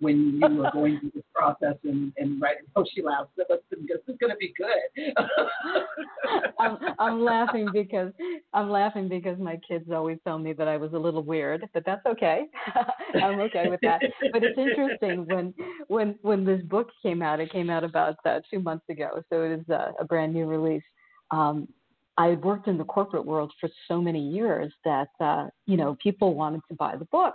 when 0.00 0.40
you 0.42 0.56
were 0.56 0.70
going 0.72 0.98
through 1.00 1.12
this 1.14 1.24
process 1.34 1.76
and, 1.84 2.12
and 2.16 2.40
right? 2.40 2.56
Oh, 2.74 2.84
she 2.94 3.02
laughs. 3.02 3.28
This 3.36 3.46
is 3.50 4.16
going 4.18 4.30
to 4.30 4.36
be 4.36 4.52
good. 4.56 5.14
I'm, 6.58 6.78
I'm 6.98 7.22
laughing 7.22 7.68
because 7.72 8.12
I'm 8.52 8.70
laughing 8.70 9.08
because 9.08 9.38
my 9.38 9.58
kids 9.66 9.90
always 9.92 10.18
tell 10.24 10.38
me 10.38 10.52
that 10.54 10.68
I 10.68 10.76
was 10.76 10.92
a 10.92 10.98
little 10.98 11.22
weird, 11.22 11.66
but 11.74 11.84
that's 11.84 12.04
okay. 12.06 12.44
I'm 13.22 13.40
okay 13.40 13.68
with 13.68 13.80
that. 13.82 14.00
But 14.32 14.42
it's 14.42 14.58
interesting 14.58 15.26
when 15.26 15.54
when 15.88 16.18
when 16.22 16.44
this 16.44 16.62
book 16.62 16.88
came 17.02 17.22
out. 17.22 17.40
It 17.40 17.52
came 17.52 17.70
out 17.70 17.84
about 17.84 18.16
uh, 18.24 18.40
two 18.50 18.60
months 18.60 18.84
ago, 18.88 19.22
so 19.30 19.42
it 19.42 19.60
is 19.60 19.68
uh, 19.70 19.92
a 19.98 20.04
brand 20.04 20.32
new 20.32 20.46
release. 20.46 20.82
Um, 21.30 21.68
I 22.16 22.30
worked 22.32 22.68
in 22.68 22.76
the 22.76 22.84
corporate 22.84 23.24
world 23.24 23.52
for 23.60 23.68
so 23.88 24.00
many 24.00 24.20
years 24.20 24.72
that 24.84 25.08
uh, 25.20 25.46
you 25.66 25.76
know 25.76 25.96
people 26.02 26.34
wanted 26.34 26.60
to 26.68 26.74
buy 26.74 26.96
the 26.96 27.06
book, 27.06 27.34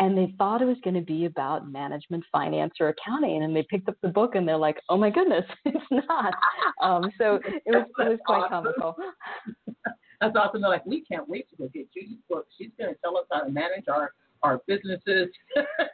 and 0.00 0.16
they 0.16 0.32
thought 0.38 0.62
it 0.62 0.66
was 0.66 0.76
going 0.84 0.94
to 0.94 1.02
be 1.02 1.24
about 1.24 1.70
management, 1.70 2.24
finance, 2.30 2.74
or 2.80 2.88
accounting, 2.88 3.42
and 3.42 3.54
they 3.54 3.66
picked 3.68 3.88
up 3.88 3.96
the 4.02 4.08
book 4.08 4.34
and 4.34 4.46
they're 4.46 4.56
like, 4.56 4.80
"Oh 4.88 4.96
my 4.96 5.10
goodness, 5.10 5.44
it's 5.64 5.84
not." 5.90 6.34
Um, 6.82 7.10
so 7.18 7.40
it 7.44 7.62
was 7.66 7.86
it 7.98 8.08
was 8.08 8.18
quite 8.24 8.44
awesome. 8.44 8.72
comical. 8.74 8.96
That's 10.20 10.36
awesome. 10.36 10.60
They're 10.60 10.70
like, 10.70 10.86
"We 10.86 11.02
can't 11.02 11.28
wait 11.28 11.48
to 11.50 11.56
go 11.56 11.68
get 11.68 11.92
Judi's 11.92 12.18
book. 12.28 12.46
She's 12.56 12.70
going 12.78 12.92
to 12.92 13.00
tell 13.00 13.16
us 13.16 13.24
how 13.32 13.40
to 13.40 13.50
manage 13.50 13.88
our 13.88 14.12
our 14.42 14.60
businesses, 14.68 15.28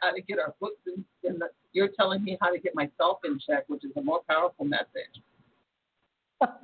how 0.01 0.11
to 0.11 0.21
get 0.21 0.37
our 0.37 0.53
books, 0.59 0.81
and 1.23 1.43
you're 1.73 1.89
telling 1.97 2.23
me 2.23 2.37
how 2.41 2.51
to 2.51 2.59
get 2.59 2.75
myself 2.75 3.19
in 3.23 3.39
check, 3.45 3.63
which 3.67 3.83
is 3.83 3.91
a 3.97 4.01
more 4.01 4.21
powerful 4.29 4.65
message." 4.65 5.21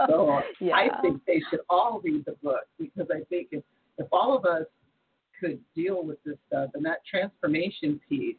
So 0.07 0.41
yeah. 0.59 0.75
I 0.75 1.01
think 1.01 1.21
they 1.25 1.41
should 1.49 1.61
all 1.69 2.01
read 2.03 2.25
the 2.25 2.35
book 2.43 2.65
because 2.77 3.07
I 3.09 3.23
think 3.29 3.47
if, 3.51 3.63
if 3.97 4.07
all 4.11 4.35
of 4.37 4.45
us 4.45 4.65
could 5.41 5.59
deal 5.75 6.03
with 6.05 6.23
this 6.23 6.37
stuff 6.47 6.69
and 6.75 6.85
that 6.85 6.99
transformation 7.09 7.99
piece 8.07 8.37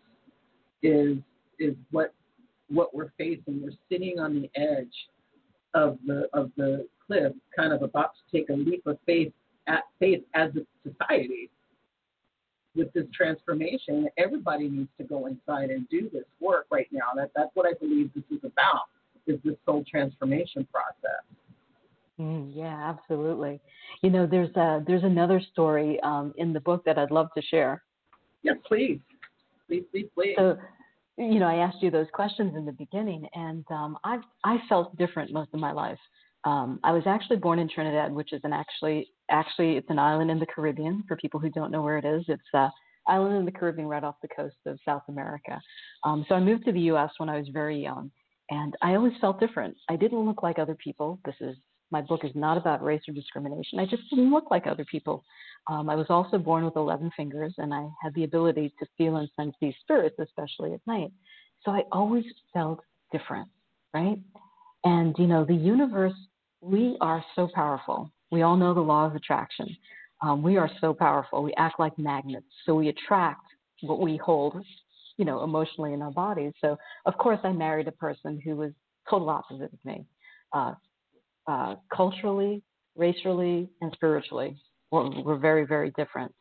is 0.83 1.19
is 1.59 1.75
what 1.91 2.15
what 2.69 2.95
we're 2.95 3.13
facing. 3.19 3.63
We're 3.63 3.77
sitting 3.91 4.19
on 4.19 4.35
the 4.35 4.51
edge 4.61 4.95
of 5.75 5.99
the 6.07 6.29
of 6.33 6.51
the 6.57 6.87
cliff, 7.07 7.33
kind 7.55 7.73
of 7.73 7.83
about 7.83 8.13
to 8.15 8.39
take 8.39 8.49
a 8.51 8.55
leap 8.55 8.87
of 8.87 8.99
faith 9.07 9.33
at 9.67 9.85
faith 9.99 10.23
as 10.35 10.51
a 10.57 10.89
society 10.89 11.51
with 12.75 12.93
this 12.95 13.05
transformation. 13.15 14.09
Everybody 14.17 14.69
needs 14.69 14.89
to 14.99 15.05
go 15.05 15.27
inside 15.27 15.71
and 15.71 15.89
do 15.89 16.09
this 16.13 16.25
work 16.41 16.67
right 16.71 16.89
now. 16.91 17.11
That 17.15 17.31
that's 17.37 17.51
what 17.55 17.67
I 17.67 17.75
believe 17.79 18.11
this 18.15 18.25
is 18.31 18.45
about 18.45 18.85
is 19.27 19.39
this 19.45 19.55
soul 19.67 19.85
transformation 19.89 20.67
process. 20.73 21.23
Mm, 22.21 22.53
yeah, 22.55 22.91
absolutely. 22.91 23.61
You 24.03 24.11
know, 24.11 24.27
there's 24.27 24.55
a, 24.57 24.83
there's 24.87 25.05
another 25.05 25.41
story 25.53 25.99
um, 26.03 26.33
in 26.37 26.53
the 26.53 26.61
book 26.61 26.85
that 26.85 26.99
I'd 26.99 27.11
love 27.11 27.29
to 27.37 27.43
share. 27.43 27.83
Yes, 28.43 28.57
please. 28.67 29.01
Please, 29.69 29.85
please, 29.91 30.07
please. 30.15 30.35
So, 30.37 30.57
you 31.17 31.39
know, 31.39 31.47
I 31.47 31.57
asked 31.57 31.83
you 31.83 31.91
those 31.91 32.09
questions 32.13 32.55
in 32.57 32.65
the 32.67 32.73
beginning, 32.73 33.27
and 33.35 33.65
um, 33.71 33.97
I 34.05 34.19
I 34.45 34.59
felt 34.69 34.97
different 34.97 35.33
most 35.33 35.51
of 35.55 35.61
my 35.61 35.73
life. 35.73 35.99
Um, 36.45 36.81
I 36.83 36.93
was 36.93 37.05
actually 37.07 37.37
born 37.37 37.59
in 37.59 37.69
Trinidad, 37.69 38.13
which 38.13 38.33
is 38.33 38.41
an 38.45 38.53
actually 38.53 39.09
actually 39.31 39.77
it's 39.77 39.91
an 39.91 39.99
island 39.99 40.31
in 40.31 40.39
the 40.39 40.47
Caribbean. 40.47 41.05
For 41.07 41.17
people 41.17 41.39
who 41.39 41.51
don't 41.51 41.71
know 41.71 41.83
where 41.83 41.99
it 41.99 42.05
is, 42.05 42.25
it's 42.29 42.43
a 42.55 42.71
island 43.07 43.37
in 43.37 43.45
the 43.45 43.53
Caribbean 43.53 43.89
right 43.89 44.05
off 44.05 44.17
the 44.23 44.29
coast 44.29 44.57
of 44.67 44.79
South 44.85 45.03
America. 45.09 45.61
Um, 46.05 46.25
so 46.29 46.35
I 46.35 46.41
moved 46.41 46.65
to 46.67 46.73
the 46.73 46.81
U.S. 46.81 47.11
when 47.19 47.29
I 47.29 47.39
was 47.39 47.49
very 47.53 47.81
young, 47.81 48.11
and 48.51 48.75
I 48.83 48.95
always 48.95 49.13
felt 49.21 49.41
different. 49.41 49.77
I 49.89 49.97
didn't 49.97 50.25
look 50.27 50.43
like 50.43 50.59
other 50.59 50.77
people. 50.77 51.19
This 51.25 51.37
is 51.41 51.57
my 51.93 52.01
book 52.01 52.25
is 52.25 52.33
not 52.35 52.57
about 52.57 52.83
race 52.83 53.03
or 53.07 53.15
discrimination. 53.15 53.79
I 53.79 53.87
just 53.87 54.09
didn't 54.11 54.33
look 54.33 54.51
like 54.51 54.67
other 54.67 54.85
people. 54.85 55.23
Um, 55.71 55.89
I 55.89 55.95
was 55.95 56.07
also 56.09 56.39
born 56.39 56.65
with 56.65 56.77
11 56.77 57.11
fingers, 57.17 57.55
and 57.59 57.73
I 57.73 57.87
had 58.03 58.15
the 58.15 58.25
ability 58.25 58.73
to 58.81 58.87
feel 58.99 59.17
and 59.17 59.29
sense 59.37 59.55
these 59.61 59.75
spirits, 59.83 60.17
especially 60.19 60.73
at 60.73 60.81
night. 60.87 61.13
So 61.65 61.71
I 61.71 61.83
always 61.93 62.25
felt 62.53 62.81
different, 63.13 63.49
right? 63.95 64.19
And, 64.85 65.15
you 65.19 65.27
know, 65.27 65.45
the 65.45 65.55
universe, 65.55 66.15
we 66.61 66.97
are 67.01 67.25
so 67.37 67.49
powerful. 67.55 68.11
We 68.31 68.43
all 68.43 68.57
know 68.57 68.75
the 68.75 68.81
law 68.81 69.07
of 69.07 69.15
attraction. 69.15 69.77
Um, 70.23 70.43
we 70.43 70.57
are 70.57 70.71
so 70.81 70.95
powerful. 70.95 71.43
We 71.43 71.53
act 71.55 71.79
like 71.79 71.97
magnets. 71.99 72.47
So 72.65 72.75
we 72.75 72.89
attract 72.89 73.45
what 73.83 74.01
we 74.01 74.17
hold, 74.17 74.57
you 75.19 75.25
know, 75.25 75.43
emotionally 75.43 75.93
in 75.93 76.03
our 76.03 76.11
bodies. 76.11 76.53
So 76.61 76.79
of 77.07 77.19
course, 77.19 77.41
I 77.45 77.53
married 77.53 77.89
a 77.89 77.93
person 77.93 78.41
who 78.43 78.57
was 78.57 78.73
total 79.11 79.29
opposite 79.29 79.73
of 79.73 79.85
me, 79.85 80.05
uh, 80.53 80.75
uh, 81.47 81.77
culturally, 81.95 82.63
racially, 82.97 83.69
and 83.81 83.93
spiritually. 83.95 84.57
We're, 84.91 85.23
we're 85.23 85.39
very, 85.39 85.67
very 85.67 85.91
different. 85.97 86.33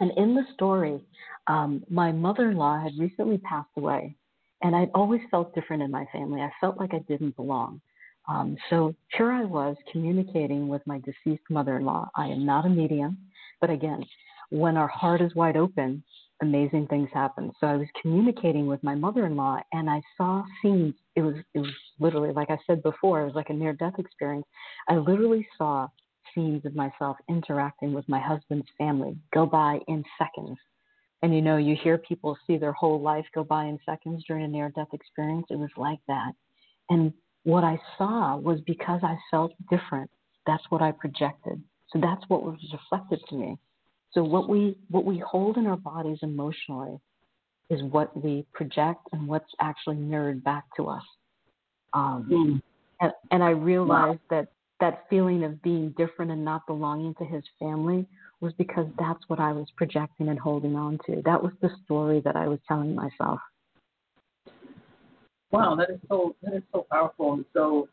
And 0.00 0.10
in 0.16 0.34
the 0.34 0.44
story, 0.54 1.02
um, 1.46 1.82
my 1.88 2.12
mother 2.12 2.50
in 2.50 2.56
law 2.56 2.80
had 2.80 2.92
recently 2.98 3.38
passed 3.38 3.70
away, 3.76 4.14
and 4.62 4.76
I'd 4.76 4.90
always 4.94 5.20
felt 5.30 5.54
different 5.54 5.82
in 5.82 5.90
my 5.90 6.06
family. 6.12 6.40
I 6.40 6.50
felt 6.60 6.78
like 6.78 6.92
I 6.92 7.00
didn't 7.08 7.36
belong. 7.36 7.80
Um, 8.28 8.56
so 8.70 8.94
here 9.16 9.30
I 9.30 9.44
was 9.44 9.76
communicating 9.92 10.68
with 10.68 10.82
my 10.86 11.00
deceased 11.00 11.44
mother 11.48 11.76
in 11.76 11.84
law. 11.84 12.10
I 12.16 12.26
am 12.26 12.44
not 12.44 12.66
a 12.66 12.68
medium, 12.68 13.18
but 13.60 13.70
again, 13.70 14.04
when 14.50 14.76
our 14.76 14.88
heart 14.88 15.20
is 15.20 15.34
wide 15.34 15.56
open, 15.56 16.02
amazing 16.42 16.86
things 16.88 17.08
happen. 17.12 17.52
So 17.60 17.66
I 17.66 17.76
was 17.76 17.86
communicating 18.00 18.66
with 18.66 18.82
my 18.82 18.94
mother-in-law, 18.94 19.60
and 19.72 19.88
I 19.88 20.00
saw 20.16 20.44
scenes. 20.62 20.94
It 21.14 21.22
was 21.22 21.36
it 21.54 21.60
was 21.60 21.74
literally 21.98 22.32
like 22.32 22.50
I 22.50 22.58
said 22.66 22.82
before. 22.82 23.22
It 23.22 23.26
was 23.26 23.34
like 23.34 23.50
a 23.50 23.54
near-death 23.54 23.98
experience. 23.98 24.46
I 24.88 24.96
literally 24.96 25.46
saw 25.56 25.88
scenes 26.34 26.64
of 26.66 26.74
myself 26.74 27.16
interacting 27.28 27.92
with 27.92 28.08
my 28.08 28.20
husband's 28.20 28.66
family 28.76 29.16
go 29.32 29.46
by 29.46 29.78
in 29.88 30.04
seconds. 30.18 30.58
And 31.22 31.34
you 31.34 31.40
know, 31.40 31.56
you 31.56 31.76
hear 31.82 31.96
people 31.98 32.36
see 32.46 32.58
their 32.58 32.72
whole 32.72 33.00
life 33.00 33.24
go 33.34 33.42
by 33.42 33.64
in 33.64 33.78
seconds 33.86 34.22
during 34.28 34.44
a 34.44 34.48
near-death 34.48 34.88
experience. 34.92 35.46
It 35.50 35.58
was 35.58 35.70
like 35.76 36.00
that, 36.08 36.32
and 36.90 37.12
what 37.44 37.62
I 37.62 37.80
saw 37.96 38.36
was 38.36 38.60
because 38.66 39.00
I 39.04 39.16
felt 39.30 39.52
different. 39.70 40.10
That's 40.46 40.64
what 40.68 40.82
I 40.82 40.90
projected. 40.90 41.62
So 41.92 42.00
that's 42.00 42.24
what 42.28 42.42
was 42.42 42.58
reflected 42.72 43.20
to 43.28 43.36
me. 43.36 43.56
So 44.16 44.24
what 44.24 44.48
we 44.48 44.78
what 44.88 45.04
we 45.04 45.18
hold 45.18 45.58
in 45.58 45.66
our 45.66 45.76
bodies 45.76 46.18
emotionally 46.22 46.98
is 47.68 47.82
what 47.82 48.16
we 48.24 48.46
project 48.54 49.06
and 49.12 49.28
what's 49.28 49.52
actually 49.60 49.96
mirrored 49.96 50.42
back 50.42 50.64
to 50.78 50.86
us. 50.86 51.02
Um, 51.92 52.26
mm. 52.30 52.62
and, 53.00 53.12
and, 53.30 53.42
I 53.42 53.50
realized 53.50 54.20
wow. 54.30 54.38
that 54.38 54.48
that 54.80 55.04
feeling 55.10 55.44
of 55.44 55.60
being 55.62 55.94
different 55.98 56.30
and 56.30 56.42
not 56.42 56.66
belonging 56.66 57.14
to 57.16 57.24
his 57.24 57.42
family 57.58 58.06
was 58.40 58.54
because 58.54 58.86
that's 58.98 59.20
what 59.26 59.38
I 59.38 59.52
was 59.52 59.66
projecting 59.76 60.28
and 60.28 60.38
holding 60.38 60.76
on 60.76 60.98
to. 61.06 61.20
That 61.26 61.42
was 61.42 61.52
the 61.60 61.70
story 61.84 62.22
that 62.24 62.36
I 62.36 62.48
was 62.48 62.58
telling 62.66 62.94
myself. 62.94 63.40
Wow, 65.50 65.74
that 65.74 65.90
is 65.90 66.00
so 66.08 66.34
that 66.42 66.54
is 66.54 66.62
so 66.72 66.86
powerful. 66.90 67.34
And 67.34 67.44
so 67.52 67.90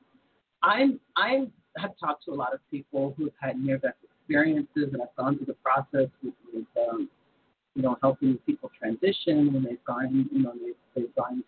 I'm 0.62 1.02
I 1.18 1.48
have 1.78 1.92
talked 2.00 2.24
to 2.26 2.32
a 2.32 2.36
lot 2.36 2.54
of 2.54 2.62
people 2.72 3.14
who've 3.18 3.34
had 3.42 3.62
near 3.62 3.78
death 3.78 3.96
experiences 4.34 4.94
and 4.94 5.02
I've 5.02 5.16
gone 5.16 5.38
through 5.38 5.48
the 5.48 5.54
process 5.54 6.10
with, 6.24 6.34
with 6.54 6.66
um, 6.90 7.10
you 7.76 7.82
know, 7.82 7.98
helping 8.02 8.38
people 8.46 8.72
transition 8.78 9.54
when 9.54 9.64
they've 9.64 9.84
gone, 9.86 10.30
you 10.32 10.44
know, 10.44 10.54
they've, 10.54 10.76
they've 10.96 11.16
gone, 11.16 11.44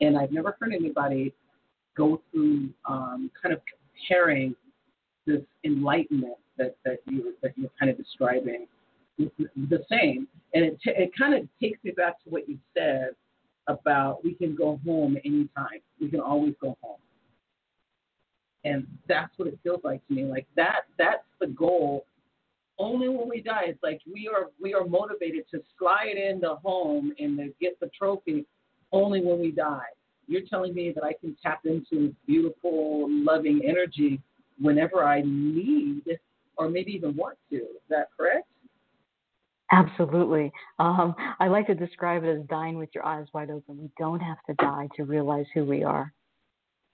and 0.00 0.18
I've 0.18 0.32
never 0.32 0.56
heard 0.60 0.72
anybody 0.74 1.32
go 1.96 2.20
through 2.30 2.70
um, 2.88 3.30
kind 3.40 3.54
of 3.54 3.60
comparing 3.98 4.54
this 5.26 5.40
enlightenment 5.64 6.34
that, 6.58 6.76
that 6.84 6.98
you 7.06 7.34
that 7.42 7.52
you're 7.56 7.70
kind 7.78 7.90
of 7.90 7.96
describing 7.96 8.66
the 9.18 9.84
same, 9.88 10.26
and 10.54 10.64
it 10.64 10.78
t- 10.82 10.92
it 10.96 11.10
kind 11.16 11.34
of 11.34 11.48
takes 11.60 11.82
me 11.84 11.92
back 11.92 12.22
to 12.24 12.30
what 12.30 12.48
you 12.48 12.58
said 12.76 13.10
about 13.68 14.24
we 14.24 14.34
can 14.34 14.56
go 14.56 14.80
home 14.84 15.16
anytime. 15.24 15.80
We 16.00 16.08
can 16.08 16.20
always 16.20 16.54
go 16.60 16.76
home 16.82 16.98
and 18.64 18.86
that's 19.08 19.32
what 19.36 19.48
it 19.48 19.58
feels 19.62 19.80
like 19.82 20.06
to 20.08 20.14
me. 20.14 20.24
Like 20.24 20.46
that 20.56 20.82
that's 20.98 21.24
the 21.40 21.48
goal 21.48 22.04
only 22.78 23.08
when 23.08 23.28
we 23.28 23.40
die. 23.40 23.64
It's 23.66 23.82
like 23.82 24.00
we 24.10 24.28
are 24.28 24.50
we 24.60 24.74
are 24.74 24.84
motivated 24.84 25.44
to 25.50 25.62
slide 25.78 26.16
into 26.16 26.54
home 26.56 27.12
and 27.18 27.36
to 27.38 27.52
get 27.60 27.78
the 27.80 27.90
trophy 27.96 28.46
only 28.92 29.22
when 29.22 29.40
we 29.40 29.50
die. 29.50 29.88
You're 30.26 30.42
telling 30.48 30.74
me 30.74 30.92
that 30.94 31.04
I 31.04 31.14
can 31.20 31.36
tap 31.42 31.62
into 31.64 32.14
beautiful, 32.26 33.06
loving 33.10 33.62
energy 33.66 34.20
whenever 34.60 35.04
I 35.04 35.22
need 35.24 36.04
or 36.56 36.68
maybe 36.68 36.92
even 36.92 37.16
want 37.16 37.38
to. 37.50 37.56
Is 37.56 37.82
that 37.88 38.08
correct? 38.16 38.46
Absolutely. 39.72 40.52
Um, 40.78 41.14
I 41.40 41.48
like 41.48 41.66
to 41.68 41.74
describe 41.74 42.24
it 42.24 42.28
as 42.28 42.46
dying 42.48 42.76
with 42.76 42.90
your 42.94 43.06
eyes 43.06 43.26
wide 43.32 43.50
open. 43.50 43.78
We 43.78 43.90
don't 43.98 44.20
have 44.20 44.36
to 44.48 44.54
die 44.54 44.88
to 44.96 45.04
realize 45.04 45.46
who 45.54 45.64
we 45.64 45.82
are. 45.82 46.12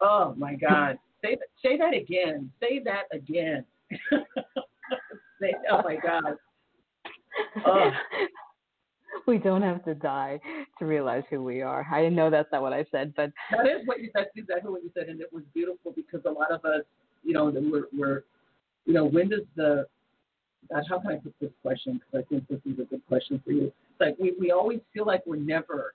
Oh 0.01 0.35
my 0.37 0.55
God. 0.55 0.99
say 1.25 1.35
that, 1.35 1.49
say 1.61 1.77
that 1.77 1.93
again. 1.93 2.53
Say 2.61 2.81
that 2.85 3.05
again. 3.13 3.65
Say, 5.41 5.55
oh 5.71 5.83
my 5.85 5.97
God. 5.97 6.37
Oh. 7.65 7.91
we 9.29 9.39
don't 9.39 9.63
have 9.63 9.85
to 9.85 9.95
die 9.95 10.41
to 10.79 10.87
realize 10.87 11.23
who 11.31 11.43
we 11.43 11.63
are. 11.63 11.87
I 11.93 12.09
know 12.09 12.31
that's 12.31 12.49
not 12.51 12.63
what 12.63 12.73
I 12.73 12.85
said, 12.91 13.13
but 13.15 13.31
that 13.53 13.67
is 13.67 13.87
what 13.87 14.01
you. 14.01 14.11
That's 14.13 14.31
exactly 14.35 14.73
what 14.73 14.83
you 14.83 14.91
said, 14.93 15.09
and 15.09 15.21
it 15.21 15.33
was 15.33 15.45
beautiful 15.55 15.93
because 15.95 16.21
a 16.27 16.31
lot 16.31 16.51
of 16.51 16.65
us, 16.65 16.83
you 17.23 17.35
know, 17.35 17.45
we're, 17.45 17.85
we're 17.97 18.25
you 18.87 18.95
know, 18.95 19.05
when 19.05 19.29
does 19.29 19.43
the 19.55 19.87
God, 20.71 20.83
how 20.89 20.99
can 20.99 21.13
I 21.13 21.17
put 21.17 21.35
this 21.41 21.51
question? 21.63 22.01
Because 22.01 22.25
I 22.25 22.29
think 22.29 22.49
this 22.49 22.61
is 22.67 22.81
a 22.81 22.85
good 22.85 23.07
question 23.07 23.41
for 23.45 23.53
you. 23.53 23.67
It's 23.67 24.01
like 24.01 24.17
we, 24.19 24.35
we 24.39 24.51
always 24.51 24.81
feel 24.93 25.07
like 25.07 25.23
we're 25.27 25.37
never 25.37 25.95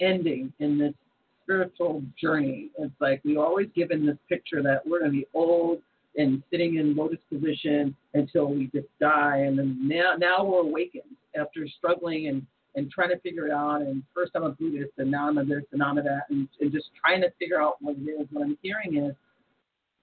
ending 0.00 0.52
in 0.58 0.78
this 0.78 0.94
spiritual 1.42 2.02
journey. 2.20 2.70
It's 2.78 2.94
like 3.00 3.20
we 3.24 3.36
always 3.36 3.68
given 3.74 4.06
this 4.06 4.16
picture 4.28 4.62
that 4.62 4.86
we're 4.86 5.00
going 5.00 5.12
to 5.12 5.16
be 5.18 5.26
old 5.34 5.80
and 6.16 6.42
sitting 6.50 6.76
in 6.76 6.94
lotus 6.94 7.18
position 7.30 7.94
until 8.14 8.46
we 8.46 8.66
just 8.66 8.86
die. 9.00 9.38
And 9.38 9.58
then 9.58 9.78
now, 9.86 10.14
now 10.16 10.44
we're 10.44 10.60
awakened 10.60 11.02
after 11.38 11.66
struggling 11.78 12.28
and, 12.28 12.46
and 12.76 12.90
trying 12.90 13.10
to 13.10 13.18
figure 13.20 13.46
it 13.46 13.52
out. 13.52 13.82
And 13.82 14.02
first 14.14 14.32
I'm 14.34 14.44
a 14.44 14.50
Buddhist, 14.50 14.92
and 14.98 15.10
now 15.10 15.28
I'm 15.28 15.38
a 15.38 15.44
this, 15.44 15.64
and 15.72 15.80
now 15.80 15.90
I'm 15.90 15.98
a 15.98 16.02
that, 16.02 16.22
and, 16.30 16.48
and 16.60 16.72
just 16.72 16.86
trying 17.00 17.20
to 17.22 17.30
figure 17.38 17.60
out 17.60 17.76
what 17.80 17.96
it 17.96 18.02
is. 18.02 18.26
What 18.30 18.44
I'm 18.44 18.58
hearing 18.62 18.96
is 18.96 19.14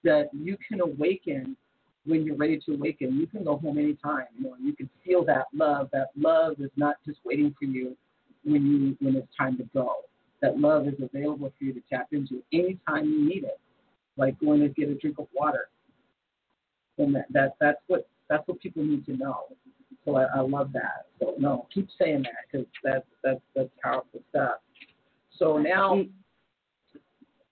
that 0.04 0.28
you 0.32 0.56
can 0.68 0.80
awaken 0.80 1.56
when 2.04 2.24
you're 2.24 2.36
ready 2.36 2.60
to 2.66 2.74
awaken. 2.74 3.16
You 3.18 3.26
can 3.26 3.44
go 3.44 3.56
home 3.56 3.78
anytime. 3.78 4.26
You 4.36 4.44
know, 4.44 4.56
you 4.60 4.74
can 4.74 4.90
feel 5.04 5.24
that 5.26 5.46
love. 5.54 5.88
That 5.92 6.08
love 6.16 6.54
is 6.58 6.70
not 6.76 6.96
just 7.06 7.18
waiting 7.24 7.54
for 7.58 7.64
you 7.64 7.96
when 8.44 8.66
you 8.66 8.96
when 9.00 9.16
it's 9.16 9.28
time 9.38 9.56
to 9.58 9.64
go. 9.72 9.94
That 10.40 10.58
love 10.58 10.88
is 10.88 10.94
available 11.00 11.52
for 11.56 11.64
you 11.64 11.72
to 11.72 11.80
tap 11.88 12.08
into 12.10 12.42
anytime 12.52 13.04
you 13.04 13.24
need 13.24 13.44
it, 13.44 13.60
like 14.16 14.38
going 14.40 14.60
to 14.60 14.68
get 14.68 14.88
a 14.88 14.94
drink 14.94 15.18
of 15.20 15.28
water 15.32 15.68
and 16.98 17.14
that, 17.14 17.26
that 17.30 17.54
that's 17.60 17.80
what 17.86 18.08
that's 18.28 18.46
what 18.46 18.60
people 18.60 18.84
need 18.84 19.04
to 19.06 19.16
know. 19.16 19.44
So 20.04 20.16
I, 20.16 20.24
I 20.34 20.40
love 20.40 20.72
that. 20.72 21.06
So 21.20 21.34
no, 21.38 21.66
keep 21.72 21.88
saying 22.00 22.22
that 22.22 22.32
because 22.50 22.66
that's 22.82 23.06
that's 23.22 23.40
that's 23.54 23.68
powerful 23.82 24.20
stuff. 24.30 24.56
So 25.38 25.58
now, 25.58 25.94
mm. 25.94 26.10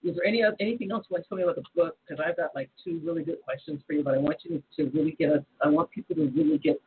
is 0.03 0.17
there 0.17 0.27
any 0.27 0.43
anything 0.61 0.91
else 0.91 1.07
you 1.09 1.15
want 1.15 1.25
to 1.25 1.29
tell 1.29 1.39
me 1.39 1.45
about 1.45 1.57
the 1.57 1.65
book? 1.75 1.97
Because 2.07 2.25
I've 2.27 2.37
got 2.37 2.51
like 2.55 2.71
two 2.85 3.01
really 3.05 3.23
good 3.23 3.41
questions 3.43 3.83
for 3.87 3.93
you, 3.93 4.03
but 4.03 4.15
I 4.15 4.19
want 4.19 4.39
you 4.43 4.63
to, 4.77 4.91
really 4.91 5.13
get 5.13 5.33
us. 5.33 5.43
I 5.65 5.69
want 5.69 5.91
people 5.91 6.17
to 6.17 6.29
really 6.35 6.59
get 6.59 6.81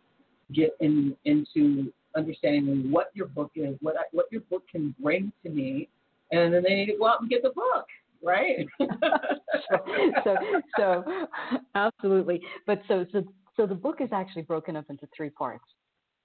get 0.54 0.76
in 0.82 1.16
into 1.26 1.92
understanding 2.16 2.92
what 2.92 3.10
your 3.14 3.28
book 3.28 3.52
is, 3.56 3.76
what 3.82 3.96
I, 3.98 4.04
what 4.12 4.26
your 4.32 4.42
book 4.42 4.64
can 4.70 4.94
bring 5.02 5.32
to 5.44 5.50
me, 5.50 5.90
and 6.32 6.54
then 6.54 6.64
they 6.64 6.76
need 6.76 6.88
to 6.88 6.98
go 6.98 7.08
out 7.08 7.22
and 7.22 7.30
get 7.30 7.42
the 7.42 7.50
book 7.50 7.88
right? 8.24 8.66
so, 10.24 10.36
so 10.78 11.28
absolutely. 11.76 12.42
But 12.66 12.82
so, 12.88 13.06
so, 13.12 13.24
so 13.56 13.66
the 13.66 13.76
book 13.76 13.98
is 14.00 14.10
actually 14.12 14.44
broken 14.44 14.76
up 14.76 14.86
into 14.90 15.08
three 15.16 15.30
parts. 15.30 15.66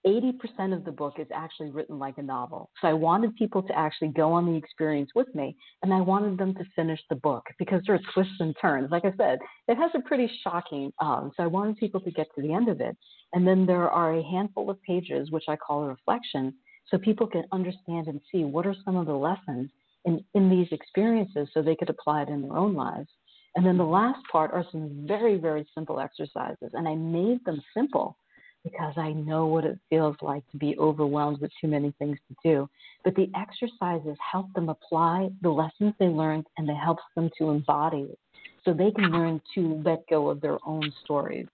80% 0.07 0.73
of 0.73 0.85
the 0.85 0.93
book 0.93 1.15
is 1.19 1.27
actually 1.35 1.71
written 1.71 1.99
like 1.99 2.19
a 2.19 2.23
novel. 2.23 2.71
So 2.81 2.89
I 2.89 2.93
wanted 2.93 3.35
people 3.35 3.63
to 3.65 3.77
actually 3.77 4.09
go 4.09 4.33
on 4.33 4.47
the 4.47 4.57
experience 4.57 5.11
with 5.15 5.33
me 5.35 5.57
and 5.83 5.93
I 5.93 6.01
wanted 6.01 6.39
them 6.39 6.55
to 6.55 6.65
finish 6.77 7.01
the 7.11 7.17
book 7.17 7.45
because 7.59 7.83
there 7.85 7.97
are 7.97 8.01
twists 8.15 8.41
and 8.41 8.55
turns. 8.61 8.91
Like 8.91 9.05
I 9.05 9.13
said, 9.17 9.39
it 9.67 9.77
has 9.77 9.91
a 9.95 10.01
pretty 10.01 10.31
shocking, 10.45 10.93
um, 11.01 11.33
so 11.37 11.43
I 11.43 11.47
wanted 11.49 11.77
people 11.79 12.01
to 12.01 12.11
get 12.13 12.29
to 12.37 12.43
the 12.43 12.55
end 12.55 12.69
of 12.69 12.81
it. 12.81 12.97
And 13.33 13.47
then 13.47 13.67
there 13.67 13.91
are 13.91 14.15
a 14.15 14.23
handful 14.23 14.71
of 14.71 14.81
pages, 14.83 15.31
which 15.31 15.45
I 15.49 15.57
call 15.57 15.83
a 15.83 15.89
reflection, 15.89 16.55
so 16.87 16.97
people 16.97 17.27
can 17.27 17.45
understand 17.53 18.07
and 18.07 18.21
see 18.33 18.45
what 18.45 18.67
are 18.67 18.77
some 18.85 18.97
of 18.97 19.07
the 19.07 19.13
lessons 19.13 19.71
in, 20.05 20.25
in 20.35 20.51
these 20.51 20.69
experiences 20.71 21.49
so 21.53 21.63
they 21.63 21.77
could 21.77 21.91
apply 21.91 22.23
it 22.23 22.29
in 22.29 22.43
their 22.43 22.57
own 22.57 22.75
lives. 22.75 23.09
And 23.57 23.67
then 23.67 23.77
the 23.77 23.85
last 23.85 24.21
part 24.31 24.53
are 24.53 24.65
some 24.71 25.05
very, 25.07 25.37
very 25.37 25.67
simple 25.75 26.01
exercises. 26.01 26.71
And 26.75 26.87
I 26.87 26.95
made 26.95 27.45
them 27.45 27.61
simple 27.75 28.17
because 28.63 28.95
I 28.97 29.13
know 29.13 29.47
what 29.47 29.65
it 29.65 29.79
feels 29.89 30.17
like 30.21 30.49
to 30.51 30.57
be 30.57 30.77
overwhelmed 30.79 31.41
with 31.41 31.51
too 31.61 31.69
many 31.69 31.93
things 31.99 32.19
to 32.29 32.37
do. 32.45 32.69
But 33.05 33.15
the 33.15 33.31
exercises 33.35 34.17
help 34.33 34.53
them 34.55 34.69
apply 34.69 35.31
the 35.43 35.51
lessons 35.51 35.95
they 35.99 36.07
learned 36.07 36.47
and 36.57 36.69
it 36.69 36.75
helps 36.75 37.03
them 37.15 37.31
to 37.39 37.51
embody 37.51 38.09
it 38.11 38.19
so 38.65 38.73
they 38.73 38.91
can 38.91 39.11
learn 39.11 39.41
to 39.55 39.81
let 39.85 40.07
go 40.09 40.29
of 40.29 40.41
their 40.41 40.59
own 40.67 40.93
stories. 41.05 41.47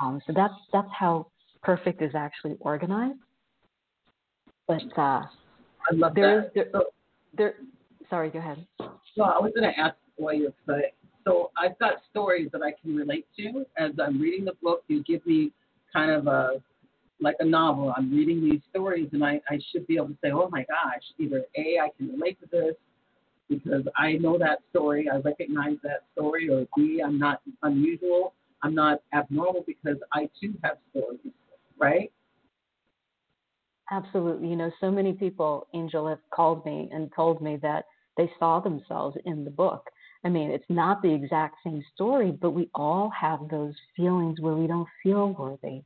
Um, 0.00 0.20
so 0.26 0.32
that's 0.34 0.54
that's 0.72 0.88
how 0.98 1.28
perfect 1.62 2.02
is 2.02 2.12
actually 2.14 2.56
organized. 2.60 3.18
But 4.66 4.82
uh, 4.96 5.22
I 5.22 5.26
love 5.92 6.14
there 6.14 6.50
that. 6.54 6.60
Is, 6.60 6.66
there, 6.72 6.82
there, 7.36 7.54
Sorry, 8.08 8.30
go 8.30 8.38
ahead. 8.38 8.66
Well, 8.78 9.34
I 9.34 9.40
was 9.40 9.52
going 9.54 9.70
to 9.70 9.78
ask 9.78 9.96
why 10.16 10.32
you're 10.32 10.52
so 11.26 11.50
I've 11.58 11.76
got 11.80 11.94
stories 12.10 12.48
that 12.52 12.62
I 12.62 12.72
can 12.80 12.94
relate 12.94 13.26
to 13.36 13.66
as 13.76 13.90
I'm 14.00 14.20
reading 14.20 14.44
the 14.44 14.52
book. 14.62 14.84
You 14.86 15.02
give 15.02 15.26
me 15.26 15.52
kind 15.92 16.10
of 16.10 16.26
a 16.28 16.62
like 17.20 17.36
a 17.40 17.44
novel. 17.44 17.92
I'm 17.96 18.14
reading 18.14 18.42
these 18.42 18.60
stories, 18.70 19.08
and 19.12 19.24
I, 19.24 19.40
I 19.48 19.58
should 19.72 19.86
be 19.86 19.96
able 19.96 20.08
to 20.08 20.16
say, 20.22 20.30
oh 20.30 20.48
my 20.50 20.64
gosh, 20.64 21.02
either 21.18 21.44
A, 21.56 21.78
I 21.82 21.88
can 21.96 22.12
relate 22.12 22.38
to 22.40 22.46
this 22.50 22.74
because 23.48 23.84
I 23.96 24.12
know 24.14 24.38
that 24.38 24.58
story, 24.70 25.08
I 25.08 25.16
recognize 25.16 25.76
that 25.82 26.04
story, 26.12 26.48
or 26.50 26.66
B, 26.76 27.00
I'm 27.04 27.18
not 27.18 27.40
unusual, 27.62 28.34
I'm 28.62 28.74
not 28.74 29.00
abnormal 29.14 29.64
because 29.66 29.96
I 30.12 30.28
too 30.40 30.54
have 30.62 30.76
stories, 30.90 31.32
right? 31.78 32.12
Absolutely. 33.90 34.48
You 34.48 34.56
know, 34.56 34.70
so 34.80 34.90
many 34.90 35.12
people, 35.12 35.68
Angel, 35.72 36.08
have 36.08 36.18
called 36.30 36.66
me 36.66 36.90
and 36.92 37.10
told 37.14 37.40
me 37.40 37.56
that 37.62 37.86
they 38.16 38.30
saw 38.38 38.60
themselves 38.60 39.16
in 39.24 39.44
the 39.44 39.50
book. 39.50 39.88
I 40.24 40.28
mean, 40.28 40.50
it's 40.50 40.64
not 40.68 41.02
the 41.02 41.12
exact 41.12 41.56
same 41.62 41.84
story, 41.94 42.32
but 42.32 42.50
we 42.50 42.68
all 42.74 43.10
have 43.10 43.48
those 43.48 43.74
feelings 43.94 44.40
where 44.40 44.54
we 44.54 44.66
don't 44.66 44.88
feel 45.02 45.32
worthy. 45.32 45.82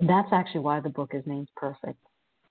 That's 0.00 0.28
actually 0.32 0.60
why 0.60 0.80
the 0.80 0.90
book 0.90 1.12
is 1.14 1.22
named 1.26 1.48
Perfect. 1.56 1.98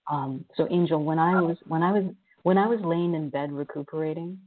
Um, 0.09 0.45
so, 0.55 0.67
Angel, 0.71 1.03
when 1.03 1.19
I 1.19 1.41
was 1.41 1.57
when 1.67 1.83
I 1.83 1.91
was 1.91 2.03
when 2.43 2.57
I 2.57 2.67
was 2.67 2.79
laying 2.83 3.13
in 3.13 3.29
bed 3.29 3.51
recuperating, 3.51 4.39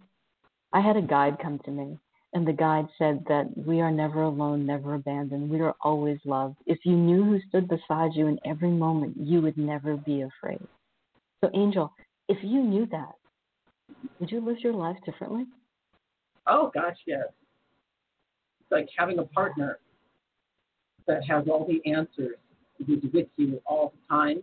I 0.72 0.80
had 0.80 0.96
a 0.96 1.02
guide 1.02 1.38
come 1.40 1.60
to 1.64 1.70
me, 1.70 1.98
and 2.32 2.46
the 2.46 2.52
guide 2.52 2.86
said 2.98 3.24
that 3.28 3.46
we 3.56 3.80
are 3.80 3.90
never 3.90 4.22
alone, 4.22 4.66
never 4.66 4.94
abandoned. 4.94 5.50
We 5.50 5.60
are 5.60 5.74
always 5.80 6.18
loved. 6.24 6.56
If 6.66 6.78
you 6.84 6.92
knew 6.92 7.24
who 7.24 7.40
stood 7.48 7.68
beside 7.68 8.14
you 8.14 8.26
in 8.26 8.38
every 8.44 8.70
moment, 8.70 9.16
you 9.16 9.40
would 9.42 9.56
never 9.56 9.96
be 9.96 10.22
afraid. 10.22 10.66
So, 11.42 11.50
Angel, 11.54 11.92
if 12.28 12.38
you 12.42 12.62
knew 12.62 12.86
that, 12.86 13.14
would 14.20 14.30
you 14.30 14.44
live 14.44 14.58
your 14.60 14.74
life 14.74 14.96
differently? 15.04 15.46
Oh 16.46 16.70
gosh, 16.72 16.96
yes. 17.06 17.24
It's 18.60 18.70
like 18.70 18.88
having 18.96 19.18
a 19.18 19.24
partner 19.24 19.78
that 21.06 21.24
has 21.28 21.44
all 21.48 21.66
the 21.66 21.90
answers, 21.90 22.36
who's 22.86 23.02
with 23.12 23.26
you 23.36 23.60
all 23.66 23.92
the 23.94 24.14
time, 24.14 24.42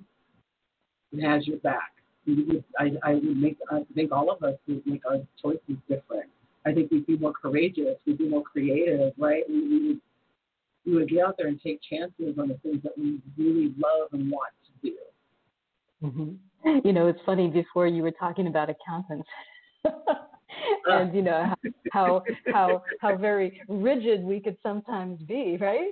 and 1.12 1.24
has 1.24 1.48
your 1.48 1.58
back. 1.58 1.92
I, 2.80 2.92
I 3.04 3.14
would 3.14 3.38
make. 3.38 3.58
I 3.70 3.82
think 3.94 4.12
all 4.12 4.32
of 4.32 4.42
us 4.42 4.56
would 4.68 4.86
make 4.86 5.06
our 5.06 5.18
choices 5.42 5.78
different. 5.88 6.30
I 6.66 6.74
think 6.74 6.90
we'd 6.92 7.06
be 7.06 7.18
more 7.18 7.34
courageous. 7.34 7.98
We'd 8.08 8.18
be 8.18 8.28
more 8.28 8.42
creative, 8.42 9.14
right? 9.18 9.44
We, 9.48 9.68
we 9.68 9.88
would 9.88 10.02
we 10.86 10.96
would 10.96 11.10
get 11.10 11.24
out 11.24 11.36
there 11.38 11.48
and 11.48 11.62
take 11.62 11.80
chances 11.88 12.38
on 12.40 12.48
the 12.48 12.56
things 12.64 12.82
that 12.84 12.98
we 12.98 13.22
really 13.38 13.74
love 13.78 14.10
and 14.14 14.32
want 14.32 14.54
to 14.66 14.90
do. 14.90 14.96
Mm-hmm 16.04 16.34
you 16.84 16.94
know, 16.94 17.08
it's 17.08 17.20
funny 17.26 17.48
before 17.48 17.88
you 17.88 18.04
were 18.04 18.12
talking 18.12 18.48
about 18.48 18.70
accountants. 18.70 19.28
and 20.86 21.14
you 21.14 21.22
know 21.22 21.54
how 21.92 22.24
how 22.52 22.84
how 23.02 23.16
very 23.16 23.62
rigid 23.68 24.24
we 24.24 24.40
could 24.40 24.58
sometimes 24.64 25.22
be, 25.24 25.58
right? 25.60 25.92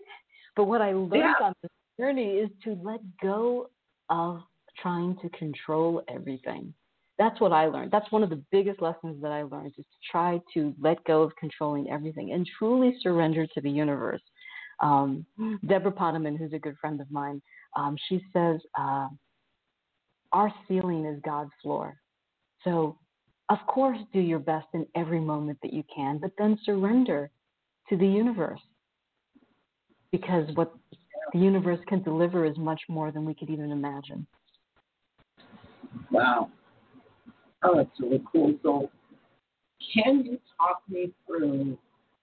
But 0.56 0.66
what 0.66 0.82
I 0.82 0.94
learned 0.94 1.36
yeah. 1.40 1.46
on 1.46 1.54
this 1.62 1.72
journey 2.00 2.38
is 2.38 2.50
to 2.64 2.78
let 2.82 3.02
go 3.22 3.70
of 4.10 4.42
trying 4.82 5.18
to 5.22 5.30
control 5.30 6.02
everything. 6.10 6.74
That's 7.20 7.40
what 7.40 7.54
I 7.54 7.68
learned. 7.68 7.92
That's 7.92 8.12
one 8.12 8.24
of 8.24 8.32
the 8.32 8.42
biggest 8.52 8.82
lessons 8.82 9.22
that 9.22 9.32
I 9.32 9.44
learned 9.44 9.74
is 9.78 9.86
to 9.86 10.12
try 10.12 10.42
to 10.56 10.74
let 10.82 11.04
go 11.06 11.22
of 11.22 11.36
controlling 11.40 11.90
everything 11.92 12.32
and 12.32 12.48
truly 12.58 12.96
surrender 13.02 13.46
to 13.46 13.62
the 13.62 13.70
universe. 13.70 14.22
Um, 14.80 15.24
Debra 15.68 15.92
Poneman, 15.92 16.36
who's 16.38 16.54
a 16.54 16.60
good 16.60 16.76
friend 16.82 17.00
of 17.00 17.10
mine, 17.12 17.40
um, 17.76 17.96
she 18.10 18.20
says, 18.34 18.60
uh, 18.78 19.08
our 20.34 20.52
ceiling 20.68 21.06
is 21.06 21.20
God's 21.24 21.52
floor. 21.62 21.96
So, 22.64 22.98
of 23.50 23.60
course, 23.68 24.00
do 24.12 24.20
your 24.20 24.40
best 24.40 24.68
in 24.74 24.86
every 24.96 25.20
moment 25.20 25.60
that 25.62 25.74
you 25.74 25.84
can, 25.94 26.18
but 26.18 26.32
then 26.38 26.58
surrender 26.66 27.30
to 27.90 27.98
the 27.98 28.08
universe. 28.08 28.62
Because 30.12 30.50
what 30.56 30.74
the 31.34 31.40
universe 31.40 31.80
can 31.88 32.02
deliver 32.04 32.46
is 32.46 32.58
much 32.58 32.82
more 32.90 33.12
than 33.12 33.26
we 33.26 33.34
could 33.34 33.50
even 33.50 33.72
imagine. 33.72 34.26
Wow. 36.12 36.50
Oh, 37.64 37.78
that's 37.78 37.90
really 38.00 38.24
cool. 38.32 38.54
So, 38.64 38.90
can 39.94 40.24
you 40.26 40.40
talk 40.58 40.82
me 40.90 41.12
through, 41.28 41.78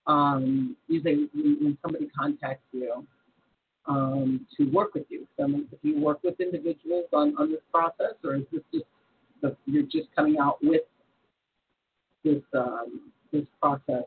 um, 0.06 0.76
say 0.88 1.28
when 1.34 1.78
somebody 1.82 2.08
contacts 2.18 2.64
you, 2.72 3.06
um, 3.86 4.46
to 4.56 4.64
work 4.70 4.94
with 4.94 5.06
you? 5.08 5.26
So, 5.36 5.46
do 5.46 5.64
you 5.82 6.00
work 6.00 6.20
with 6.22 6.40
individuals 6.40 7.06
on, 7.12 7.34
on 7.38 7.50
this 7.50 7.60
process, 7.72 8.14
or 8.24 8.36
is 8.36 8.42
this 8.52 8.62
just 8.72 8.84
the, 9.42 9.56
you're 9.66 9.82
just 9.82 10.08
coming 10.14 10.38
out 10.38 10.58
with 10.62 10.82
this 12.24 12.42
um, 12.54 13.12
this 13.32 13.44
process 13.60 14.04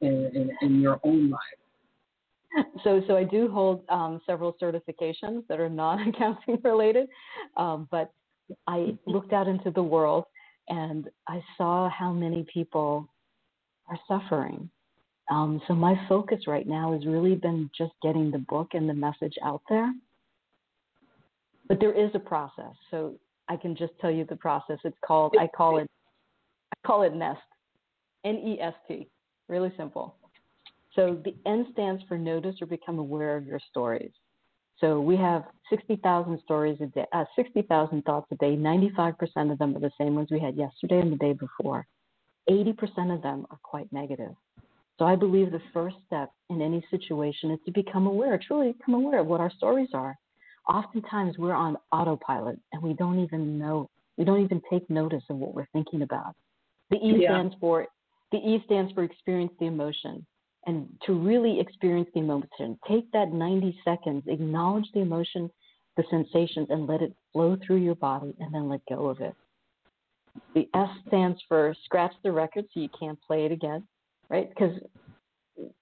in, 0.00 0.30
in, 0.34 0.50
in, 0.60 0.80
your 0.80 1.00
own 1.04 1.30
life? 1.30 2.66
So, 2.84 3.02
so 3.08 3.16
I 3.16 3.24
do 3.24 3.50
hold 3.50 3.82
um, 3.88 4.20
several 4.26 4.56
certifications 4.62 5.46
that 5.48 5.58
are 5.58 5.68
non-accounting 5.68 6.58
related, 6.64 7.08
um, 7.56 7.88
but 7.90 8.12
I 8.66 8.96
looked 9.06 9.32
out 9.32 9.48
into 9.48 9.70
the 9.70 9.82
world 9.82 10.24
and 10.68 11.08
I 11.28 11.42
saw 11.56 11.88
how 11.88 12.12
many 12.12 12.46
people 12.52 13.08
are 13.88 13.98
suffering 14.08 14.70
um, 15.30 15.60
so 15.66 15.74
my 15.74 15.94
focus 16.08 16.40
right 16.46 16.66
now 16.66 16.92
has 16.92 17.06
really 17.06 17.34
been 17.34 17.70
just 17.76 17.92
getting 18.02 18.30
the 18.30 18.38
book 18.38 18.68
and 18.74 18.88
the 18.88 18.94
message 18.94 19.34
out 19.42 19.62
there. 19.68 19.92
But 21.66 21.80
there 21.80 21.92
is 21.92 22.10
a 22.14 22.18
process, 22.18 22.74
so 22.90 23.14
I 23.48 23.56
can 23.56 23.74
just 23.74 23.92
tell 24.00 24.10
you 24.10 24.26
the 24.28 24.36
process. 24.36 24.78
It's 24.84 24.96
called 25.04 25.34
I 25.38 25.46
call 25.46 25.78
it 25.78 25.90
I 26.72 26.86
call 26.86 27.02
it 27.02 27.14
NEST, 27.14 27.40
N 28.24 28.36
E 28.36 28.60
S 28.60 28.74
T, 28.86 29.08
really 29.48 29.72
simple. 29.76 30.16
So 30.94 31.18
the 31.24 31.34
N 31.46 31.66
stands 31.72 32.02
for 32.06 32.18
notice 32.18 32.56
or 32.60 32.66
become 32.66 32.98
aware 32.98 33.36
of 33.36 33.46
your 33.46 33.60
stories. 33.70 34.10
So 34.80 35.00
we 35.00 35.16
have 35.16 35.44
60,000 35.70 36.40
stories 36.44 36.78
a 36.80 36.86
day, 36.86 37.06
uh, 37.12 37.24
60,000 37.36 38.02
thoughts 38.02 38.26
a 38.32 38.36
day. 38.36 38.56
95% 38.56 39.52
of 39.52 39.58
them 39.58 39.76
are 39.76 39.80
the 39.80 39.90
same 39.98 40.14
ones 40.14 40.28
we 40.30 40.40
had 40.40 40.56
yesterday 40.56 41.00
and 41.00 41.12
the 41.12 41.16
day 41.16 41.32
before. 41.32 41.86
80% 42.50 43.14
of 43.14 43.22
them 43.22 43.46
are 43.50 43.58
quite 43.62 43.90
negative. 43.92 44.34
So 44.98 45.04
I 45.04 45.16
believe 45.16 45.50
the 45.50 45.62
first 45.72 45.96
step 46.06 46.30
in 46.50 46.62
any 46.62 46.84
situation 46.90 47.50
is 47.50 47.58
to 47.66 47.72
become 47.72 48.06
aware, 48.06 48.38
truly 48.38 48.72
become 48.72 48.94
aware 48.94 49.20
of 49.20 49.26
what 49.26 49.40
our 49.40 49.50
stories 49.50 49.88
are. 49.92 50.16
Oftentimes 50.68 51.36
we're 51.36 51.54
on 51.54 51.76
autopilot 51.92 52.58
and 52.72 52.82
we 52.82 52.94
don't 52.94 53.18
even 53.18 53.58
know, 53.58 53.90
we 54.16 54.24
don't 54.24 54.42
even 54.42 54.62
take 54.70 54.88
notice 54.88 55.24
of 55.28 55.36
what 55.36 55.54
we're 55.54 55.66
thinking 55.72 56.02
about. 56.02 56.34
The 56.90 56.96
E 56.96 57.18
yeah. 57.18 57.30
stands 57.30 57.54
for 57.60 57.86
the 58.30 58.38
E 58.38 58.62
stands 58.66 58.92
for 58.92 59.02
experience 59.02 59.52
the 59.58 59.66
emotion. 59.66 60.24
And 60.66 60.88
to 61.04 61.12
really 61.12 61.60
experience 61.60 62.08
the 62.14 62.20
emotion, 62.20 62.78
take 62.88 63.10
that 63.12 63.32
90 63.32 63.78
seconds, 63.84 64.22
acknowledge 64.26 64.86
the 64.94 65.00
emotion, 65.00 65.50
the 65.98 66.04
sensations, 66.08 66.68
and 66.70 66.86
let 66.86 67.02
it 67.02 67.14
flow 67.32 67.58
through 67.66 67.76
your 67.76 67.96
body 67.96 68.34
and 68.40 68.54
then 68.54 68.70
let 68.70 68.80
go 68.88 69.08
of 69.08 69.20
it. 69.20 69.34
The 70.54 70.66
S 70.74 70.88
stands 71.06 71.38
for 71.48 71.74
scratch 71.84 72.12
the 72.22 72.32
record 72.32 72.64
so 72.72 72.80
you 72.80 72.88
can't 72.98 73.20
play 73.20 73.44
it 73.44 73.52
again 73.52 73.86
right? 74.28 74.48
Because 74.48 74.78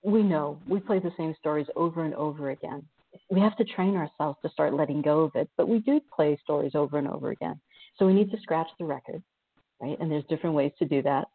we 0.03 0.23
know 0.23 0.59
we 0.69 0.81
play 0.81 0.99
the 0.99 1.13
same 1.17 1.35
stories 1.39 1.67
over 1.77 2.05
and 2.05 2.15
over 2.15 2.51
again. 2.51 2.83
We 3.31 3.41
have 3.41 3.57
to 3.57 3.65
train 3.65 3.97
ourselves 3.97 4.39
to 4.43 4.51
start 4.51 4.75
letting 4.75 5.03
go 5.03 5.21
of 5.21 5.33
it, 5.35 5.49
but 5.57 5.69
we 5.69 5.81
do 5.81 6.01
play 6.15 6.39
stories 6.43 6.73
over 6.75 6.99
and 6.99 7.09
over 7.09 7.31
again. 7.31 7.61
So 7.99 8.07
we 8.07 8.15
need 8.15 8.31
to 8.31 8.41
scratch 8.41 8.69
the 8.79 8.85
record, 8.85 9.23
right? 9.81 9.99
And 10.01 10.11
there's 10.11 10.25
different 10.29 10.57
ways 10.57 10.73
to 10.79 10.87
do 10.87 11.03
that. 11.03 11.27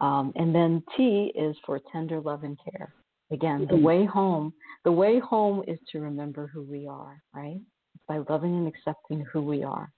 Um, 0.00 0.32
and 0.36 0.54
then 0.54 0.82
T 0.96 1.32
is 1.34 1.56
for 1.66 1.80
tender 1.92 2.20
love 2.20 2.44
and 2.44 2.56
care. 2.70 2.94
Again, 3.30 3.66
the 3.68 3.76
way 3.76 4.06
home, 4.06 4.54
the 4.84 4.92
way 4.92 5.18
home 5.18 5.62
is 5.66 5.78
to 5.92 6.00
remember 6.00 6.50
who 6.52 6.62
we 6.62 6.86
are, 6.86 7.20
right? 7.34 7.60
By 8.06 8.18
loving 8.28 8.56
and 8.56 8.68
accepting 8.68 9.24
who 9.32 9.42
we 9.42 9.64
are. 9.64 9.90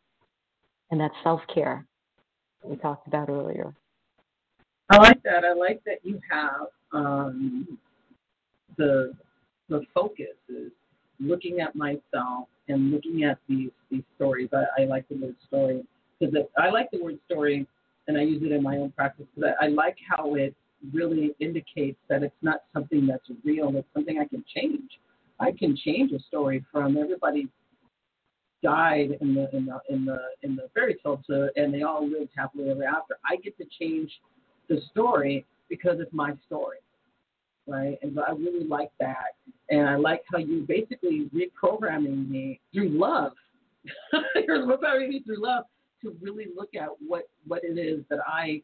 And 0.91 1.01
that's 1.01 1.15
self 1.23 1.41
care 1.55 1.87
we 2.65 2.77
talked 2.77 3.07
about 3.07 3.29
earlier. 3.29 3.75
I 4.91 4.97
like 4.97 5.23
that. 5.23 5.45
I 5.45 5.53
like 5.53 5.83
that 5.85 5.99
you 6.03 6.21
have 6.31 6.67
um, 6.93 7.79
the 8.77 9.13
the 9.69 9.83
focus 9.95 10.37
is 10.49 10.73
looking 11.21 11.61
at 11.61 11.77
myself 11.77 12.49
and 12.69 12.91
looking 12.91 13.23
at 13.25 13.39
these 13.49 13.71
these 13.91 14.03
stories. 14.17 14.49
I, 14.53 14.83
I 14.83 14.87
like 14.87 15.09
the 15.09 15.17
word 15.17 15.37
story 15.47 15.85
because 16.19 16.35
I 16.59 16.71
like 16.71 16.91
the 16.93 17.03
word 17.03 17.19
story, 17.27 17.67
and 18.09 18.19
I 18.19 18.23
use 18.23 18.43
it 18.43 18.51
in 18.51 18.63
my 18.63 18.79
own 18.79 18.91
practice 18.91 19.27
because 19.35 19.55
I, 19.61 19.67
I 19.67 19.69
like 19.69 19.97
how 20.09 20.35
it 20.35 20.55
really 20.93 21.37
indicates 21.39 21.99
that 22.09 22.25
it's 22.25 22.35
not 22.43 22.63
something 22.75 23.07
that's 23.07 23.31
real. 23.45 23.77
It's 23.77 23.87
something 23.95 24.19
I 24.19 24.25
can 24.25 24.45
change. 24.55 24.91
I 25.39 25.53
can 25.53 25.77
change 25.77 26.11
a 26.13 26.19
story 26.19 26.65
from 26.73 26.97
everybody 26.97 27.49
died 28.63 29.17
in 29.21 29.35
the 29.35 29.49
in 29.57 29.67
the 29.67 29.79
in 29.89 30.05
the 30.05 30.19
in 30.43 30.57
the 30.57 30.69
fairy 30.75 30.97
tale 31.03 31.23
to 31.29 31.49
and 31.57 31.73
they 31.73 31.83
all 31.83 32.07
lived 32.07 32.31
happily 32.37 32.71
ever 32.71 32.85
after. 32.85 33.19
I 33.25 33.37
get 33.37 33.57
to 33.59 33.65
change 33.79 34.11
the 34.71 34.81
story 34.91 35.45
because 35.69 35.99
it's 36.01 36.13
my 36.13 36.33
story, 36.47 36.79
right? 37.67 37.99
And 38.03 38.13
so 38.15 38.23
I 38.27 38.31
really 38.31 38.65
like 38.65 38.91
that, 39.01 39.35
and 39.69 39.87
I 39.87 39.97
like 39.97 40.23
how 40.33 40.39
you 40.39 40.65
basically 40.67 41.29
reprogramming 41.35 42.31
me 42.31 42.61
through 42.73 42.89
love. 42.89 43.33
You're 44.47 44.67
reprogramming 44.67 45.09
me 45.11 45.23
through 45.23 45.43
love 45.43 45.65
to 46.03 46.17
really 46.23 46.47
look 46.57 46.71
at 46.75 46.89
what 47.07 47.29
what 47.47 47.63
it 47.63 47.79
is 47.79 48.03
that 48.09 48.21
I 48.27 48.63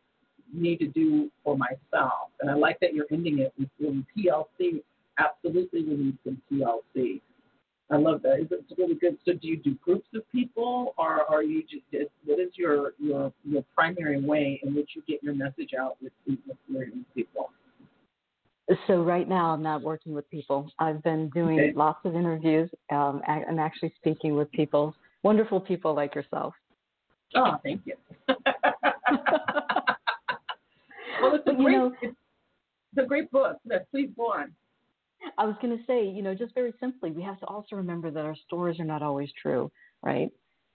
need 0.52 0.78
to 0.78 0.86
do 0.88 1.30
for 1.44 1.56
myself? 1.56 2.30
And 2.40 2.50
I 2.50 2.54
like 2.54 2.78
that 2.80 2.94
you're 2.94 3.06
ending 3.10 3.40
it 3.40 3.52
with 3.58 3.68
really 3.80 4.04
TLC. 4.16 4.82
Absolutely, 5.18 5.82
we 5.84 5.96
need 5.96 6.18
some 6.24 6.40
TLC. 6.50 7.20
I 7.90 7.96
love 7.96 8.22
that. 8.22 8.46
It's 8.50 8.72
really 8.76 8.96
good. 8.96 9.16
So, 9.24 9.32
do 9.32 9.46
you 9.46 9.56
do 9.56 9.74
groups 9.76 10.08
of 10.14 10.28
people, 10.32 10.94
or 10.98 11.22
are 11.30 11.42
you 11.42 11.62
just 11.62 11.84
what 12.24 12.40
is 12.40 12.50
your 12.54 12.92
your 12.98 13.32
your 13.44 13.64
primary 13.74 14.20
way 14.20 14.60
in 14.64 14.74
which 14.74 14.90
you 14.96 15.02
get 15.06 15.22
your 15.22 15.34
message 15.34 15.70
out 15.78 15.96
with, 16.02 16.12
with 16.26 16.38
your 16.68 16.86
people? 17.14 17.50
So 18.88 19.02
right 19.02 19.28
now, 19.28 19.52
I'm 19.52 19.62
not 19.62 19.82
working 19.82 20.12
with 20.12 20.28
people. 20.28 20.68
I've 20.80 21.00
been 21.04 21.30
doing 21.30 21.60
okay. 21.60 21.72
lots 21.76 22.00
of 22.04 22.16
interviews. 22.16 22.68
Um, 22.90 23.22
I'm 23.28 23.60
actually 23.60 23.92
speaking 23.96 24.34
with 24.34 24.50
people, 24.50 24.92
wonderful 25.22 25.60
people 25.60 25.94
like 25.94 26.16
yourself. 26.16 26.52
Oh, 27.36 27.58
thank 27.62 27.82
you. 27.84 27.94
well, 28.28 28.36
it's 31.34 31.46
a 31.46 31.52
great, 31.52 31.72
you 31.72 31.78
know, 31.78 31.92
it's 32.02 32.16
a 32.98 33.06
great 33.06 33.30
book. 33.30 33.58
Please 33.92 34.10
go 34.16 34.32
on. 34.32 34.52
I 35.38 35.44
was 35.44 35.56
going 35.60 35.76
to 35.76 35.84
say, 35.86 36.06
you 36.06 36.22
know, 36.22 36.34
just 36.34 36.54
very 36.54 36.72
simply, 36.80 37.10
we 37.10 37.22
have 37.22 37.38
to 37.40 37.46
also 37.46 37.76
remember 37.76 38.10
that 38.10 38.24
our 38.24 38.36
stories 38.46 38.80
are 38.80 38.84
not 38.84 39.02
always 39.02 39.30
true, 39.40 39.70
right? 40.02 40.30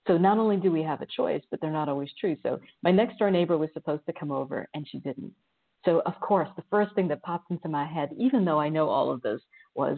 So 0.07 0.17
not 0.17 0.37
only 0.37 0.57
do 0.57 0.71
we 0.71 0.83
have 0.83 1.01
a 1.01 1.05
choice, 1.05 1.43
but 1.51 1.61
they're 1.61 1.71
not 1.71 1.89
always 1.89 2.09
true. 2.19 2.35
So 2.43 2.59
my 2.83 2.91
next 2.91 3.17
door 3.19 3.31
neighbor 3.31 3.57
was 3.57 3.69
supposed 3.73 4.05
to 4.07 4.13
come 4.13 4.31
over 4.31 4.67
and 4.73 4.87
she 4.89 4.99
didn't. 4.99 5.33
So 5.85 6.01
of 6.05 6.19
course, 6.19 6.49
the 6.55 6.63
first 6.69 6.93
thing 6.95 7.07
that 7.09 7.23
popped 7.23 7.51
into 7.51 7.69
my 7.69 7.85
head, 7.85 8.09
even 8.17 8.45
though 8.45 8.59
I 8.59 8.69
know 8.69 8.89
all 8.89 9.11
of 9.11 9.21
this, 9.21 9.41
was, 9.75 9.97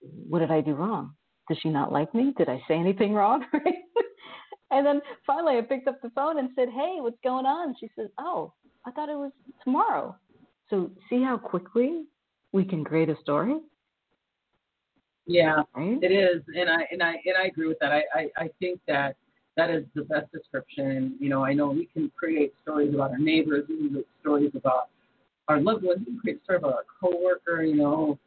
what 0.00 0.40
did 0.40 0.50
I 0.50 0.60
do 0.60 0.74
wrong? 0.74 1.14
Does 1.48 1.58
she 1.62 1.70
not 1.70 1.92
like 1.92 2.14
me? 2.14 2.34
Did 2.36 2.48
I 2.48 2.60
say 2.68 2.74
anything 2.74 3.14
wrong? 3.14 3.44
and 4.70 4.86
then 4.86 5.00
finally, 5.26 5.56
I 5.56 5.62
picked 5.62 5.88
up 5.88 6.00
the 6.02 6.10
phone 6.10 6.38
and 6.38 6.50
said, 6.54 6.68
"Hey, 6.68 6.96
what's 6.98 7.16
going 7.24 7.46
on?" 7.46 7.74
She 7.80 7.90
said, 7.96 8.08
"Oh, 8.18 8.52
I 8.86 8.90
thought 8.90 9.08
it 9.08 9.16
was 9.16 9.32
tomorrow." 9.64 10.14
So 10.68 10.90
see 11.08 11.22
how 11.22 11.38
quickly 11.38 12.04
we 12.52 12.64
can 12.64 12.84
create 12.84 13.08
a 13.08 13.16
story. 13.20 13.56
Yeah, 15.26 15.62
right? 15.74 15.98
it 16.02 16.10
is, 16.10 16.42
and 16.56 16.70
I 16.70 16.86
and 16.90 17.02
I 17.02 17.10
and 17.26 17.36
I 17.38 17.46
agree 17.46 17.68
with 17.68 17.78
that. 17.80 17.92
I, 17.92 18.02
I 18.14 18.28
I 18.38 18.48
think 18.60 18.80
that 18.88 19.16
that 19.58 19.70
is 19.70 19.84
the 19.94 20.02
best 20.04 20.32
description. 20.32 21.16
You 21.20 21.28
know, 21.28 21.44
I 21.44 21.52
know 21.52 21.68
we 21.68 21.86
can 21.92 22.10
create 22.16 22.54
stories 22.62 22.94
about 22.94 23.10
our 23.10 23.18
neighbors, 23.18 23.66
we 23.68 23.76
can 23.76 23.90
create 23.90 24.06
stories 24.22 24.52
about 24.54 24.88
our 25.48 25.60
loved 25.60 25.84
ones, 25.84 25.98
we 26.00 26.12
can 26.12 26.20
create 26.20 26.40
stories 26.44 26.62
about 26.62 26.74
our 26.74 26.84
coworker. 27.00 27.62
You 27.62 27.76
know, 27.76 28.18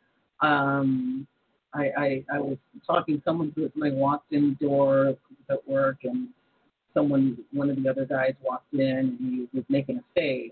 um, 0.42 1.28
I, 1.74 1.90
I 1.98 2.26
I 2.36 2.40
was 2.40 2.58
talking 2.86 3.18
to 3.18 3.24
someone 3.24 3.52
who 3.56 3.70
somebody 3.74 3.96
walked 3.96 4.32
in 4.34 4.58
the 4.60 4.68
door 4.68 5.16
at 5.50 5.68
work, 5.68 5.98
and 6.04 6.28
someone 6.94 7.38
one 7.52 7.72
of 7.72 7.82
the 7.82 7.90
other 7.90 8.06
guys 8.06 8.36
walked 8.44 8.74
in, 8.74 8.82
and 8.82 9.18
he 9.20 9.58
was 9.58 9.66
making 9.70 9.98
a 9.98 10.04
face, 10.14 10.52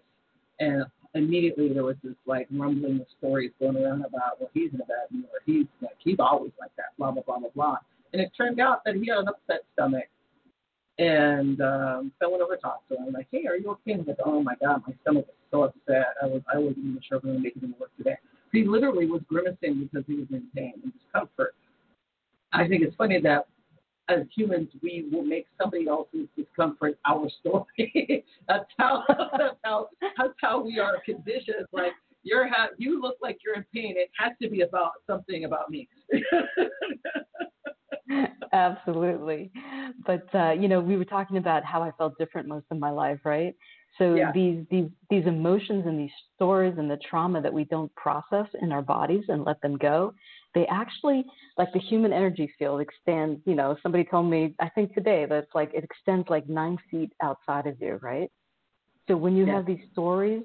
and 0.59 0.83
immediately 1.15 1.73
there 1.73 1.83
was 1.83 1.95
this 2.03 2.15
like 2.25 2.47
rumbling 2.51 2.99
of 3.01 3.07
stories 3.17 3.51
going 3.59 3.77
around 3.77 4.05
about 4.05 4.39
well 4.39 4.49
he's 4.53 4.71
in 4.73 4.81
a 4.81 4.85
bad 4.85 5.07
mood 5.11 5.25
he's 5.45 5.65
like 5.81 5.95
he's 5.99 6.17
always 6.19 6.51
like 6.59 6.71
that 6.77 6.95
blah 6.97 7.11
blah 7.11 7.23
blah 7.23 7.39
blah 7.39 7.49
blah. 7.55 7.77
And 8.13 8.21
it 8.21 8.31
turned 8.35 8.59
out 8.59 8.83
that 8.85 8.95
he 8.95 9.07
had 9.07 9.19
an 9.19 9.27
upset 9.27 9.63
stomach 9.73 10.05
and 10.99 11.61
um 11.61 12.11
so 12.19 12.27
I 12.27 12.31
went 12.31 12.43
over 12.43 12.55
to 12.55 12.61
talk 12.61 12.87
to 12.89 12.95
him 12.95 13.11
like 13.13 13.27
hey 13.31 13.45
are 13.47 13.55
you 13.55 13.71
okay? 13.71 13.97
He's 13.97 14.07
like 14.07 14.17
oh 14.23 14.43
my 14.43 14.55
god 14.61 14.83
my 14.87 14.93
stomach 15.01 15.25
is 15.27 15.35
so 15.51 15.63
upset. 15.63 16.13
I 16.21 16.27
was 16.27 16.41
I 16.53 16.57
wasn't 16.57 16.79
even 16.79 16.99
sure 17.07 17.17
if 17.17 17.23
I'm 17.23 17.31
gonna 17.31 17.39
make 17.39 17.55
it 17.55 17.63
into 17.63 17.79
work 17.79 17.95
today. 17.97 18.17
He 18.51 18.63
literally 18.65 19.05
was 19.05 19.21
grimacing 19.27 19.89
because 19.91 20.05
he 20.07 20.15
was 20.15 20.27
in 20.31 20.43
pain 20.55 20.73
and 20.83 20.93
discomfort. 20.93 21.55
I 22.51 22.67
think 22.67 22.83
it's 22.83 22.95
funny 22.95 23.19
that 23.21 23.47
as 24.09 24.25
humans, 24.35 24.69
we 24.81 25.07
will 25.11 25.23
make 25.23 25.45
somebody 25.59 25.87
else's 25.87 26.27
discomfort 26.35 26.97
our 27.05 27.29
story. 27.39 28.25
that's 28.47 28.65
how 28.77 29.03
that's 29.37 29.57
how 29.63 29.89
that's 30.01 30.33
how 30.41 30.61
we 30.61 30.79
are 30.79 30.99
conditioned. 31.05 31.67
Like 31.71 31.93
you're 32.23 32.47
ha- 32.47 32.69
you 32.77 33.01
look 33.01 33.17
like 33.21 33.39
you're 33.45 33.55
in 33.55 33.65
pain. 33.73 33.95
It 33.97 34.09
has 34.17 34.33
to 34.41 34.49
be 34.49 34.61
about 34.61 34.93
something 35.07 35.45
about 35.45 35.69
me. 35.69 35.87
Absolutely, 38.51 39.51
but 40.05 40.27
uh, 40.33 40.51
you 40.51 40.67
know, 40.67 40.79
we 40.79 40.97
were 40.97 41.05
talking 41.05 41.37
about 41.37 41.63
how 41.63 41.83
I 41.83 41.91
felt 41.97 42.17
different 42.17 42.47
most 42.47 42.65
of 42.71 42.79
my 42.79 42.89
life, 42.89 43.19
right? 43.23 43.55
So 43.97 44.15
yeah. 44.15 44.31
these 44.33 44.65
these 44.71 44.89
these 45.09 45.25
emotions 45.25 45.85
and 45.85 45.99
these 45.99 46.11
stories 46.35 46.75
and 46.77 46.89
the 46.89 46.97
trauma 47.09 47.41
that 47.41 47.53
we 47.53 47.65
don't 47.65 47.93
process 47.95 48.47
in 48.61 48.71
our 48.71 48.81
bodies 48.81 49.25
and 49.27 49.43
let 49.43 49.61
them 49.61 49.77
go, 49.77 50.13
they 50.55 50.65
actually 50.67 51.25
like 51.57 51.71
the 51.73 51.79
human 51.79 52.11
energy 52.11 52.51
field 52.57 52.81
extends. 52.81 53.41
You 53.45 53.55
know, 53.55 53.77
somebody 53.83 54.03
told 54.03 54.29
me 54.29 54.55
I 54.59 54.69
think 54.69 54.93
today 54.93 55.25
that 55.25 55.35
it's 55.43 55.55
like 55.55 55.71
it 55.73 55.83
extends 55.83 56.29
like 56.29 56.47
nine 56.49 56.77
feet 56.89 57.11
outside 57.21 57.67
of 57.67 57.79
you, 57.81 57.99
right? 58.01 58.31
So 59.07 59.17
when 59.17 59.35
you 59.35 59.45
yeah. 59.45 59.55
have 59.55 59.65
these 59.65 59.81
stories 59.91 60.43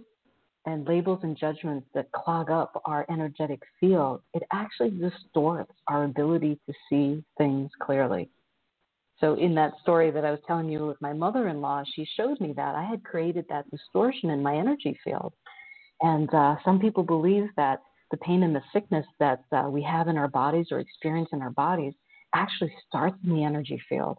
and 0.67 0.87
labels 0.87 1.21
and 1.23 1.37
judgments 1.37 1.87
that 1.95 2.11
clog 2.13 2.51
up 2.51 2.81
our 2.87 3.05
energetic 3.11 3.61
field, 3.79 4.23
it 4.33 4.43
actually 4.53 4.91
distorts 4.91 5.73
our 5.89 6.05
ability 6.05 6.59
to 6.67 6.75
see 6.89 7.23
things 7.37 7.71
clearly. 7.83 8.31
So 9.21 9.35
in 9.35 9.55
that 9.55 9.73
story 9.83 10.11
that 10.11 10.25
I 10.25 10.31
was 10.31 10.41
telling 10.47 10.69
you 10.69 10.87
with 10.87 11.01
my 11.01 11.13
mother-in-law, 11.13 11.85
she 11.95 12.07
showed 12.17 12.41
me 12.41 12.53
that 12.57 12.75
I 12.75 12.85
had 12.85 13.05
created 13.05 13.45
that 13.49 13.71
distortion 13.71 14.31
in 14.31 14.43
my 14.43 14.57
energy 14.57 14.99
field. 15.05 15.33
And 16.01 16.33
uh, 16.35 16.57
some 16.65 16.81
people 16.81 17.05
believe 17.05 17.49
that 17.57 17.81
the 18.11 18.17
pain 18.19 18.43
and 18.43 18.55
the 18.55 18.63
sickness 18.73 19.07
that 19.19 19.45
uh, 19.53 19.69
we 19.69 19.83
have 19.83 20.09
in 20.09 20.17
our 20.17 20.29
bodies 20.29 20.67
or 20.71 20.79
experience 20.79 21.31
in 21.33 21.43
our 21.43 21.51
bodies 21.51 21.95
actually 22.35 22.73
starts 22.87 23.17
in 23.25 23.35
the 23.35 23.45
energy 23.45 23.81
field 23.89 24.19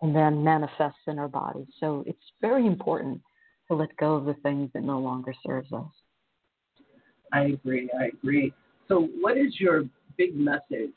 and 0.00 0.14
then 0.14 0.42
manifests 0.42 1.00
in 1.06 1.18
our 1.18 1.28
bodies. 1.28 1.66
So 1.80 2.04
it's 2.06 2.18
very 2.40 2.66
important 2.66 3.20
to 3.68 3.74
let 3.74 3.94
go 3.96 4.14
of 4.14 4.24
the 4.24 4.34
things 4.34 4.70
that 4.74 4.82
no 4.82 4.98
longer 4.98 5.34
serves 5.46 5.72
us. 5.72 5.86
I 7.32 7.42
agree. 7.42 7.90
I 7.98 8.06
agree. 8.06 8.52
So, 8.88 9.08
what 9.20 9.36
is 9.36 9.60
your 9.60 9.84
big 10.16 10.34
message 10.34 10.96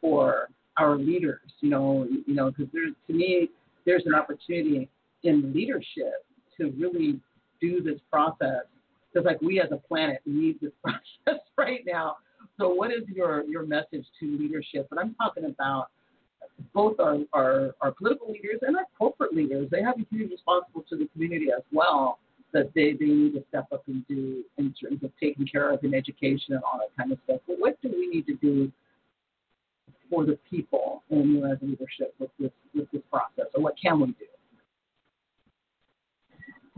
for 0.00 0.48
our 0.78 0.96
leaders? 0.96 1.40
You 1.60 1.68
know, 1.68 2.06
you 2.26 2.34
know, 2.34 2.50
because 2.50 2.72
there's 2.72 2.94
to 3.06 3.12
me, 3.12 3.50
there's 3.84 4.04
an 4.06 4.14
opportunity 4.14 4.88
in 5.24 5.52
leadership 5.52 6.24
to 6.56 6.72
really 6.78 7.20
do 7.60 7.82
this 7.82 8.00
process 8.10 8.64
because 9.18 9.26
like 9.26 9.40
we 9.42 9.60
as 9.60 9.70
a 9.72 9.76
planet 9.76 10.20
need 10.26 10.60
this 10.60 10.72
process 10.82 11.42
right 11.56 11.80
now. 11.86 12.16
So 12.58 12.68
what 12.68 12.90
is 12.90 13.02
your 13.08 13.44
your 13.44 13.66
message 13.66 14.06
to 14.20 14.38
leadership? 14.38 14.88
And 14.90 15.00
I'm 15.00 15.14
talking 15.14 15.44
about 15.44 15.88
both 16.74 16.98
our, 16.98 17.18
our, 17.32 17.74
our 17.80 17.92
political 17.92 18.32
leaders 18.32 18.60
and 18.62 18.76
our 18.76 18.86
corporate 18.96 19.34
leaders. 19.34 19.68
They 19.70 19.82
have 19.82 19.94
a 19.96 20.04
huge 20.10 20.30
responsibility 20.30 20.88
to 20.90 20.96
the 20.96 21.08
community 21.12 21.48
as 21.56 21.62
well 21.72 22.18
that 22.52 22.72
they, 22.74 22.94
they 22.98 23.06
need 23.06 23.34
to 23.34 23.44
step 23.48 23.66
up 23.72 23.84
and 23.86 24.06
do 24.08 24.42
in 24.56 24.74
terms 24.74 25.04
of 25.04 25.10
taking 25.20 25.46
care 25.46 25.70
of 25.70 25.84
in 25.84 25.94
education 25.94 26.54
and 26.54 26.62
all 26.64 26.78
that 26.78 26.96
kind 26.96 27.12
of 27.12 27.18
stuff. 27.24 27.40
But 27.46 27.58
what 27.58 27.80
do 27.82 27.90
we 27.90 28.08
need 28.08 28.26
to 28.26 28.34
do 28.34 28.72
for 30.10 30.24
the 30.24 30.38
people 30.50 31.02
in 31.10 31.36
U.S. 31.36 31.58
leadership 31.60 32.14
with 32.18 32.30
this 32.40 32.50
with 32.74 32.90
this 32.92 33.02
process, 33.10 33.46
or 33.54 33.62
what 33.62 33.74
can 33.80 34.00
we 34.00 34.06
do? 34.06 34.27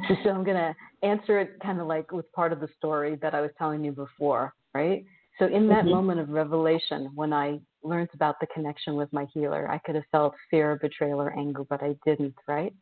So 0.08 0.30
I'm 0.30 0.44
going 0.44 0.56
to 0.56 0.74
answer 1.02 1.38
it 1.40 1.56
kind 1.62 1.80
of 1.80 1.86
like 1.86 2.12
with 2.12 2.30
part 2.32 2.52
of 2.52 2.60
the 2.60 2.68
story 2.78 3.16
that 3.22 3.34
I 3.34 3.40
was 3.40 3.50
telling 3.58 3.84
you 3.84 3.92
before, 3.92 4.54
right? 4.74 5.04
So 5.38 5.46
in 5.46 5.68
that 5.68 5.84
mm-hmm. 5.84 5.94
moment 5.94 6.20
of 6.20 6.28
revelation, 6.28 7.10
when 7.14 7.32
I 7.32 7.60
learned 7.82 8.10
about 8.14 8.36
the 8.40 8.46
connection 8.48 8.94
with 8.94 9.12
my 9.12 9.26
healer, 9.32 9.70
I 9.70 9.78
could 9.78 9.94
have 9.94 10.04
felt 10.12 10.34
fear, 10.50 10.78
betrayal, 10.80 11.20
or 11.20 11.36
anger, 11.38 11.64
but 11.64 11.82
I 11.82 11.96
didn't, 12.04 12.34
right? 12.46 12.74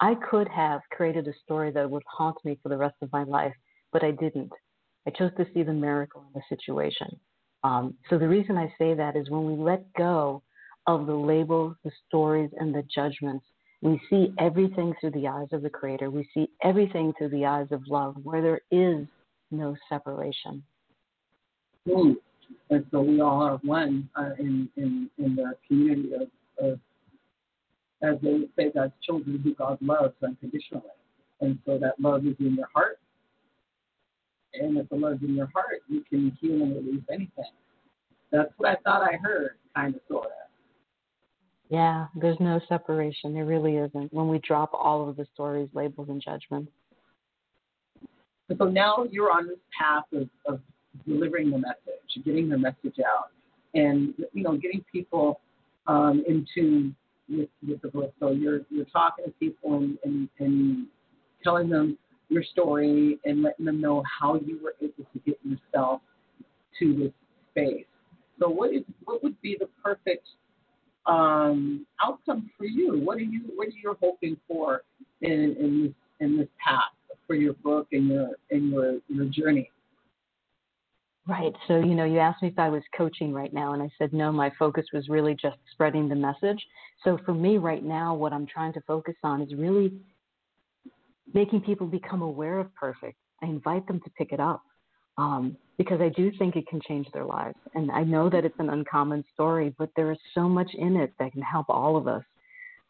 I 0.00 0.14
could 0.30 0.48
have 0.48 0.80
created 0.90 1.26
a 1.28 1.32
story 1.44 1.70
that 1.72 1.90
would 1.90 2.02
haunt 2.06 2.36
me 2.44 2.58
for 2.62 2.68
the 2.68 2.76
rest 2.76 2.96
of 3.02 3.12
my 3.12 3.24
life, 3.24 3.54
but 3.92 4.04
I 4.04 4.10
didn't. 4.12 4.52
I 5.06 5.10
chose 5.10 5.30
to 5.36 5.46
see 5.52 5.62
the 5.62 5.72
miracle 5.72 6.24
in 6.26 6.40
the 6.40 6.56
situation. 6.56 7.08
Um, 7.62 7.94
so 8.10 8.18
the 8.18 8.28
reason 8.28 8.56
I 8.56 8.72
say 8.78 8.94
that 8.94 9.16
is 9.16 9.30
when 9.30 9.44
we 9.46 9.62
let 9.62 9.92
go 9.94 10.42
of 10.86 11.06
the 11.06 11.14
labels, 11.14 11.76
the 11.84 11.90
stories, 12.06 12.50
and 12.58 12.74
the 12.74 12.84
judgments, 12.94 13.46
we 13.82 14.00
see 14.08 14.32
everything 14.38 14.94
through 15.00 15.10
the 15.12 15.28
eyes 15.28 15.48
of 15.52 15.62
the 15.62 15.70
Creator. 15.70 16.10
We 16.10 16.28
see 16.32 16.48
everything 16.62 17.12
through 17.18 17.30
the 17.30 17.44
eyes 17.44 17.68
of 17.70 17.86
love, 17.86 18.16
where 18.22 18.40
there 18.40 18.60
is 18.70 19.06
no 19.50 19.76
separation. 19.88 20.62
Mm. 21.86 22.16
And 22.70 22.86
so 22.90 23.00
we 23.00 23.20
all 23.20 23.42
are 23.42 23.56
one 23.58 24.08
uh, 24.16 24.30
in, 24.38 24.68
in, 24.76 25.10
in 25.18 25.36
the 25.36 25.54
community 25.66 26.12
of, 26.14 26.28
of, 26.64 26.78
as 28.02 28.16
they 28.22 28.48
say, 28.56 28.70
God's 28.70 28.92
children 29.02 29.40
who 29.42 29.54
God 29.54 29.78
loves 29.80 30.14
unconditionally. 30.22 30.84
And 31.40 31.58
so 31.66 31.78
that 31.78 32.00
love 32.00 32.26
is 32.26 32.36
in 32.38 32.54
your 32.54 32.68
heart. 32.74 32.98
And 34.54 34.78
if 34.78 34.88
the 34.88 34.96
love 34.96 35.14
is 35.14 35.22
in 35.22 35.34
your 35.34 35.50
heart, 35.54 35.82
you 35.88 36.02
can 36.08 36.36
heal 36.40 36.62
and 36.62 36.76
release 36.76 37.02
anything. 37.10 37.44
That's 38.30 38.52
what 38.56 38.70
I 38.70 38.76
thought 38.82 39.02
I 39.02 39.16
heard, 39.16 39.56
kind 39.74 39.94
of, 39.94 40.00
sort 40.08 40.26
of. 40.26 40.43
Yeah, 41.70 42.06
there's 42.14 42.38
no 42.40 42.60
separation. 42.68 43.34
There 43.34 43.46
really 43.46 43.76
isn't. 43.76 44.12
When 44.12 44.28
we 44.28 44.38
drop 44.40 44.72
all 44.74 45.08
of 45.08 45.16
the 45.16 45.26
stories, 45.34 45.68
labels, 45.72 46.08
and 46.08 46.22
judgments. 46.22 46.70
So 48.58 48.66
now 48.66 49.06
you're 49.10 49.30
on 49.30 49.48
this 49.48 49.58
path 49.78 50.04
of, 50.12 50.28
of 50.46 50.60
delivering 51.06 51.50
the 51.50 51.58
message, 51.58 52.24
getting 52.24 52.48
the 52.48 52.58
message 52.58 52.96
out, 53.00 53.30
and 53.72 54.12
you 54.32 54.42
know, 54.42 54.56
getting 54.56 54.84
people 54.92 55.40
um, 55.86 56.22
in 56.28 56.46
tune 56.54 56.94
with, 57.28 57.48
with 57.66 57.80
the 57.80 57.88
book. 57.88 58.12
So 58.20 58.32
you're 58.32 58.60
you're 58.68 58.84
talking 58.86 59.24
to 59.24 59.30
people 59.32 59.78
and, 59.78 59.98
and, 60.04 60.28
and 60.38 60.86
telling 61.42 61.70
them 61.70 61.96
your 62.28 62.42
story 62.42 63.18
and 63.24 63.42
letting 63.42 63.64
them 63.64 63.80
know 63.80 64.02
how 64.20 64.34
you 64.34 64.60
were 64.62 64.74
able 64.82 65.08
to 65.12 65.18
get 65.20 65.38
yourself 65.42 66.02
to 66.78 66.94
this 66.94 67.12
space. 67.50 67.86
So, 68.38 68.48
what 68.48 68.74
is 68.74 68.82
what 69.04 69.22
would 69.22 69.40
be 69.40 69.56
the 69.58 69.68
perfect 69.82 70.26
um, 71.06 71.86
outcome 72.02 72.50
for 72.56 72.64
you? 72.64 73.00
What 73.00 73.18
are 73.18 73.22
you 73.22 73.42
what 73.54 73.68
are 73.68 73.70
you 73.70 73.96
hoping 74.00 74.36
for 74.48 74.82
in, 75.20 75.56
in 75.58 75.82
this 75.82 75.92
in 76.20 76.38
this 76.38 76.48
path 76.64 76.82
for 77.26 77.34
your 77.34 77.54
book 77.54 77.88
and 77.92 78.08
your 78.08 78.30
and 78.50 78.70
your 78.70 78.98
your 79.08 79.26
journey? 79.26 79.70
Right. 81.26 81.54
So, 81.68 81.78
you 81.78 81.94
know, 81.94 82.04
you 82.04 82.18
asked 82.18 82.42
me 82.42 82.48
if 82.48 82.58
I 82.58 82.68
was 82.68 82.82
coaching 82.94 83.32
right 83.32 83.52
now, 83.52 83.72
and 83.72 83.82
I 83.82 83.88
said 83.96 84.12
no, 84.12 84.30
my 84.30 84.52
focus 84.58 84.84
was 84.92 85.08
really 85.08 85.34
just 85.34 85.56
spreading 85.72 86.06
the 86.06 86.14
message. 86.14 86.62
So, 87.02 87.18
for 87.24 87.32
me 87.32 87.56
right 87.56 87.82
now, 87.82 88.14
what 88.14 88.32
I'm 88.32 88.46
trying 88.46 88.74
to 88.74 88.80
focus 88.82 89.14
on 89.22 89.40
is 89.40 89.54
really 89.54 89.92
making 91.32 91.62
people 91.62 91.86
become 91.86 92.20
aware 92.20 92.58
of 92.58 92.74
perfect. 92.74 93.16
I 93.42 93.46
invite 93.46 93.86
them 93.86 94.00
to 94.00 94.10
pick 94.18 94.32
it 94.32 94.40
up 94.40 94.62
um, 95.16 95.56
because 95.76 96.00
I 96.00 96.08
do 96.10 96.30
think 96.38 96.56
it 96.56 96.66
can 96.68 96.80
change 96.86 97.06
their 97.12 97.24
lives. 97.24 97.58
And 97.74 97.90
I 97.90 98.04
know 98.04 98.30
that 98.30 98.44
it's 98.44 98.58
an 98.58 98.70
uncommon 98.70 99.24
story, 99.32 99.74
but 99.78 99.90
there 99.96 100.12
is 100.12 100.18
so 100.34 100.48
much 100.48 100.70
in 100.74 100.96
it 100.96 101.12
that 101.18 101.32
can 101.32 101.42
help 101.42 101.66
all 101.68 101.96
of 101.96 102.06
us. 102.06 102.22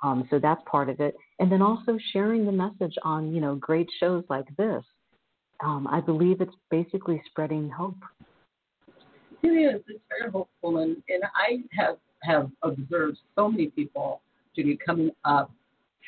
Um, 0.03 0.26
so 0.30 0.39
that's 0.39 0.61
part 0.70 0.91
of 0.91 1.01
it. 1.01 1.14
And 1.39 1.51
then 1.51 1.62
also 1.62 1.99
sharing 2.12 2.45
the 2.45 2.53
message 2.53 2.95
on, 3.03 3.35
you 3.35 3.41
know, 3.41 3.55
great 3.55 3.89
shows 4.01 4.24
like 4.28 4.45
this. 4.57 4.85
Um, 5.64 5.87
I 5.91 6.01
believe 6.01 6.41
it's 6.41 6.55
basically 6.70 7.22
spreading 7.30 7.70
hope. 7.70 7.97
It 9.43 9.49
is. 9.49 9.82
It's 9.89 10.01
very 10.09 10.30
hopeful, 10.30 10.78
and, 10.78 10.97
and 11.09 11.22
I 11.35 11.62
have 11.78 11.97
have 12.22 12.51
observed 12.62 13.18
so 13.37 13.51
many 13.51 13.66
people, 13.68 14.22
Judi, 14.57 14.78
coming 14.85 15.11
up 15.26 15.51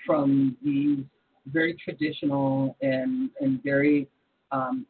from 0.06 0.56
these 0.64 1.04
very 1.46 1.74
traditional 1.74 2.76
and 2.80 3.30
and 3.40 3.62
very 3.62 4.08
um, 4.52 4.86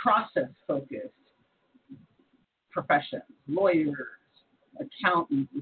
process 0.00 0.50
focused 0.66 1.12
professions, 2.72 3.22
lawyers, 3.48 3.94
accountants, 4.80 5.52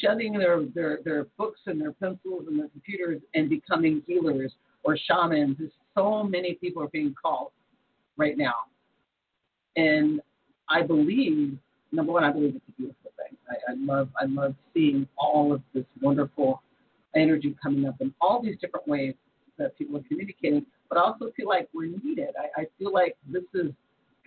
shutting 0.00 0.32
their, 0.32 0.64
their, 0.74 0.98
their 1.04 1.26
books 1.38 1.60
and 1.66 1.80
their 1.80 1.92
pencils 1.92 2.44
and 2.48 2.58
their 2.58 2.68
computers 2.68 3.22
and 3.34 3.48
becoming 3.48 4.02
healers 4.06 4.52
or 4.84 4.98
shamans. 5.08 5.56
So 5.94 6.24
many 6.24 6.54
people 6.54 6.82
are 6.82 6.88
being 6.88 7.14
called 7.20 7.52
right 8.16 8.36
now. 8.36 8.54
And 9.76 10.20
I 10.68 10.82
believe, 10.82 11.56
number 11.92 12.12
one, 12.12 12.24
I 12.24 12.32
believe 12.32 12.56
it's 12.56 12.64
a 12.68 12.72
beautiful 12.72 13.12
thing. 13.16 13.36
I, 13.48 13.72
I 13.72 13.74
love 13.76 14.08
I 14.20 14.24
love 14.26 14.54
seeing 14.74 15.06
all 15.16 15.52
of 15.52 15.62
this 15.74 15.84
wonderful 16.00 16.62
energy 17.14 17.54
coming 17.62 17.86
up 17.86 17.94
in 18.00 18.12
all 18.20 18.42
these 18.42 18.56
different 18.60 18.86
ways 18.88 19.14
that 19.58 19.76
people 19.76 19.96
are 19.96 20.02
communicating, 20.08 20.64
but 20.88 20.98
I 20.98 21.02
also 21.02 21.30
feel 21.36 21.48
like 21.48 21.68
we're 21.72 21.90
needed. 22.02 22.30
I, 22.38 22.62
I 22.62 22.66
feel 22.78 22.92
like 22.92 23.16
this 23.30 23.44
is 23.54 23.72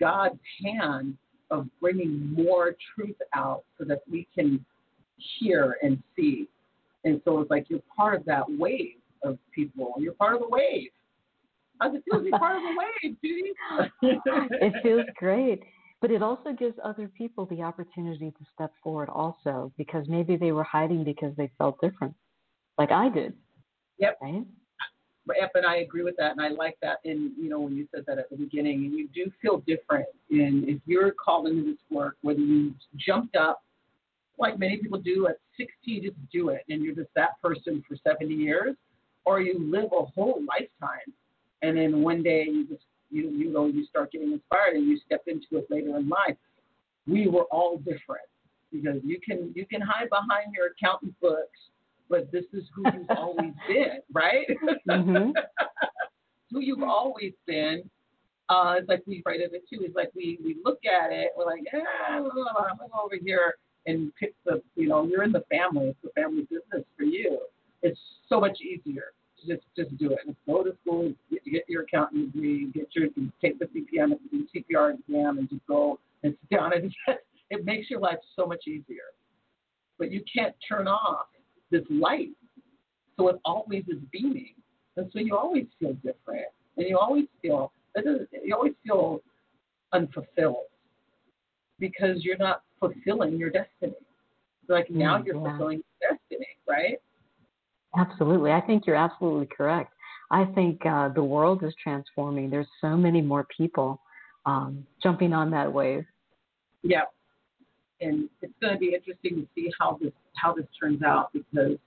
God's 0.00 0.38
hand 0.64 1.16
of 1.50 1.68
bringing 1.80 2.32
more 2.32 2.74
truth 2.94 3.16
out 3.34 3.64
so 3.78 3.84
that 3.84 4.00
we 4.10 4.26
can 4.34 4.64
hear 5.38 5.76
and 5.82 6.02
see. 6.16 6.48
And 7.04 7.20
so 7.24 7.40
it's 7.40 7.50
like 7.50 7.66
you're 7.68 7.80
part 7.96 8.14
of 8.14 8.24
that 8.26 8.44
wave 8.48 8.96
of 9.22 9.38
people. 9.54 9.94
You're 9.98 10.14
part 10.14 10.34
of 10.34 10.40
the 10.40 10.48
wave. 10.48 10.90
How's 11.80 11.94
it 11.94 12.02
feel 12.10 12.20
to 12.20 12.24
be 12.24 12.30
part 12.30 12.56
of 12.56 12.62
the 12.62 12.76
wave, 12.76 13.16
Judi? 13.24 13.88
it 14.62 14.72
feels 14.82 15.04
great. 15.16 15.62
But 16.00 16.10
it 16.10 16.22
also 16.22 16.52
gives 16.52 16.76
other 16.84 17.08
people 17.08 17.46
the 17.46 17.62
opportunity 17.62 18.30
to 18.30 18.44
step 18.54 18.72
forward 18.82 19.08
also 19.08 19.72
because 19.78 20.06
maybe 20.08 20.36
they 20.36 20.52
were 20.52 20.64
hiding 20.64 21.04
because 21.04 21.34
they 21.36 21.50
felt 21.58 21.80
different 21.80 22.14
like 22.78 22.90
I 22.90 23.08
did. 23.08 23.34
Yep. 23.98 24.18
Right? 24.22 24.44
And 25.54 25.66
I 25.66 25.76
agree 25.76 26.02
with 26.02 26.16
that, 26.18 26.32
and 26.32 26.40
I 26.40 26.48
like 26.48 26.76
that. 26.82 26.98
And 27.04 27.32
you 27.38 27.48
know, 27.48 27.60
when 27.60 27.76
you 27.76 27.88
said 27.94 28.04
that 28.06 28.18
at 28.18 28.30
the 28.30 28.36
beginning, 28.36 28.84
and 28.84 28.92
you 28.92 29.08
do 29.14 29.30
feel 29.42 29.58
different. 29.66 30.06
And 30.30 30.68
if 30.68 30.80
you're 30.86 31.12
called 31.12 31.48
into 31.48 31.64
this 31.64 31.80
work, 31.90 32.16
whether 32.22 32.40
you 32.40 32.74
jumped 32.96 33.36
up, 33.36 33.62
like 34.38 34.58
many 34.58 34.76
people 34.76 34.98
do 34.98 35.26
at 35.28 35.38
60, 35.56 36.00
just 36.00 36.16
do 36.32 36.50
it, 36.50 36.62
and 36.68 36.82
you're 36.82 36.94
just 36.94 37.08
that 37.16 37.40
person 37.42 37.82
for 37.88 37.96
70 38.06 38.32
years, 38.34 38.76
or 39.24 39.40
you 39.40 39.58
live 39.58 39.90
a 39.92 40.04
whole 40.04 40.42
lifetime, 40.46 41.12
and 41.62 41.76
then 41.76 42.02
one 42.02 42.22
day 42.22 42.44
you 42.44 42.66
just 42.66 42.84
you 43.10 43.30
you 43.30 43.52
know 43.52 43.66
you 43.66 43.84
start 43.86 44.12
getting 44.12 44.32
inspired 44.32 44.76
and 44.76 44.86
you 44.86 44.98
step 45.04 45.22
into 45.26 45.58
it 45.58 45.66
later 45.70 45.96
in 45.96 46.08
life. 46.08 46.36
We 47.06 47.28
were 47.28 47.44
all 47.44 47.78
different 47.78 48.26
because 48.72 49.00
you 49.04 49.18
can 49.20 49.52
you 49.54 49.66
can 49.66 49.80
hide 49.80 50.10
behind 50.10 50.52
your 50.54 50.68
accountant 50.68 51.14
books 51.20 51.58
but 52.08 52.30
this 52.32 52.44
is 52.52 52.64
who 52.74 52.82
you've 52.92 53.10
always 53.16 53.52
been, 53.68 54.00
right? 54.12 54.46
Mm-hmm. 54.88 55.30
who 56.50 56.60
you've 56.60 56.82
always 56.82 57.32
been. 57.46 57.88
Uh, 58.48 58.74
it's 58.78 58.88
like 58.88 59.02
we 59.06 59.22
write 59.26 59.40
it 59.40 59.50
too. 59.50 59.80
It's 59.82 59.96
like 59.96 60.10
we 60.14 60.38
we 60.44 60.56
look 60.64 60.78
at 60.84 61.12
it, 61.12 61.30
we're 61.36 61.46
like, 61.46 61.62
yeah, 61.72 61.80
I'm 62.08 62.22
gonna 62.22 62.32
go 62.32 63.04
over 63.04 63.16
here 63.20 63.54
and 63.86 64.12
pick 64.16 64.34
the, 64.44 64.62
you 64.74 64.88
know, 64.88 65.06
you're 65.06 65.22
in 65.22 65.32
the 65.32 65.44
family. 65.50 65.88
It's 65.88 65.98
the 66.02 66.10
family 66.20 66.42
business 66.42 66.84
for 66.96 67.04
you. 67.04 67.38
It's 67.82 67.98
so 68.28 68.40
much 68.40 68.58
easier 68.60 69.12
to 69.40 69.54
just 69.54 69.66
just 69.76 69.96
do 69.98 70.12
it. 70.12 70.18
Just 70.26 70.38
go 70.46 70.62
to 70.62 70.76
school, 70.82 71.12
get, 71.30 71.44
get 71.44 71.64
your 71.68 71.82
accounting 71.82 72.26
degree, 72.26 72.70
get 72.72 72.88
your 72.94 73.08
take 73.40 73.58
the 73.58 73.66
CPM, 73.66 74.12
the 74.30 74.46
CPR 74.54 74.94
exam, 74.94 75.38
and 75.38 75.48
just 75.48 75.66
go 75.66 75.98
and 76.22 76.36
sit 76.40 76.56
down 76.56 76.72
and 76.72 76.94
it 77.50 77.64
makes 77.64 77.90
your 77.90 78.00
life 78.00 78.18
so 78.36 78.46
much 78.46 78.66
easier. 78.66 79.10
But 79.98 80.12
you 80.12 80.22
can't 80.32 80.54
turn 80.68 80.86
off 80.86 81.26
this 81.70 81.82
light. 81.90 82.30
So 83.16 83.28
it 83.28 83.36
always 83.44 83.84
is 83.88 83.98
beaming. 84.12 84.54
And 84.96 85.10
so 85.12 85.18
you 85.18 85.36
always 85.36 85.66
feel 85.78 85.94
different. 85.94 86.46
And 86.76 86.86
you 86.88 86.98
always 86.98 87.26
feel 87.42 87.72
you 88.44 88.54
always 88.54 88.74
feel 88.84 89.20
unfulfilled 89.92 90.66
because 91.78 92.24
you're 92.24 92.36
not 92.36 92.62
fulfilling 92.78 93.38
your 93.38 93.50
destiny. 93.50 93.94
Like 94.68 94.90
now 94.90 95.18
Mm, 95.18 95.26
you're 95.26 95.36
yeah. 95.36 95.48
fulfilling 95.48 95.82
your 96.00 96.10
destiny, 96.10 96.48
right? 96.68 97.00
Absolutely. 97.96 98.52
I 98.52 98.60
think 98.60 98.86
you're 98.86 98.96
absolutely 98.96 99.46
correct. 99.46 99.92
I 100.30 100.44
think 100.44 100.84
uh, 100.84 101.08
the 101.08 101.22
world 101.22 101.62
is 101.62 101.72
transforming. 101.82 102.50
There's 102.50 102.66
so 102.80 102.96
many 102.96 103.22
more 103.22 103.46
people 103.56 104.00
um, 104.44 104.86
jumping 105.02 105.32
on 105.32 105.50
that 105.52 105.72
wave. 105.72 106.04
Yeah. 106.82 107.02
And 108.00 108.28
it's 108.42 108.52
going 108.60 108.74
to 108.74 108.78
be 108.78 108.94
interesting 108.94 109.36
to 109.36 109.46
see 109.54 109.70
how 109.78 109.98
this 110.00 110.12
how 110.34 110.52
this 110.52 110.66
turns 110.78 111.02
out 111.02 111.32
because 111.32 111.78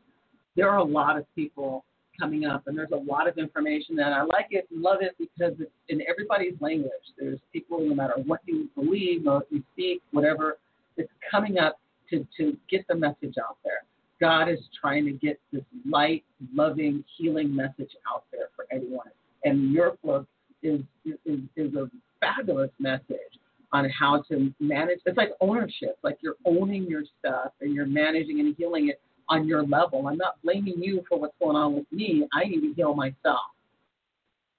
there 0.56 0.70
are 0.70 0.78
a 0.78 0.84
lot 0.84 1.18
of 1.18 1.26
people 1.36 1.86
coming 2.20 2.46
up 2.46 2.64
and 2.68 2.78
there's 2.78 2.92
a 2.92 2.96
lot 2.96 3.28
of 3.28 3.38
information 3.38 4.00
and 4.00 4.14
I 4.14 4.24
like 4.24 4.48
it 4.50 4.68
and 4.72 4.82
love 4.82 4.98
it 5.02 5.16
because 5.18 5.54
it's 5.60 5.72
in 5.88 6.02
everybody's 6.10 6.60
language. 6.60 6.92
There's 7.18 7.40
people 7.54 7.80
no 7.80 7.96
matter 7.96 8.16
what 8.26 8.42
you 8.46 8.70
believe 8.76 9.26
or 9.28 9.44
you 9.50 9.64
speak, 9.74 10.02
whatever, 10.12 10.58
it's 10.98 11.12
coming 11.32 11.60
up 11.60 11.80
to, 12.10 12.28
to 12.38 12.58
get 12.70 12.86
the 12.88 12.96
message 12.96 13.36
out 13.40 13.58
there. 13.64 13.84
God 14.20 14.50
is 14.50 14.60
trying 14.80 15.06
to 15.06 15.12
get 15.12 15.40
this 15.54 15.64
light, 15.90 16.26
loving, 16.54 17.06
healing 17.18 17.56
message 17.56 17.92
out 18.14 18.26
there 18.32 18.50
for 18.56 18.66
everyone. 18.72 19.08
And 19.46 19.72
your 19.72 19.96
book 20.04 20.28
is 20.62 20.82
is, 21.06 21.40
is 21.56 21.74
a 21.76 21.90
fabulous 22.20 22.72
message 22.80 23.39
on 23.72 23.90
how 23.90 24.24
to 24.30 24.54
manage. 24.60 25.00
It's 25.06 25.18
like 25.18 25.32
ownership, 25.42 25.98
like 26.04 26.18
you're 26.22 26.38
owning 26.46 26.86
your 26.86 27.04
stuff 27.20 27.52
and 27.62 27.74
you're 27.74 27.86
managing 27.86 28.40
and 28.40 28.56
healing 28.58 28.90
it 28.90 29.02
on 29.30 29.48
your 29.48 29.64
level. 29.64 30.08
I'm 30.08 30.18
not 30.18 30.42
blaming 30.44 30.82
you 30.82 31.04
for 31.08 31.20
what's 31.20 31.36
going 31.40 31.56
on 31.56 31.76
with 31.76 31.86
me. 31.92 32.28
I 32.34 32.46
need 32.46 32.62
to 32.62 32.74
heal 32.74 32.96
myself. 32.96 33.42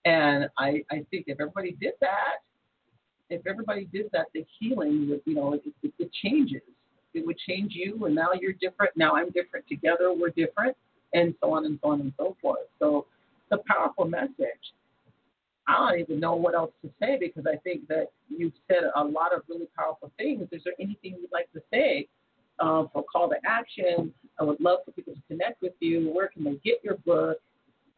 And 0.05 0.49
I, 0.59 0.83
I 0.91 1.05
think 1.11 1.25
if 1.27 1.41
everybody 1.41 1.77
did 1.81 1.95
that, 2.01 2.39
if 3.29 3.47
everybody 3.47 3.87
did 3.93 4.07
that, 4.13 4.27
the 4.35 4.45
healing 4.59 5.09
would, 5.11 5.21
you 5.25 5.35
know, 5.35 5.55
it, 5.55 5.63
it, 5.83 5.93
it 5.99 6.11
changes. 6.25 6.63
It 7.13 7.27
would 7.27 7.39
change 7.39 7.73
you, 7.75 8.05
and 8.07 8.15
now 8.15 8.29
you're 8.41 8.53
different. 8.53 8.97
Now 8.97 9.17
I'm 9.17 9.31
different. 9.31 9.67
Together 9.69 10.13
we're 10.13 10.31
different, 10.31 10.77
and 11.13 11.35
so 11.41 11.53
on 11.53 11.67
and 11.67 11.79
so 11.83 11.91
on 11.91 12.01
and 12.01 12.13
so 12.17 12.37
forth. 12.41 12.61
So 12.79 13.07
it's 13.51 13.61
a 13.61 13.73
powerful 13.73 14.05
message. 14.05 14.75
I 15.71 15.91
don't 15.91 16.01
even 16.01 16.21
know 16.21 16.35
what 16.35 16.55
else 16.55 16.73
to 16.83 16.91
say 17.01 17.16
because 17.18 17.45
I 17.47 17.57
think 17.59 17.87
that 17.89 18.09
you've 18.29 18.53
said 18.68 18.91
a 18.97 19.05
lot 19.05 19.35
of 19.35 19.43
really 19.49 19.68
powerful 19.77 20.11
things. 20.18 20.49
Is 20.53 20.62
there 20.64 20.75
anything 20.81 21.16
you'd 21.21 21.33
like 21.33 21.51
to 21.53 21.62
say 21.73 22.09
uh, 22.59 22.85
for 22.93 23.05
call 23.05 23.29
to 23.29 23.37
action? 23.47 24.12
I 24.41 24.45
would 24.45 24.61
love 24.61 24.81
for 24.85 24.93
people 24.93 25.14
to 25.14 25.21
connect 25.29 25.62
with 25.62 25.73
you. 25.81 26.11
Where 26.12 26.29
can 26.29 26.45
they 26.45 26.59
get 26.64 26.81
your 26.83 26.97
book? 27.07 27.39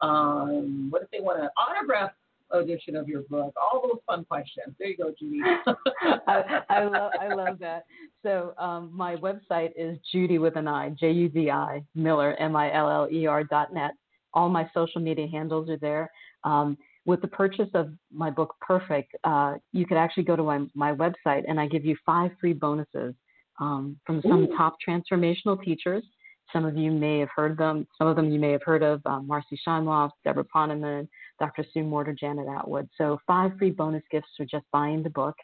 Um, 0.01 0.87
what 0.89 1.01
if 1.01 1.11
they 1.11 1.19
want 1.19 1.41
an 1.41 1.49
autograph 1.57 2.11
edition 2.51 2.95
of 2.95 3.07
your 3.07 3.21
book? 3.23 3.53
All 3.61 3.81
those 3.81 4.01
fun 4.05 4.25
questions. 4.25 4.75
There 4.77 4.89
you 4.89 4.97
go, 4.97 5.13
Judi. 5.21 5.39
I, 6.27 6.61
I 6.69 6.83
love 6.83 7.11
I 7.19 7.33
love 7.33 7.59
that. 7.59 7.85
So 8.21 8.53
um, 8.57 8.91
my 8.93 9.15
website 9.15 9.71
is 9.75 9.97
Judi 10.13 10.39
with 10.39 10.57
an 10.57 10.67
I, 10.67 10.89
J 10.89 11.11
U 11.11 11.29
D 11.29 11.49
I 11.49 11.83
Miller 11.95 12.35
M 12.35 12.55
I 12.55 12.73
L 12.73 12.89
L 12.89 13.07
E 13.11 13.25
R 13.25 13.43
dot 13.43 13.73
net. 13.73 13.91
All 14.33 14.49
my 14.49 14.69
social 14.73 15.01
media 15.01 15.27
handles 15.31 15.69
are 15.69 15.77
there. 15.77 16.11
Um, 16.43 16.77
with 17.05 17.21
the 17.21 17.27
purchase 17.27 17.69
of 17.73 17.89
my 18.11 18.29
book 18.29 18.55
Perfect, 18.61 19.15
uh, 19.23 19.55
you 19.71 19.85
could 19.85 19.97
actually 19.97 20.23
go 20.23 20.35
to 20.35 20.43
my, 20.43 20.65
my 20.73 20.93
website 20.93 21.43
and 21.47 21.59
I 21.59 21.67
give 21.67 21.85
you 21.85 21.95
five 22.05 22.31
free 22.39 22.53
bonuses 22.53 23.13
um, 23.59 23.97
from 24.05 24.21
some 24.21 24.43
Ooh. 24.43 24.57
top 24.57 24.77
transformational 24.87 25.61
teachers. 25.63 26.03
Some 26.51 26.65
of 26.65 26.77
you 26.77 26.91
may 26.91 27.19
have 27.19 27.29
heard 27.35 27.57
them. 27.57 27.87
Some 27.97 28.07
of 28.07 28.15
them 28.15 28.31
you 28.31 28.39
may 28.39 28.51
have 28.51 28.63
heard 28.63 28.83
of 28.83 29.01
um, 29.05 29.27
Marcy 29.27 29.59
Shimoff, 29.65 30.11
Debra 30.23 30.45
Poneman, 30.45 31.07
Dr. 31.39 31.65
Sue 31.73 31.83
Morter, 31.83 32.13
Janet 32.13 32.47
Attwood. 32.47 32.87
So, 32.97 33.19
five 33.25 33.51
free 33.57 33.71
bonus 33.71 34.03
gifts 34.11 34.27
for 34.37 34.45
just 34.45 34.65
buying 34.71 35.01
the 35.01 35.09
book. 35.09 35.35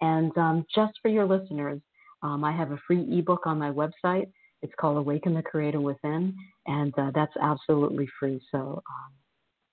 And 0.00 0.36
um, 0.36 0.66
just 0.74 0.94
for 1.00 1.08
your 1.08 1.26
listeners, 1.26 1.80
um, 2.22 2.42
I 2.42 2.52
have 2.52 2.72
a 2.72 2.78
free 2.86 3.06
ebook 3.18 3.46
on 3.46 3.58
my 3.58 3.70
website. 3.70 4.28
It's 4.62 4.72
called 4.80 4.96
Awaken 4.96 5.34
the 5.34 5.42
Creator 5.42 5.80
Within, 5.80 6.34
and 6.66 6.92
uh, 6.98 7.10
that's 7.14 7.36
absolutely 7.40 8.08
free. 8.18 8.40
So, 8.50 8.58
um, 8.58 9.12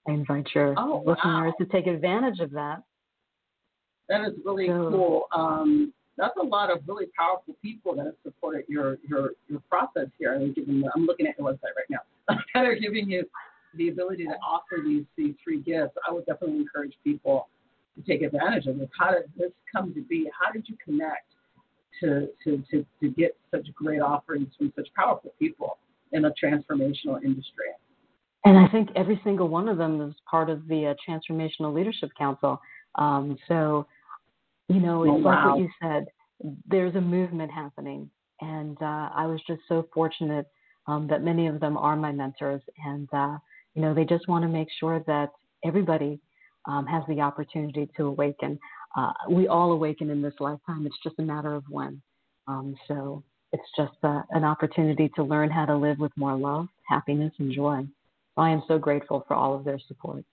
I 0.08 0.12
invite 0.12 0.48
your 0.54 0.74
oh, 0.78 1.00
listeners 1.06 1.18
wow. 1.24 1.54
to 1.60 1.66
take 1.66 1.88
advantage 1.88 2.40
of 2.40 2.52
that. 2.52 2.84
That 4.10 4.22
is 4.26 4.34
really 4.46 4.68
So- 4.68 4.90
cool. 4.90 5.28
Um, 5.32 5.94
that's 6.16 6.38
a 6.40 6.44
lot 6.46 6.70
of 6.70 6.88
really 6.88 7.08
powerful 7.18 7.56
people 7.62 7.96
that 7.96 8.06
have 8.06 8.16
supported 8.24 8.66
your 8.68 8.98
your 9.08 9.32
your 9.48 9.60
process 9.62 10.08
here. 10.20 10.36
I'm 10.36 10.54
giving. 10.54 10.84
I'm 10.96 11.06
looking 11.06 11.26
at 11.26 11.38
your 11.40 11.52
website 11.52 11.74
right 11.76 11.90
now. 11.90 12.02
that 12.54 12.66
are 12.66 12.76
giving 12.76 13.10
you 13.10 13.26
the 13.76 13.90
ability 13.90 14.26
to 14.26 14.38
offer 14.46 14.78
these 14.84 15.06
these 15.18 15.34
free 15.44 15.60
gifts. 15.60 15.96
I 16.08 16.14
would 16.14 16.26
definitely 16.26 16.58
encourage 16.58 16.94
people 17.04 17.48
to 17.96 18.04
take 18.04 18.22
advantage 18.22 18.68
of 18.68 18.78
this. 18.78 18.90
How 18.98 19.12
did 19.12 19.24
this 19.36 19.52
come 19.72 19.94
to 19.94 20.02
be? 20.02 20.30
How 20.40 20.52
did 20.52 20.70
you 20.70 20.78
connect 20.84 21.34
to 22.02 22.28
to 22.44 22.64
to, 22.72 22.86
to 23.02 23.10
get 23.10 23.36
such 23.50 23.68
great 23.74 24.02
offerings 24.02 24.50
from 24.58 24.72
such 24.76 24.88
powerful 24.96 25.34
people 25.40 25.78
in 26.12 26.26
a 26.26 26.32
transformational 26.32 27.24
industry? 27.24 27.72
And 28.46 28.58
I 28.58 28.68
think 28.68 28.90
every 28.96 29.20
single 29.24 29.48
one 29.48 29.70
of 29.70 29.78
them 29.78 30.02
is 30.02 30.14
part 30.30 30.50
of 30.50 30.68
the 30.68 30.88
uh, 30.88 30.94
Transformational 31.08 31.74
Leadership 31.74 32.10
Council. 32.18 32.60
Um, 32.96 33.38
so, 33.48 33.88
you 34.68 34.80
know, 34.80 35.04
it's 35.04 35.12
Oh, 35.12 35.30
like 35.30 35.46
what 35.46 35.60
you 35.60 35.70
said. 35.82 36.06
There's 36.68 36.96
a 36.96 37.02
movement 37.02 37.52
happening, 37.52 38.10
and 38.42 38.78
uh, 38.82 39.10
I 39.16 39.26
was 39.26 39.40
just 39.48 39.62
so 39.70 39.88
fortunate 39.94 40.46
um, 40.88 41.08
that 41.08 41.24
many 41.24 41.48
of 41.48 41.62
them 41.62 41.78
are 41.78 41.96
my 41.96 42.12
mentors, 42.12 42.62
and 42.86 43.08
uh, 43.14 43.38
you 43.76 43.82
know, 43.82 43.94
they 43.94 44.04
just 44.04 44.28
want 44.28 44.44
to 44.44 44.50
make 44.50 44.68
sure 44.78 45.02
that 45.08 45.30
everybody 45.64 46.20
um, 46.66 46.86
has 46.86 47.04
the 47.08 47.22
opportunity 47.22 47.90
to 47.96 48.08
awaken. 48.08 48.60
Uh, 48.96 49.14
we 49.30 49.48
all 49.48 49.72
awaken 49.72 50.10
in 50.10 50.22
this 50.22 50.34
lifetime. 50.40 50.86
It's 50.86 51.00
just 51.02 51.16
a 51.20 51.24
matter 51.24 51.56
of 51.56 51.64
when. 51.70 52.02
Um, 52.48 52.76
so 52.88 53.24
it's 53.54 53.64
just 53.78 53.94
uh, 54.04 54.24
an 54.32 54.44
opportunity 54.44 55.10
to 55.16 55.24
learn 55.24 55.50
how 55.50 55.66
to 55.66 55.76
live 55.76 56.00
with 56.00 56.12
more 56.18 56.36
love, 56.36 56.68
happiness, 56.90 57.34
and 57.40 57.54
joy. 57.54 57.86
I 58.38 58.50
am 58.50 58.64
so 58.68 58.78
grateful 58.80 59.24
for 59.28 59.36
all 59.36 59.56
of 59.56 59.64
their 59.64 59.80
support. 59.88 60.24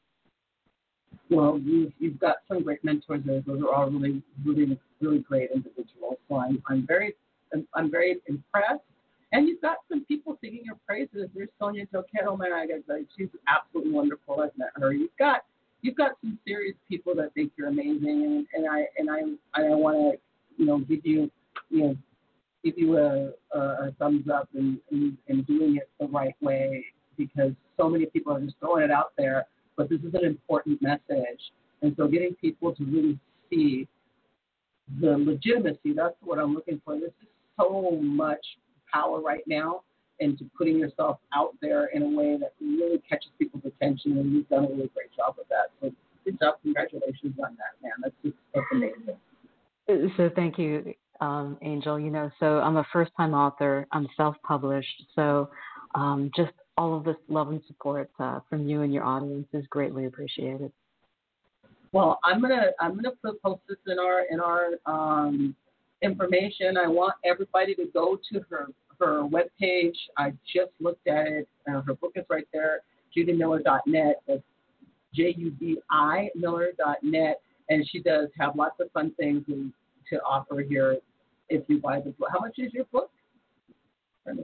well, 1.28 1.59
you've, 1.62 1.92
you've 1.98 2.18
got 2.18 2.36
some 2.48 2.62
great 2.62 2.82
mentors 2.84 3.20
there. 3.24 3.42
Those 3.46 3.62
are 3.62 3.74
all 3.74 3.90
really, 3.90 4.22
really, 4.44 4.78
really 5.01 5.18
great 5.18 5.51
individuals. 5.55 6.16
So 6.28 6.36
I'm, 6.36 6.62
I'm 6.68 6.86
very, 6.86 7.14
I'm, 7.74 7.90
very 7.90 8.16
impressed. 8.26 8.82
And 9.32 9.46
you've 9.46 9.61
got 9.61 9.78
some 9.88 10.05
people 10.07 10.38
singing 10.42 10.62
your 10.64 10.76
praises. 10.86 11.28
There's 11.34 11.48
Sonia 11.61 11.86
Choquette, 11.86 12.38
man. 12.38 12.53
I 12.53 12.66
she's 13.16 13.28
absolutely 13.46 13.92
wonderful. 13.92 14.40
I've 14.40 14.57
met 14.57 14.70
her. 14.74 14.92
You've 14.92 15.16
got, 15.18 15.42
you've 15.82 15.96
got 15.96 16.12
some 16.20 16.38
serious 16.46 16.76
people 16.88 17.14
that 17.16 17.32
think 17.34 17.53
you're 17.57 17.68
amazing, 17.68 18.24
and, 18.24 18.46
and 18.55 18.68
I, 18.68 18.86
and 18.98 19.11
I, 19.11 19.62
I 19.62 19.74
want 19.74 19.96
to, 19.96 20.18
you 20.57 20.66
know, 20.66 20.78
give 20.78 21.01
you, 21.05 21.30
you 21.68 21.82
know, 21.82 21.96
give 22.64 22.76
you 22.76 22.98
a, 22.98 23.30
a, 23.57 23.61
a 23.61 23.92
thumbs 23.98 24.28
up 24.28 24.48
and, 24.55 24.78
in, 24.90 25.16
in 25.28 25.42
doing 25.42 25.76
it 25.76 25.88
the 26.01 26.09
right 26.09 26.34
way 26.40 26.84
because 27.27 27.53
so 27.79 27.89
many 27.89 28.07
people 28.07 28.35
are 28.35 28.41
just 28.41 28.57
throwing 28.61 28.85
it 28.85 28.91
out 28.91 29.12
there 29.16 29.47
but 29.81 29.89
this 29.89 30.01
is 30.01 30.12
an 30.12 30.27
important 30.27 30.83
message. 30.83 31.41
And 31.81 31.95
so 31.97 32.07
getting 32.07 32.35
people 32.35 32.75
to 32.75 32.85
really 32.85 33.18
see 33.49 33.89
the 35.01 35.16
legitimacy, 35.16 35.95
that's 35.97 36.16
what 36.21 36.39
I'm 36.39 36.55
looking 36.55 36.83
for. 36.85 36.97
This 36.97 37.12
is 37.23 37.29
so 37.59 37.99
much 38.03 38.45
power 38.93 39.23
right 39.23 39.43
now 39.47 39.81
into 40.18 40.45
putting 40.59 40.79
yourself 40.79 41.18
out 41.35 41.55
there 41.62 41.87
in 41.87 42.03
a 42.03 42.09
way 42.09 42.37
that 42.39 42.53
really 42.61 43.01
catches 43.09 43.31
people's 43.39 43.62
attention, 43.64 44.18
and 44.18 44.31
you've 44.35 44.49
done 44.51 44.66
a 44.66 44.68
really 44.68 44.91
great 44.95 45.11
job 45.16 45.37
of 45.41 45.47
that. 45.49 45.71
So 45.81 45.91
good 46.27 46.39
job. 46.39 46.57
Congratulations 46.62 47.35
on 47.43 47.57
that, 47.57 47.83
man. 47.83 47.93
That's 48.03 48.14
just 48.23 48.37
that's 48.55 48.66
amazing. 48.73 50.12
So 50.18 50.31
thank 50.37 50.59
you, 50.59 50.93
um, 51.23 51.57
Angel. 51.62 51.99
You 51.99 52.11
know, 52.11 52.31
so 52.39 52.59
I'm 52.59 52.77
a 52.77 52.87
first-time 52.93 53.33
author. 53.33 53.87
I'm 53.93 54.07
self-published. 54.14 55.05
So 55.14 55.49
um, 55.95 56.31
just 56.37 56.53
all 56.81 56.97
of 56.97 57.05
this 57.05 57.16
love 57.28 57.51
and 57.51 57.61
support 57.66 58.11
uh, 58.18 58.41
from 58.49 58.66
you 58.66 58.81
and 58.81 58.93
your 58.93 59.05
audience 59.05 59.47
is 59.53 59.66
greatly 59.68 60.07
appreciated. 60.07 60.72
Well, 61.93 62.18
I'm 62.24 62.41
gonna 62.41 62.68
I'm 62.81 62.95
gonna 62.95 63.11
put 63.22 63.43
post 63.43 63.61
this 63.68 63.76
in 63.87 63.99
our 63.99 64.22
in 64.31 64.41
our 64.41 64.68
um, 64.87 65.55
information. 66.01 66.78
I 66.78 66.87
want 66.87 67.14
everybody 67.22 67.74
to 67.74 67.85
go 67.93 68.18
to 68.33 68.41
her 68.49 68.68
her 68.99 69.28
webpage. 69.28 69.97
I 70.16 70.31
just 70.47 70.70
looked 70.81 71.07
at 71.07 71.26
it. 71.26 71.49
Uh, 71.68 71.83
her 71.83 71.95
book 71.95 72.12
is 72.14 72.24
right 72.31 72.49
there, 72.51 72.81
judimiller.net. 73.14 74.22
That's 74.26 74.43
J 75.14 75.35
U 75.37 75.51
D 75.51 75.76
I 75.91 76.31
Miller.net, 76.35 77.41
and 77.68 77.87
she 77.91 78.01
does 78.01 78.28
have 78.39 78.57
lots 78.57 78.81
of 78.81 78.91
fun 78.93 79.12
things 79.18 79.45
to 79.47 80.16
offer 80.22 80.62
here 80.66 80.97
if 81.51 81.62
you 81.68 81.78
buy 81.78 82.01
the 82.01 82.11
book. 82.11 82.28
How 82.33 82.39
much 82.41 82.55
is 82.59 82.72
your 82.72 82.85
book? 82.87 83.11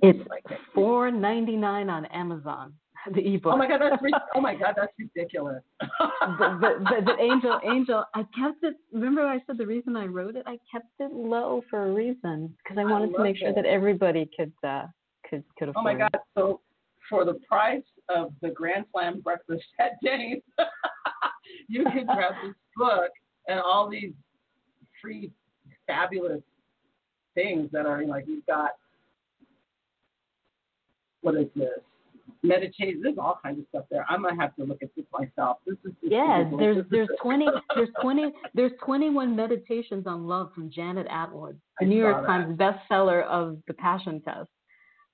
It's 0.02 0.28
like 0.28 0.44
I 0.48 0.56
four 0.74 1.10
ninety 1.10 1.56
nine 1.56 1.88
on 1.88 2.06
Amazon, 2.06 2.72
the 3.14 3.34
ebook. 3.34 3.54
Oh 3.54 3.56
my 3.56 3.68
god, 3.68 3.80
that's 3.80 4.02
oh 4.34 4.40
my 4.40 4.54
god, 4.54 4.74
that's 4.76 4.92
ridiculous. 4.98 5.62
but, 5.80 6.60
but, 6.60 6.84
but, 6.84 7.04
but 7.04 7.20
Angel, 7.20 7.60
Angel, 7.64 8.04
I 8.14 8.20
kept 8.38 8.62
it. 8.62 8.76
Remember, 8.92 9.22
I 9.22 9.40
said 9.46 9.58
the 9.58 9.66
reason 9.66 9.96
I 9.96 10.06
wrote 10.06 10.36
it. 10.36 10.44
I 10.46 10.58
kept 10.70 10.88
it 11.00 11.12
low 11.12 11.62
for 11.70 11.86
a 11.86 11.92
reason 11.92 12.54
because 12.62 12.78
I 12.78 12.82
I 12.82 12.84
wanted 12.84 13.08
to 13.08 13.12
love 13.12 13.22
make 13.22 13.36
sure 13.36 13.54
that 13.54 13.66
everybody 13.66 14.28
could 14.36 14.52
uh, 14.66 14.86
could 15.28 15.44
could 15.58 15.68
afford. 15.68 15.76
Oh 15.76 15.82
my 15.82 15.92
it. 15.92 15.98
God! 15.98 16.20
So 16.34 16.60
for 17.08 17.24
the 17.24 17.34
price 17.48 17.82
of 18.08 18.32
the 18.42 18.50
Grand 18.50 18.84
Slam 18.92 19.20
breakfast 19.20 19.64
at 19.78 19.92
Denny's, 20.04 20.42
you 21.68 21.84
can 21.84 22.06
grab 22.06 22.34
this 22.44 22.54
book 22.76 23.10
and 23.48 23.60
all 23.60 23.88
these 23.88 24.12
free, 25.00 25.30
fabulous 25.86 26.42
things 27.34 27.70
that 27.72 27.86
are 27.86 28.04
like 28.04 28.24
you've 28.26 28.46
got. 28.46 28.70
What 31.22 31.34
is 31.36 31.46
this? 31.56 31.68
Meditation. 32.42 33.00
There's 33.02 33.18
all 33.18 33.38
kinds 33.42 33.58
of 33.60 33.64
stuff 33.68 33.84
there. 33.90 34.04
I'm 34.08 34.22
gonna 34.22 34.40
have 34.40 34.54
to 34.56 34.64
look 34.64 34.82
at 34.82 34.90
this 34.96 35.04
myself. 35.12 35.58
This 35.66 35.76
is 35.84 35.92
Yeah, 36.02 36.38
ridiculous. 36.38 36.60
there's 36.60 36.86
there's 36.90 37.18
twenty 37.20 37.46
there's 37.74 37.88
twenty 38.00 38.32
there's 38.54 38.72
twenty 38.84 39.10
one 39.10 39.34
meditations 39.36 40.06
on 40.06 40.26
love 40.26 40.52
from 40.54 40.70
Janet 40.70 41.06
Attwood, 41.08 41.56
I 41.80 41.84
the 41.84 41.86
New 41.90 41.98
York 41.98 42.22
that. 42.22 42.26
Times 42.26 42.58
bestseller 42.58 43.24
of 43.24 43.58
the 43.66 43.74
Passion 43.74 44.20
Test. 44.22 44.48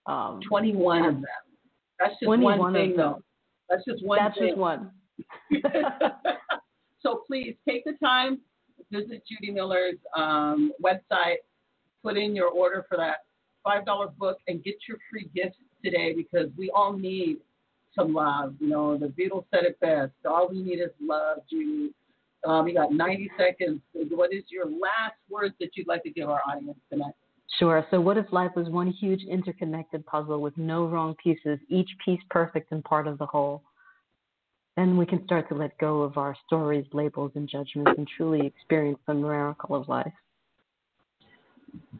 Um, 0.07 0.41
21 0.49 1.05
of 1.05 1.15
them. 1.15 1.25
That's 2.01 2.15
just 2.15 2.27
one 2.27 2.73
thing, 2.73 2.97
though. 2.97 3.23
That's 3.69 3.85
just 3.85 4.05
one 4.05 4.19
that's 4.19 4.37
thing. 4.37 4.49
just 4.49 4.59
one. 4.59 4.91
so 7.01 7.23
please 7.27 7.55
take 7.69 7.85
the 7.85 7.93
time, 8.03 8.41
visit 8.91 9.23
Judi 9.31 9.53
Miller's 9.53 9.99
um, 10.17 10.73
website, 10.85 11.37
put 12.03 12.17
in 12.17 12.35
your 12.35 12.49
order 12.49 12.85
for 12.89 12.97
that 12.97 13.19
five 13.65 13.85
dollar 13.87 14.09
book, 14.19 14.39
and 14.49 14.63
get 14.63 14.75
your 14.89 14.99
free 15.11 15.29
gift 15.35 15.57
today 15.85 16.15
because 16.15 16.49
we 16.57 16.71
all 16.75 16.93
need 16.93 17.39
some 17.97 18.15
love. 18.15 18.55
You 18.59 18.69
know, 18.69 18.97
the 18.97 19.07
Beatles 19.07 19.45
said 19.53 19.65
it 19.65 19.79
best. 19.81 20.13
All 20.25 20.49
we 20.49 20.63
need 20.63 20.81
is 20.81 20.91
love, 21.01 21.39
Judi. 21.53 21.91
Um, 22.45 22.67
you 22.67 22.75
got 22.75 22.93
90 22.93 23.31
seconds. 23.39 23.81
What 23.93 24.33
is 24.33 24.43
your 24.49 24.67
last 24.67 25.15
words 25.31 25.55
that 25.61 25.71
you'd 25.75 25.87
like 25.87 26.03
to 26.03 26.11
give 26.11 26.29
our 26.29 26.41
audience 26.49 26.79
tonight? 26.91 27.15
Sure. 27.59 27.87
So, 27.91 28.01
what 28.01 28.17
if 28.17 28.33
life 28.33 28.53
was 28.57 28.69
one 28.69 28.89
huge 28.89 29.23
interconnected 29.31 30.05
puzzle 30.07 30.41
with 30.41 30.57
no 30.57 30.87
wrong 30.87 31.15
pieces, 31.23 31.59
each 31.69 31.91
piece 32.05 32.21
perfect 32.31 32.73
and 32.73 32.83
part 32.83 33.07
of 33.07 33.19
the 33.19 33.27
whole? 33.27 33.63
Then 34.77 34.97
we 34.97 35.05
can 35.05 35.23
start 35.25 35.49
to 35.51 35.55
let 35.55 35.77
go 35.79 36.01
of 36.01 36.17
our 36.17 36.35
stories, 36.47 36.87
labels, 36.93 37.33
and 37.35 37.49
judgments 37.49 37.93
and 37.99 38.09
truly 38.17 38.47
experience 38.47 38.99
the 39.07 39.13
miracle 39.13 39.77
of 39.77 39.87
life. 39.87 40.13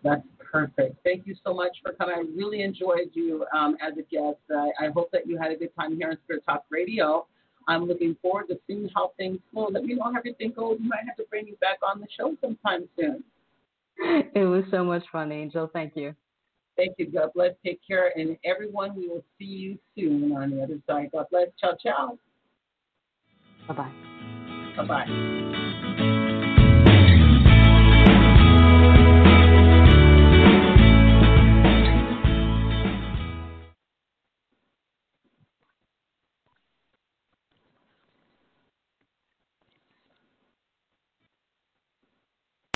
That's 0.03 0.23
perfect. 0.53 0.97
Thank 1.03 1.27
you 1.27 1.35
so 1.45 1.55
much 1.55 1.77
for 1.83 1.93
coming. 1.93 2.15
I 2.15 2.25
really 2.37 2.63
enjoyed 2.63 3.11
you 3.15 3.45
um, 3.57 3.77
as 3.81 3.95
a 3.95 4.03
guest. 4.03 4.39
I, 4.51 4.87
I 4.87 4.91
hope 4.95 5.11
that 5.13 5.27
you 5.27 5.39
had 5.39 5.51
a 5.51 5.57
good 5.57 5.75
time 5.75 5.97
here 5.97 6.11
on 6.11 6.19
Spirit 6.25 6.45
Talk 6.47 6.65
Radio. 6.71 7.27
I'm 7.69 7.85
looking 7.85 8.17
forward 8.21 8.49
to 8.49 8.59
seeing 8.67 8.89
how 8.95 9.13
things 9.17 9.39
flow. 9.53 9.69
Let 9.71 9.85
me 9.85 9.95
know 9.95 10.05
how 10.05 10.17
everything 10.17 10.53
goes. 10.55 10.79
We 10.81 10.89
might 10.89 11.07
have 11.07 11.17
to 11.17 11.25
bring 11.31 11.47
you 11.47 11.57
back 11.57 11.79
on 11.83 12.01
the 12.01 12.07
show 12.17 12.37
sometime 12.41 12.89
soon. 12.99 13.25
It 14.35 14.49
was 14.49 14.65
so 14.71 14.85
much 14.85 15.05
fun, 15.13 15.31
Angel. 15.33 15.71
Thank 15.73 15.97
you. 15.97 16.15
Thank 16.77 16.95
you. 16.99 17.07
God 17.11 17.31
bless. 17.35 17.53
Take 17.65 17.81
care. 17.87 18.13
And 18.17 18.37
everyone, 18.45 18.97
we 18.97 19.09
will 19.09 19.25
see 19.39 19.45
you 19.45 19.79
soon 19.97 20.33
on 20.33 20.51
the 20.51 20.63
other 20.63 20.79
side. 20.89 21.11
God 21.13 21.27
bless. 21.31 21.49
Ciao, 21.61 21.77
ciao. 21.81 22.19
Bye 23.69 23.75
bye. 23.75 23.93
Bye 24.77 24.87
bye. 24.87 26.19